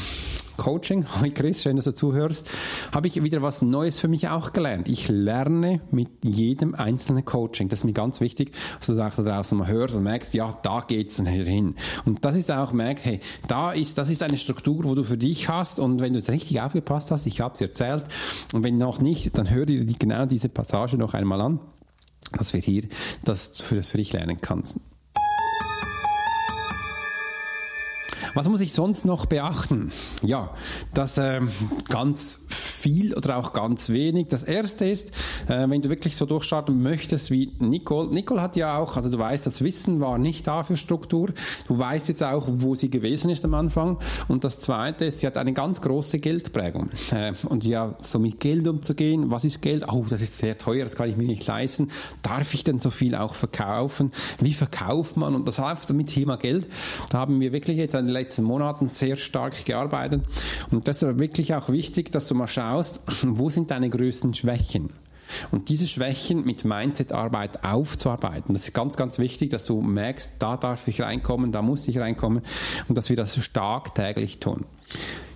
Coaching, 0.58 1.06
hi 1.22 1.32
Chris, 1.32 1.64
schön, 1.64 1.76
dass 1.76 1.86
du 1.86 1.94
zuhörst, 1.94 2.50
habe 2.92 3.08
ich 3.08 3.22
wieder 3.24 3.42
was 3.42 3.62
Neues 3.62 4.00
für 4.00 4.08
mich 4.08 4.30
auch 4.30 4.54
gelernt. 4.54 4.88
Ich 4.88 5.08
lerne 5.10 5.82
mit 5.92 6.10
jedem 6.24 6.76
einzelnen 6.76 7.26
Coaching. 7.26 7.70
Das 7.70 7.80
ist 7.80 7.86
mir 7.86 7.94
ganz 7.94 8.22
wichtig, 8.22 8.54
dass 8.78 8.88
du 8.88 8.94
sagst, 8.94 9.20
da 9.20 9.24
draußen 9.24 9.58
mal 9.58 9.68
hörst 9.68 9.96
und 9.96 10.04
merkst, 10.04 10.34
ja, 10.34 10.58
da 10.62 10.82
geht's 10.88 11.18
hin. 11.18 11.76
Und 12.06 12.24
das 12.26 12.36
ist 12.36 12.52
auch, 12.52 12.72
merkt, 12.72 13.06
hey, 13.06 13.20
da 13.48 13.72
ist, 13.72 13.98
das 13.98 14.10
ist 14.10 14.24
eine 14.24 14.38
Struktur, 14.38 14.84
wo 14.84 14.96
du 14.96 15.04
für 15.04 15.18
dich 15.18 15.50
hast 15.50 15.80
und 15.80 16.00
wenn 16.00 16.14
du 16.14 16.20
es 16.20 16.30
richtig 16.30 16.62
aufgepasst 16.62 17.12
hast, 17.12 17.26
ich 17.26 17.42
habe 17.42 17.56
es 17.56 17.62
erzählt 17.62 18.06
und 18.54 18.64
wenn 18.64 18.78
noch 18.78 19.00
nicht, 19.00 19.38
dann 19.38 19.50
hör 19.50 19.66
dir 19.66 19.86
genau 19.86 20.26
diese 20.26 20.50
Passage 20.50 20.98
noch 20.98 21.14
einmal 21.14 21.42
an, 21.42 21.60
dass 22.38 22.54
wir 22.54 22.62
hier 22.62 22.84
das 23.24 23.62
für 23.62 23.76
das 23.76 23.92
für 23.92 23.98
dich 23.98 24.14
lernen 24.14 24.40
kannst. 24.42 24.80
Was 28.36 28.50
muss 28.50 28.62
ich 28.62 28.74
sonst 28.74 29.06
noch 29.06 29.28
beachten? 29.28 29.92
Ja, 30.24 30.56
das 30.94 31.20
äh, 31.20 31.42
ganz 31.90 32.40
viel 32.50 33.14
oder 33.14 33.38
auch 33.38 33.54
ganz 33.54 33.90
wenig. 33.90 34.28
Das 34.28 34.42
erste 34.42 34.86
ist, 34.86 35.12
äh, 35.48 35.70
wenn 35.70 35.84
du 35.84 35.90
wirklich 35.90 36.16
so 36.16 36.26
durchstarten 36.26 36.82
möchtest 36.82 37.30
wie 37.30 37.52
Nicole. 37.60 38.10
Nicole 38.12 38.42
hat 38.42 38.56
ja 38.56 38.78
auch, 38.78 38.98
also 38.98 39.12
du 39.12 39.20
weißt, 39.20 39.46
das 39.46 39.64
Wissen 39.64 40.00
war 40.02 40.18
nicht 40.18 40.48
da 40.48 40.64
für 40.64 40.78
Struktur. 40.78 41.30
Du 41.68 41.78
weißt 41.78 42.08
jetzt 42.08 42.24
auch, 42.24 42.48
wo 42.50 42.74
sie 42.74 42.90
gewesen 42.90 43.30
ist 43.30 43.46
am 43.46 43.54
Anfang. 43.54 44.00
Und 44.28 44.44
das 44.44 44.60
zweite 44.60 45.06
ist, 45.06 45.20
sie 45.20 45.28
hat 45.28 45.38
eine 45.38 45.54
ganz 45.54 45.82
große 45.82 46.18
Geldprägung. 46.18 46.90
Äh, 47.12 47.34
und 47.48 47.64
ja, 47.66 47.96
so 48.00 48.18
mit 48.18 48.40
Geld 48.40 48.68
umzugehen, 48.68 49.30
was 49.30 49.46
ist 49.46 49.62
Geld? 49.62 49.86
Oh, 49.92 50.06
das 50.10 50.22
ist 50.22 50.40
sehr 50.40 50.58
teuer, 50.58 50.86
das 50.86 50.96
kann 50.96 51.08
ich 51.08 51.18
mir 51.18 51.28
nicht 51.28 51.46
leisten. 51.46 51.90
Darf 52.24 52.54
ich 52.56 52.64
denn 52.64 52.80
so 52.80 52.90
viel 52.90 53.14
auch 53.14 53.36
verkaufen? 53.36 54.12
Wie 54.40 54.54
verkauft 54.54 55.18
man? 55.18 55.36
Und 55.36 55.48
das 55.48 55.60
heißt 55.60 55.94
mit 55.94 56.08
Thema 56.08 56.38
Geld, 56.38 56.68
da 57.12 57.20
haben 57.20 57.40
wir 57.40 57.54
wirklich 57.54 57.78
jetzt 57.78 57.94
in 57.94 58.08
den 58.08 58.14
letzten 58.24 58.44
Monaten 58.44 58.90
sehr 58.90 59.18
stark 59.18 59.66
gearbeitet. 59.66 60.24
Und 60.72 60.88
das 60.88 61.04
ist 61.04 61.20
wirklich 61.20 61.54
auch 61.54 61.70
wichtig, 61.70 62.12
dass 62.12 62.28
du 62.28 62.36
mal 62.36 62.48
schaust, 62.48 63.02
wo 63.24 63.50
sind 63.50 63.72
deine 63.72 63.90
größten 63.90 64.34
Schwächen? 64.34 64.92
Und 65.52 65.70
diese 65.70 65.88
Schwächen 65.88 66.46
mit 66.46 66.64
Mindset-Arbeit 66.64 67.64
aufzuarbeiten, 67.64 68.54
das 68.54 68.66
ist 68.66 68.74
ganz, 68.74 68.98
ganz 68.98 69.20
wichtig, 69.20 69.50
dass 69.50 69.66
du 69.66 69.82
merkst, 69.82 70.36
da 70.40 70.58
darf 70.58 70.88
ich 70.88 71.02
reinkommen, 71.02 71.52
da 71.52 71.62
muss 71.62 71.88
ich 71.88 71.98
reinkommen 71.98 72.42
und 72.88 72.98
dass 72.98 73.10
wir 73.10 73.16
das 73.16 73.36
stark 73.44 73.96
täglich 73.96 74.40
tun. 74.40 74.66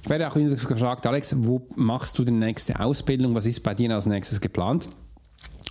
Ich 0.04 0.10
werde 0.10 0.30
auch 0.30 0.36
wieder 0.36 0.56
gefragt, 0.56 1.06
Alex, 1.08 1.36
wo 1.38 1.68
machst 1.76 2.20
du 2.20 2.24
die 2.24 2.32
nächste 2.32 2.80
Ausbildung? 2.80 3.34
Was 3.34 3.46
ist 3.46 3.64
bei 3.64 3.74
dir 3.74 3.94
als 3.96 4.06
nächstes 4.06 4.40
geplant? 4.40 4.88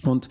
Und 0.07 0.29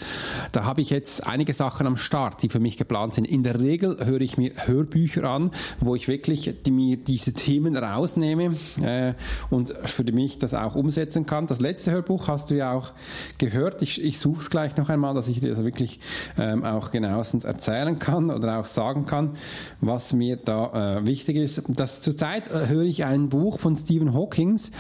da 0.52 0.66
habe 0.66 0.82
ich 0.82 0.90
jetzt 0.90 1.26
einige 1.26 1.54
Sachen 1.54 1.88
am 1.88 1.98
Start, 1.98 2.42
die 2.42 2.50
für 2.50 2.60
mich 2.60 2.78
geplant 2.78 3.14
sind. 3.14 3.26
In 3.26 3.44
der 3.44 3.60
Regel 3.60 3.98
höre 4.06 4.22
ich 4.22 4.38
mir 4.38 4.52
Hörbücher 4.66 5.24
an, 5.30 5.52
wo 5.80 5.96
ich 5.96 6.08
wirklich 6.08 6.54
die, 6.66 6.72
mir 6.72 6.98
diese 6.98 7.34
Themen 7.34 7.76
rausnehme 7.76 8.56
äh, 8.82 9.14
und 9.50 9.74
für 9.86 10.04
mich 10.12 10.38
das 10.38 10.54
auch 10.54 10.76
umsetzen 10.76 11.26
kann. 11.26 11.48
Das 11.48 11.60
letzte 11.60 11.92
Hörbuch 11.92 12.28
hast 12.28 12.52
du 12.52 12.56
ja 12.56 12.72
auch 12.72 12.92
gehört. 13.38 13.82
Ich, 13.82 14.04
ich 14.04 14.20
suche 14.20 14.40
es 14.40 14.50
gleich 14.50 14.78
noch 14.78 14.90
einmal, 14.90 15.14
dass 15.14 15.28
ich 15.28 15.40
dir 15.40 15.50
das 15.50 15.64
wirklich 15.64 16.00
ähm, 16.38 16.64
auch 16.64 16.92
genauestens 16.92 17.44
erzählen 17.44 18.00
kann 18.00 18.30
oder 18.30 18.60
auch 18.60 18.66
sagen 18.66 19.06
kann, 19.06 19.36
was 19.82 20.14
mir 20.14 20.38
da 20.38 20.98
äh, 21.00 21.06
wichtig 21.06 21.38
ist. 21.38 21.64
Das 21.68 22.02
zurzeit 22.02 22.52
äh, 22.52 22.68
höre 22.68 22.84
ich 22.84 23.06
ein 23.06 23.30
Buch 23.30 23.60
von 23.60 23.76
Stephen 23.76 24.14
Hawkings, 24.14 24.72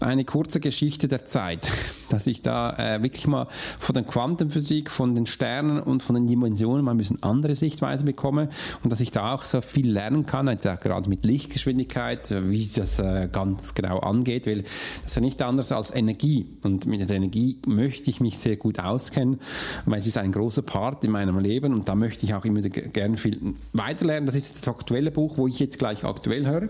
eine 0.00 0.24
kurze 0.24 0.60
Geschichte 0.60 1.08
der 1.08 1.26
Zeit, 1.26 1.68
dass 2.12 2.26
ich 2.26 2.42
da 2.42 2.76
äh, 2.76 3.02
wirklich 3.02 3.26
mal 3.26 3.46
von 3.78 3.94
Quanten 4.06 4.32
Quantenphysik, 4.42 4.90
von 4.90 5.14
den 5.14 5.26
Sternen 5.26 5.80
und 5.80 6.02
von 6.02 6.14
den 6.14 6.26
Dimensionen 6.26 6.84
mal 6.84 6.92
ein 6.92 6.96
bisschen 6.96 7.22
andere 7.22 7.54
Sichtweise 7.54 8.04
bekomme 8.04 8.48
und 8.82 8.90
dass 8.92 9.00
ich 9.00 9.10
da 9.10 9.34
auch 9.34 9.44
so 9.44 9.60
viel 9.60 9.90
lernen 9.90 10.26
kann, 10.26 10.48
jetzt 10.48 10.66
auch 10.66 10.80
gerade 10.80 11.08
mit 11.08 11.24
Lichtgeschwindigkeit, 11.24 12.30
wie 12.30 12.66
das 12.74 12.98
äh, 12.98 13.28
ganz 13.30 13.74
genau 13.74 13.98
angeht, 13.98 14.46
weil 14.46 14.62
das 14.62 15.06
ist 15.06 15.16
ja 15.16 15.22
nicht 15.22 15.42
anders 15.42 15.70
als 15.70 15.94
Energie 15.94 16.46
und 16.62 16.86
mit 16.86 17.08
der 17.08 17.16
Energie 17.16 17.58
möchte 17.66 18.10
ich 18.10 18.20
mich 18.20 18.38
sehr 18.38 18.56
gut 18.56 18.78
auskennen, 18.78 19.38
weil 19.84 19.98
es 19.98 20.06
ist 20.06 20.18
ein 20.18 20.32
großer 20.32 20.62
Part 20.62 21.04
in 21.04 21.10
meinem 21.10 21.38
Leben 21.38 21.74
und 21.74 21.88
da 21.88 21.94
möchte 21.94 22.24
ich 22.24 22.34
auch 22.34 22.44
immer 22.44 22.62
gerne 22.62 23.16
viel 23.16 23.54
weiterlernen. 23.72 24.26
Das 24.26 24.34
ist 24.34 24.60
das 24.60 24.68
aktuelle 24.68 25.10
Buch, 25.10 25.36
wo 25.36 25.46
ich 25.46 25.58
jetzt 25.58 25.78
gleich 25.78 26.04
aktuell 26.04 26.46
höre 26.46 26.68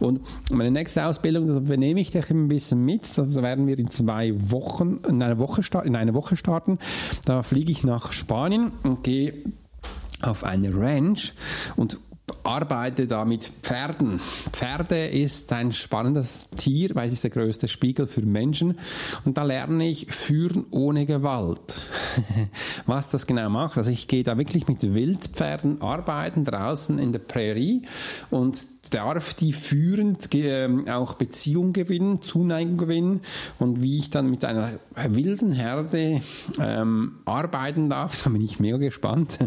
und 0.00 0.20
meine 0.50 0.70
nächste 0.70 1.06
Ausbildung, 1.06 1.46
da 1.46 1.60
benehme 1.60 2.00
ich 2.00 2.10
dich 2.10 2.30
ein 2.30 2.48
bisschen 2.48 2.84
mit, 2.84 3.16
da 3.16 3.42
werden 3.42 3.66
wir 3.66 3.78
in 3.78 3.90
zwei 3.90 4.32
Wochen, 4.50 4.63
in 4.80 5.22
einer 5.22 5.38
Woche, 5.38 5.62
in 5.84 5.96
einer 5.96 6.14
Woche 6.14 6.36
starten. 6.36 6.78
Da 7.24 7.42
fliege 7.42 7.72
ich 7.72 7.84
nach 7.84 8.12
Spanien 8.12 8.72
und 8.82 9.02
gehe 9.02 9.34
auf 10.22 10.44
eine 10.44 10.74
Ranch 10.74 11.34
und 11.76 11.98
arbeite 12.42 13.06
da 13.06 13.24
mit 13.24 13.50
Pferden. 13.62 14.20
Pferde 14.52 15.06
ist 15.06 15.52
ein 15.52 15.72
spannendes 15.72 16.48
Tier, 16.56 16.90
weil 16.94 17.06
es 17.06 17.14
ist 17.14 17.24
der 17.24 17.30
größte 17.30 17.68
Spiegel 17.68 18.06
für 18.06 18.22
Menschen. 18.22 18.78
Und 19.24 19.36
da 19.36 19.42
lerne 19.42 19.88
ich 19.88 20.06
führen 20.06 20.64
ohne 20.70 21.06
Gewalt. 21.06 21.82
Was 22.86 23.10
das 23.10 23.26
genau 23.26 23.50
macht. 23.50 23.76
Also 23.76 23.90
ich 23.90 24.08
gehe 24.08 24.24
da 24.24 24.38
wirklich 24.38 24.68
mit 24.68 24.94
Wildpferden 24.94 25.82
arbeiten 25.82 26.44
draußen 26.44 26.98
in 26.98 27.12
der 27.12 27.18
Prärie 27.18 27.82
und 28.30 28.66
darf 28.90 29.34
die 29.34 29.52
führend 29.52 30.28
ähm, 30.34 30.88
auch 30.88 31.14
Beziehung 31.14 31.72
gewinnen, 31.72 32.22
Zuneigung 32.22 32.76
gewinnen 32.76 33.20
und 33.58 33.82
wie 33.82 33.98
ich 33.98 34.10
dann 34.10 34.30
mit 34.30 34.44
einer 34.44 34.78
wilden 35.08 35.52
Herde 35.52 36.20
ähm, 36.60 37.16
arbeiten 37.24 37.88
darf, 37.88 38.22
da 38.24 38.30
bin 38.30 38.42
ich 38.42 38.60
mega 38.60 38.76
gespannt. 38.76 39.38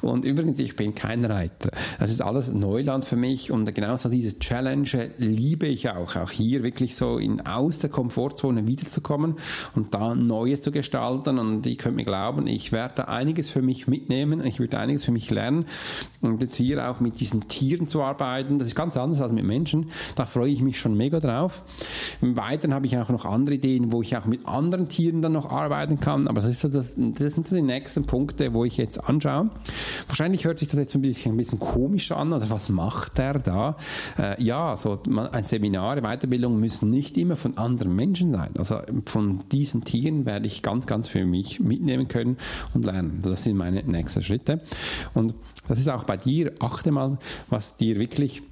Und 0.00 0.24
übrigens, 0.24 0.58
ich 0.58 0.76
bin 0.76 0.94
kein 0.94 1.24
Reiter. 1.24 1.70
Das 1.98 2.10
ist 2.10 2.21
alles 2.22 2.52
Neuland 2.52 3.04
für 3.04 3.16
mich 3.16 3.50
und 3.50 3.72
genauso 3.74 4.08
diese 4.08 4.38
Challenge 4.38 5.10
liebe 5.18 5.66
ich 5.66 5.90
auch. 5.90 6.16
Auch 6.16 6.30
hier 6.30 6.62
wirklich 6.62 6.96
so 6.96 7.18
in, 7.18 7.40
aus 7.46 7.78
der 7.78 7.90
Komfortzone 7.90 8.66
wiederzukommen 8.66 9.36
und 9.74 9.94
da 9.94 10.14
Neues 10.14 10.62
zu 10.62 10.72
gestalten. 10.72 11.38
Und 11.38 11.66
ich 11.66 11.78
könnte 11.78 11.96
mir 11.96 12.04
glauben, 12.04 12.46
ich 12.46 12.72
werde 12.72 13.08
einiges 13.08 13.50
für 13.50 13.62
mich 13.62 13.88
mitnehmen. 13.88 14.44
Ich 14.44 14.60
würde 14.60 14.78
einiges 14.78 15.04
für 15.04 15.12
mich 15.12 15.30
lernen. 15.30 15.66
Und 16.20 16.40
jetzt 16.42 16.56
hier 16.56 16.88
auch 16.88 17.00
mit 17.00 17.20
diesen 17.20 17.48
Tieren 17.48 17.88
zu 17.88 18.02
arbeiten, 18.02 18.58
das 18.58 18.68
ist 18.68 18.74
ganz 18.74 18.96
anders 18.96 19.20
als 19.20 19.32
mit 19.32 19.44
Menschen. 19.44 19.90
Da 20.14 20.26
freue 20.26 20.50
ich 20.50 20.62
mich 20.62 20.78
schon 20.78 20.96
mega 20.96 21.20
drauf. 21.20 21.62
Im 22.20 22.36
Weiteren 22.36 22.74
habe 22.74 22.86
ich 22.86 22.96
auch 22.98 23.08
noch 23.08 23.24
andere 23.24 23.56
Ideen, 23.56 23.92
wo 23.92 24.02
ich 24.02 24.16
auch 24.16 24.26
mit 24.26 24.46
anderen 24.46 24.88
Tieren 24.88 25.22
dann 25.22 25.32
noch 25.32 25.50
arbeiten 25.50 26.00
kann. 26.00 26.28
Aber 26.28 26.40
das, 26.40 26.50
ist 26.50 26.64
das, 26.64 26.94
das 26.96 27.34
sind 27.34 27.50
die 27.50 27.62
nächsten 27.62 28.04
Punkte, 28.04 28.54
wo 28.54 28.64
ich 28.64 28.76
jetzt 28.76 29.02
anschaue. 29.02 29.50
Wahrscheinlich 30.06 30.44
hört 30.44 30.58
sich 30.58 30.68
das 30.68 30.78
jetzt 30.78 30.94
ein 30.94 31.02
bisschen, 31.02 31.34
ein 31.34 31.36
bisschen 31.36 31.58
komisch 31.58 32.11
an 32.16 32.32
oder 32.32 32.50
was 32.50 32.68
macht 32.68 33.18
der 33.18 33.38
da? 33.38 33.76
Äh, 34.18 34.42
ja, 34.42 34.76
so 34.76 35.00
ein 35.32 35.44
Seminare, 35.44 36.02
Weiterbildung 36.02 36.58
müssen 36.58 36.90
nicht 36.90 37.16
immer 37.16 37.36
von 37.36 37.56
anderen 37.58 37.94
Menschen 37.94 38.32
sein. 38.32 38.50
Also 38.58 38.78
von 39.06 39.44
diesen 39.50 39.84
Tieren 39.84 40.26
werde 40.26 40.46
ich 40.46 40.62
ganz, 40.62 40.86
ganz 40.86 41.08
für 41.08 41.24
mich 41.24 41.60
mitnehmen 41.60 42.08
können 42.08 42.36
und 42.74 42.84
lernen. 42.84 43.20
Das 43.22 43.44
sind 43.44 43.56
meine 43.56 43.82
nächsten 43.82 44.22
Schritte. 44.22 44.58
Und 45.14 45.34
das 45.68 45.78
ist 45.78 45.88
auch 45.88 46.04
bei 46.04 46.16
dir. 46.16 46.52
Achte 46.60 46.90
mal, 46.92 47.18
was 47.48 47.76
dir 47.76 47.98
wirklich 47.98 48.42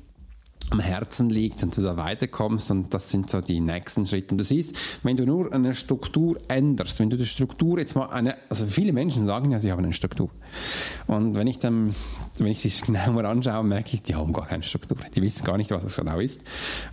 am 0.71 0.79
Herzen 0.79 1.31
liegt 1.31 1.63
und 1.63 1.77
du 1.77 1.83
da 1.83 1.97
weiterkommst 1.97 2.71
und 2.71 2.95
das 2.95 3.11
sind 3.11 3.31
so 3.31 3.41
die 3.41 3.61
nächsten 3.61 4.07
Schritte. 4.07 4.35
Und 4.35 4.39
du 4.39 4.45
siehst, 4.45 4.77
wenn 5.03 5.17
du 5.17 5.27
nur 5.27 5.53
eine 5.53 5.75
Struktur 5.75 6.39
änderst, 6.49 7.01
wenn 7.01 7.11
du 7.11 7.17
die 7.17 7.27
Struktur 7.27 7.79
jetzt 7.79 7.97
mal 7.97 8.07
eine, 8.07 8.37
also 8.49 8.67
viele 8.67 8.93
Menschen 8.93 9.27
sagen 9.27 9.51
ja, 9.51 9.59
sie 9.59 9.73
haben 9.73 9.85
eine 9.85 9.93
Struktur. 9.93 10.31
Und 11.07 11.37
wenn 11.37 11.47
ich 11.47 11.59
dann, 11.59 11.95
wenn 12.39 12.47
ich 12.49 12.61
sie 12.61 12.71
genau 12.87 13.13
mal 13.13 13.27
anschaue, 13.27 13.65
merke 13.65 13.95
ich, 13.95 14.03
die 14.03 14.15
haben 14.15 14.33
gar 14.33 14.47
keine 14.47 14.63
Struktur. 14.63 14.97
Die 15.15 15.23
wissen 15.23 15.45
gar 15.45 15.57
nicht, 15.57 15.71
was 15.71 15.83
das 15.83 15.97
genau 15.97 16.19
ist. 16.19 16.43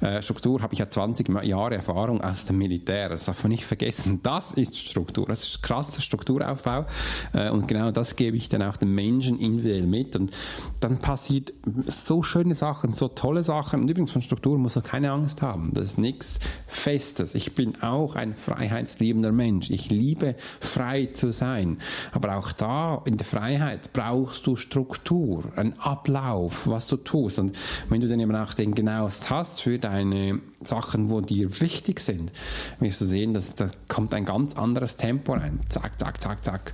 Äh, 0.01 0.21
Struktur 0.21 0.61
habe 0.61 0.73
ich 0.73 0.79
ja 0.79 0.89
20 0.89 1.29
Jahre 1.43 1.75
Erfahrung 1.75 2.21
aus 2.21 2.45
dem 2.45 2.57
Militär. 2.57 3.09
Das 3.09 3.25
darf 3.25 3.43
man 3.43 3.51
nicht 3.51 3.65
vergessen. 3.65 4.21
Das 4.23 4.51
ist 4.51 4.77
Struktur. 4.77 5.25
Das 5.27 5.43
ist 5.43 5.63
krasser 5.63 6.01
Strukturaufbau. 6.01 6.85
Äh, 7.33 7.49
und 7.49 7.67
genau 7.67 7.91
das 7.91 8.15
gebe 8.15 8.37
ich 8.37 8.49
dann 8.49 8.63
auch 8.63 8.77
den 8.77 8.93
Menschen 8.93 9.39
individuell 9.39 9.87
mit. 9.87 10.15
Und 10.15 10.31
dann 10.79 10.99
passiert 10.99 11.53
so 11.85 12.23
schöne 12.23 12.55
Sachen, 12.55 12.93
so 12.93 13.07
tolle 13.07 13.43
Sachen. 13.43 13.81
Und 13.81 13.89
übrigens 13.89 14.11
von 14.11 14.21
Struktur 14.21 14.57
muss 14.57 14.75
er 14.75 14.81
keine 14.81 15.11
Angst 15.11 15.41
haben. 15.41 15.73
Das 15.73 15.85
ist 15.85 15.97
nichts 15.97 16.39
Festes. 16.67 17.35
Ich 17.35 17.55
bin 17.55 17.81
auch 17.81 18.15
ein 18.15 18.35
freiheitsliebender 18.35 19.31
Mensch. 19.31 19.69
Ich 19.69 19.89
liebe 19.89 20.35
frei 20.59 21.07
zu 21.13 21.31
sein. 21.31 21.79
Aber 22.11 22.37
auch 22.37 22.51
da 22.51 23.01
in 23.05 23.17
der 23.17 23.25
Freiheit 23.25 23.46
brauchst 23.93 24.45
du 24.47 24.55
Struktur, 24.55 25.51
einen 25.55 25.73
Ablauf, 25.79 26.67
was 26.67 26.87
du 26.87 26.97
tust. 26.97 27.39
Und 27.39 27.57
wenn 27.89 28.01
du 28.01 28.07
dann 28.07 28.19
eben 28.19 28.35
auch 28.35 28.53
den 28.53 28.75
genauest 28.75 29.29
hast 29.29 29.61
für 29.61 29.77
deine 29.77 30.39
Sachen, 30.63 31.09
wo 31.11 31.21
dir 31.21 31.61
wichtig 31.61 31.99
sind, 31.99 32.31
wirst 32.79 33.01
du 33.01 33.05
sehen, 33.05 33.33
dass 33.33 33.53
da 33.53 33.69
kommt 33.87 34.13
ein 34.13 34.25
ganz 34.25 34.55
anderes 34.55 34.97
Tempo 34.97 35.33
rein. 35.33 35.59
Zack, 35.69 35.99
zack, 35.99 36.19
zack, 36.21 36.43
zack. 36.43 36.73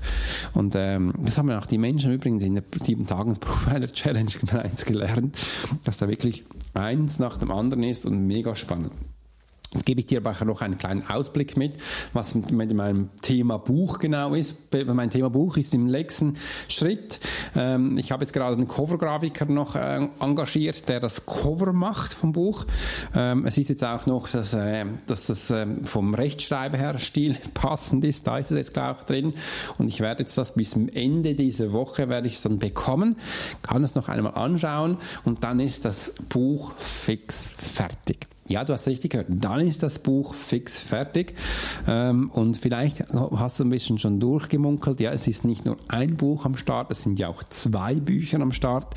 Und 0.53 0.75
ähm, 0.75 1.13
das 1.23 1.37
haben 1.37 1.51
auch 1.51 1.65
die 1.65 1.77
Menschen 1.77 2.13
übrigens 2.13 2.43
in 2.43 2.55
der 2.55 2.63
sieben 2.81 3.05
Tages 3.05 3.39
Profiler 3.39 3.87
Challenge 3.87 4.31
gelernt, 4.85 5.37
dass 5.83 5.97
da 5.97 6.07
wirklich 6.07 6.45
eins 6.73 7.19
nach 7.19 7.37
dem 7.37 7.51
anderen 7.51 7.83
ist 7.83 8.05
und 8.05 8.25
mega 8.25 8.55
spannend. 8.55 8.91
Jetzt 9.73 9.85
gebe 9.85 9.99
ich 9.99 10.05
dir 10.05 10.19
aber 10.19 10.45
noch 10.45 10.61
einen 10.61 10.77
kleinen 10.77 11.07
Ausblick 11.09 11.57
mit, 11.57 11.77
was 12.13 12.35
mit 12.35 12.51
meinem 12.51 13.09
Thema 13.21 13.57
Buch 13.57 13.99
genau 13.99 14.33
ist. 14.33 14.55
Mein 14.85 15.09
Thema 15.09 15.29
Buch 15.29 15.57
ist 15.57 15.73
im 15.73 15.87
nächsten 15.87 16.37
Schritt. 16.67 17.19
Ähm, 17.55 17.97
ich 17.97 18.11
habe 18.11 18.23
jetzt 18.23 18.33
gerade 18.33 18.55
einen 18.55 18.67
Covergrafiker 18.67 19.45
noch 19.45 19.75
äh, 19.75 20.07
engagiert, 20.19 20.87
der 20.89 20.99
das 20.99 21.25
Cover 21.25 21.73
macht 21.73 22.13
vom 22.13 22.33
Buch. 22.33 22.65
Ähm, 23.15 23.45
es 23.45 23.57
ist 23.57 23.69
jetzt 23.69 23.83
auch 23.83 24.05
noch, 24.05 24.29
dass, 24.29 24.53
äh, 24.53 24.85
dass 25.07 25.27
das 25.27 25.49
ähm, 25.49 25.85
vom 25.85 26.13
Rechtschreiber 26.13 26.77
her 26.77 26.99
Stil 26.99 27.35
passend 27.53 28.05
ist. 28.05 28.27
Da 28.27 28.37
ist 28.37 28.51
es 28.51 28.57
jetzt 28.57 28.77
auch 28.77 29.03
drin. 29.03 29.33
Und 29.77 29.87
ich 29.87 30.01
werde 30.01 30.21
jetzt 30.21 30.37
das 30.37 30.53
bis 30.53 30.73
Ende 30.73 31.35
dieser 31.35 31.71
Woche 31.73 32.09
werde 32.09 32.27
ich 32.27 32.35
es 32.35 32.41
dann 32.41 32.59
bekommen, 32.59 33.15
kann 33.61 33.83
es 33.83 33.95
noch 33.95 34.09
einmal 34.09 34.35
anschauen 34.35 34.97
und 35.23 35.43
dann 35.43 35.59
ist 35.59 35.85
das 35.85 36.13
Buch 36.29 36.73
fix 36.77 37.49
fertig. 37.57 38.32
Ja, 38.49 38.65
du 38.65 38.73
hast 38.73 38.87
richtig 38.87 39.11
gehört. 39.11 39.27
Dann 39.29 39.61
ist 39.61 39.83
das 39.83 39.99
Buch 39.99 40.33
fix 40.33 40.79
fertig. 40.79 41.33
Ähm, 41.87 42.29
und 42.29 42.57
vielleicht 42.57 43.03
hast 43.13 43.59
du 43.59 43.63
ein 43.63 43.69
bisschen 43.69 43.97
schon 43.97 44.19
durchgemunkelt. 44.19 44.99
Ja, 44.99 45.11
es 45.11 45.27
ist 45.27 45.45
nicht 45.45 45.65
nur 45.65 45.77
ein 45.87 46.17
Buch 46.17 46.45
am 46.45 46.57
Start, 46.57 46.91
es 46.91 47.03
sind 47.03 47.19
ja 47.19 47.29
auch 47.29 47.43
zwei 47.43 47.95
Bücher 47.95 48.41
am 48.41 48.51
Start. 48.51 48.95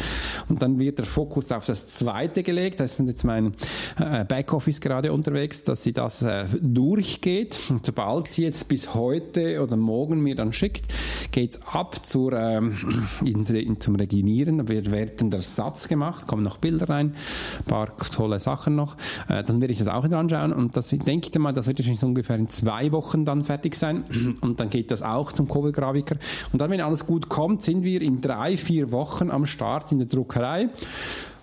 Und 0.49 0.63
dann 0.63 0.81
wird 0.81 0.99
der 0.99 1.07
Fokus 1.07 1.53
auf 1.53 1.65
das 1.65 1.87
zweite 1.87 2.43
gelegt. 2.43 2.81
Da 2.81 2.85
ist 2.85 2.99
jetzt 2.99 3.25
mein 3.25 3.53
äh, 4.01 4.25
Backoffice 4.25 4.81
gerade 4.81 5.13
unterwegs, 5.13 5.63
dass 5.63 5.85
sie 5.85 5.93
das 5.93 6.23
äh, 6.23 6.47
durchgeht. 6.61 7.59
Und 7.71 7.87
sobald 7.87 8.29
sie 8.29 8.43
jetzt 8.43 8.67
bis 8.67 8.95
heute 8.95 9.63
oder 9.63 9.77
morgen 9.77 10.21
mir 10.21 10.35
dann 10.35 10.53
schickt, 10.53 10.93
geht's 11.31 11.61
ab 11.71 12.05
zur, 12.05 12.33
ähm, 12.33 12.77
zum 13.79 13.95
Reginieren. 13.95 14.59
Da 14.59 14.69
wird, 14.69 14.91
werden 14.91 15.31
der 15.31 15.43
Satz 15.43 15.87
gemacht, 15.87 16.27
kommen 16.27 16.43
noch 16.43 16.57
Bilder 16.57 16.89
rein, 16.89 17.15
ein 17.61 17.65
paar 17.65 17.97
tolle 17.97 18.41
Sachen 18.41 18.75
noch. 18.75 18.97
Äh, 19.29 19.36
äh, 19.37 19.45
dann 19.45 19.61
werde 19.61 19.73
ich 19.73 19.79
das 19.79 19.89
auch 19.89 20.05
wieder 20.05 20.19
anschauen. 20.19 20.53
Und 20.53 20.77
das 20.77 20.89
denke 20.89 21.29
ich 21.31 21.39
mal, 21.39 21.53
das 21.53 21.67
wird 21.67 21.79
wahrscheinlich 21.79 22.01
so 22.01 22.07
ungefähr 22.07 22.37
in 22.37 22.49
zwei 22.49 22.93
Wochen 22.93 23.25
dann 23.25 23.45
fertig 23.45 23.75
sein. 23.75 24.05
Und 24.41 24.61
dann 24.61 24.71
geht 24.71 24.91
das 24.91 25.03
auch 25.03 25.33
zum 25.33 25.49
Kugelgrafiker 25.49 26.17
und 26.53 26.61
dann, 26.61 26.71
wenn 26.71 26.81
alles 26.81 27.07
gut 27.07 27.29
kommt, 27.29 27.63
sind 27.63 27.83
wir 27.83 28.03
in 28.03 28.21
drei, 28.21 28.57
vier 28.57 28.93
Wochen 28.93 29.31
am 29.31 29.47
Start 29.47 29.93
in 29.93 29.99
der 29.99 30.09
Druckerei. 30.09 30.69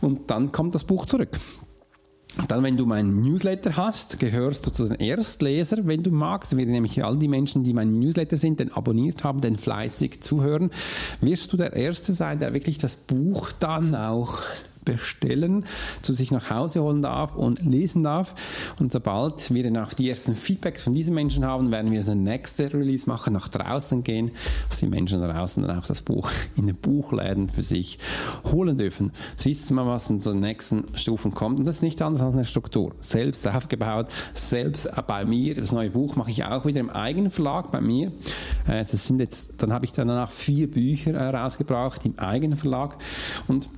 Und 0.02 0.30
dann 0.30 0.52
kommt 0.52 0.76
das 0.76 0.84
Buch 0.84 1.06
zurück. 1.06 1.40
Dann, 2.48 2.64
wenn 2.64 2.78
du 2.78 2.86
meinen 2.86 3.22
Newsletter 3.22 3.78
hast, 3.78 4.20
gehörst 4.20 4.66
du 4.66 4.72
zu 4.72 4.88
den 4.88 4.98
Erstleser, 5.00 5.86
wenn 5.86 6.02
du 6.02 6.12
magst. 6.12 6.58
Wir 6.58 6.66
nämlich 6.66 7.04
all 7.04 7.18
die 7.18 7.28
Menschen, 7.28 7.64
die 7.64 7.74
meinen 7.74 8.00
Newsletter 8.00 8.38
sind, 8.38 8.60
den 8.60 8.72
abonniert 8.72 9.24
haben, 9.24 9.40
den 9.40 9.56
fleißig 9.56 10.22
zuhören, 10.22 10.72
wirst 11.22 11.54
du 11.54 11.58
der 11.58 11.74
Erste 11.74 12.14
sein, 12.14 12.40
der 12.40 12.54
wirklich 12.54 12.80
das 12.80 12.98
Buch 12.98 13.52
dann 13.52 13.94
auch 13.94 14.42
bestellen, 14.86 15.66
zu 16.02 16.14
sich 16.14 16.32
nach 16.32 16.50
Hause 16.50 16.82
holen 16.82 17.02
darf 17.02 17.36
und 17.36 17.64
lesen 17.64 18.04
darf. 18.04 18.36
Und 18.80 18.92
sobald 18.92 19.54
wir 19.54 19.64
dann 19.64 19.78
auch 19.78 19.94
die 19.94 20.10
ersten 20.10 20.36
Feedbacks 20.36 20.84
von 20.84 20.94
diesen 20.94 21.16
Menschen 21.16 21.46
haben, 21.46 21.72
werden 21.72 21.92
wir 21.92 22.00
das 22.02 22.14
nächste 22.14 22.74
Release 22.74 23.10
machen, 23.10 23.34
nach 23.34 23.50
draußen 23.50 24.04
gehen, 24.04 24.32
dass 24.70 24.80
die 24.80 24.88
Menschen 24.88 25.22
draußen 25.22 25.64
dann 25.64 25.78
auch 25.78 25.86
das 25.86 26.02
Buch 26.02 26.30
in 26.56 26.68
den 26.68 26.76
Buchläden 26.76 27.50
für 27.50 27.64
sich 27.64 28.00
holen 28.46 28.78
dürfen. 28.78 29.12
Siehst 29.36 29.70
du 29.70 29.74
mal, 29.74 29.86
was 29.86 30.10
in 30.10 30.20
so 30.20 30.34
nächsten 30.34 30.86
Stufen 30.96 31.34
kommt. 31.34 31.60
Und 31.60 31.66
das 31.66 31.78
ist 31.78 31.84
nicht 31.84 32.02
anders 32.02 32.22
als 32.22 32.34
eine 32.34 32.46
Struktur. 32.46 32.94
Selbst 33.00 33.48
aufgebaut, 33.48 34.08
selbst 34.34 34.90
bei 35.08 35.26
mir. 35.26 35.56
Das 35.56 35.72
neue 35.72 35.90
Buch 35.90 36.16
mache 36.16 36.32
ich 36.32 36.44
auch 36.46 36.66
wieder 36.66 36.80
im 36.80 36.90
eigenen 36.90 37.32
Verlag 37.32 37.72
bei 37.72 37.82
mir. 37.82 38.12
Äh, 38.68 38.86
das 38.86 39.08
sind 39.08 39.20
jetzt, 39.20 39.62
dann 39.62 39.74
habe 39.74 39.86
ich 39.86 39.94
danach 39.94 40.32
vier 40.32 40.70
Bücher 40.70 41.14
äh, 41.14 41.30
rausgebracht 41.30 42.06
im 42.06 42.18
eigenen 42.20 42.58
Verlag. 42.58 42.98
Und 43.48 43.70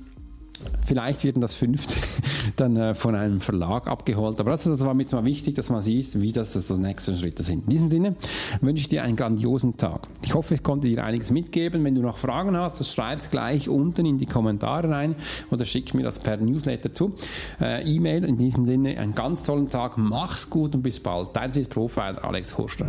Vielleicht 0.84 1.24
wird 1.24 1.42
das 1.42 1.54
fünfte 1.54 1.94
dann 2.56 2.76
äh, 2.76 2.94
von 2.94 3.14
einem 3.14 3.40
Verlag 3.40 3.88
abgeholt. 3.88 4.38
Aber 4.40 4.50
das, 4.50 4.66
war 4.66 4.94
mir 4.94 5.02
jetzt 5.02 5.12
mal 5.12 5.24
wichtig, 5.24 5.54
dass 5.54 5.70
man 5.70 5.82
sieht, 5.82 6.20
wie 6.20 6.32
das, 6.32 6.52
das 6.52 6.68
die 6.68 6.74
nächsten 6.74 7.16
Schritte 7.16 7.42
sind. 7.42 7.64
In 7.64 7.70
diesem 7.70 7.88
Sinne 7.88 8.16
wünsche 8.60 8.82
ich 8.82 8.88
dir 8.88 9.02
einen 9.02 9.16
grandiosen 9.16 9.76
Tag. 9.76 10.08
Ich 10.24 10.34
hoffe, 10.34 10.54
ich 10.54 10.62
konnte 10.62 10.88
dir 10.88 11.04
einiges 11.04 11.30
mitgeben. 11.30 11.84
Wenn 11.84 11.94
du 11.94 12.02
noch 12.02 12.18
Fragen 12.18 12.56
hast, 12.56 12.86
schreib 12.86 13.18
es 13.18 13.30
gleich 13.30 13.68
unten 13.68 14.06
in 14.06 14.18
die 14.18 14.26
Kommentare 14.26 14.88
rein 14.88 15.16
oder 15.50 15.64
schick 15.64 15.94
mir 15.94 16.02
das 16.02 16.18
per 16.18 16.36
Newsletter 16.36 16.94
zu. 16.94 17.14
Äh, 17.60 17.84
E-Mail. 17.84 18.24
In 18.24 18.38
diesem 18.38 18.64
Sinne 18.64 18.98
einen 18.98 19.14
ganz 19.14 19.42
tollen 19.42 19.68
Tag. 19.68 19.98
Mach's 19.98 20.48
gut 20.48 20.74
und 20.74 20.82
bis 20.82 21.00
bald. 21.00 21.30
Dein 21.34 21.52
Swiss 21.52 21.68
Profile 21.68 22.22
Alex 22.22 22.56
Horster. 22.56 22.86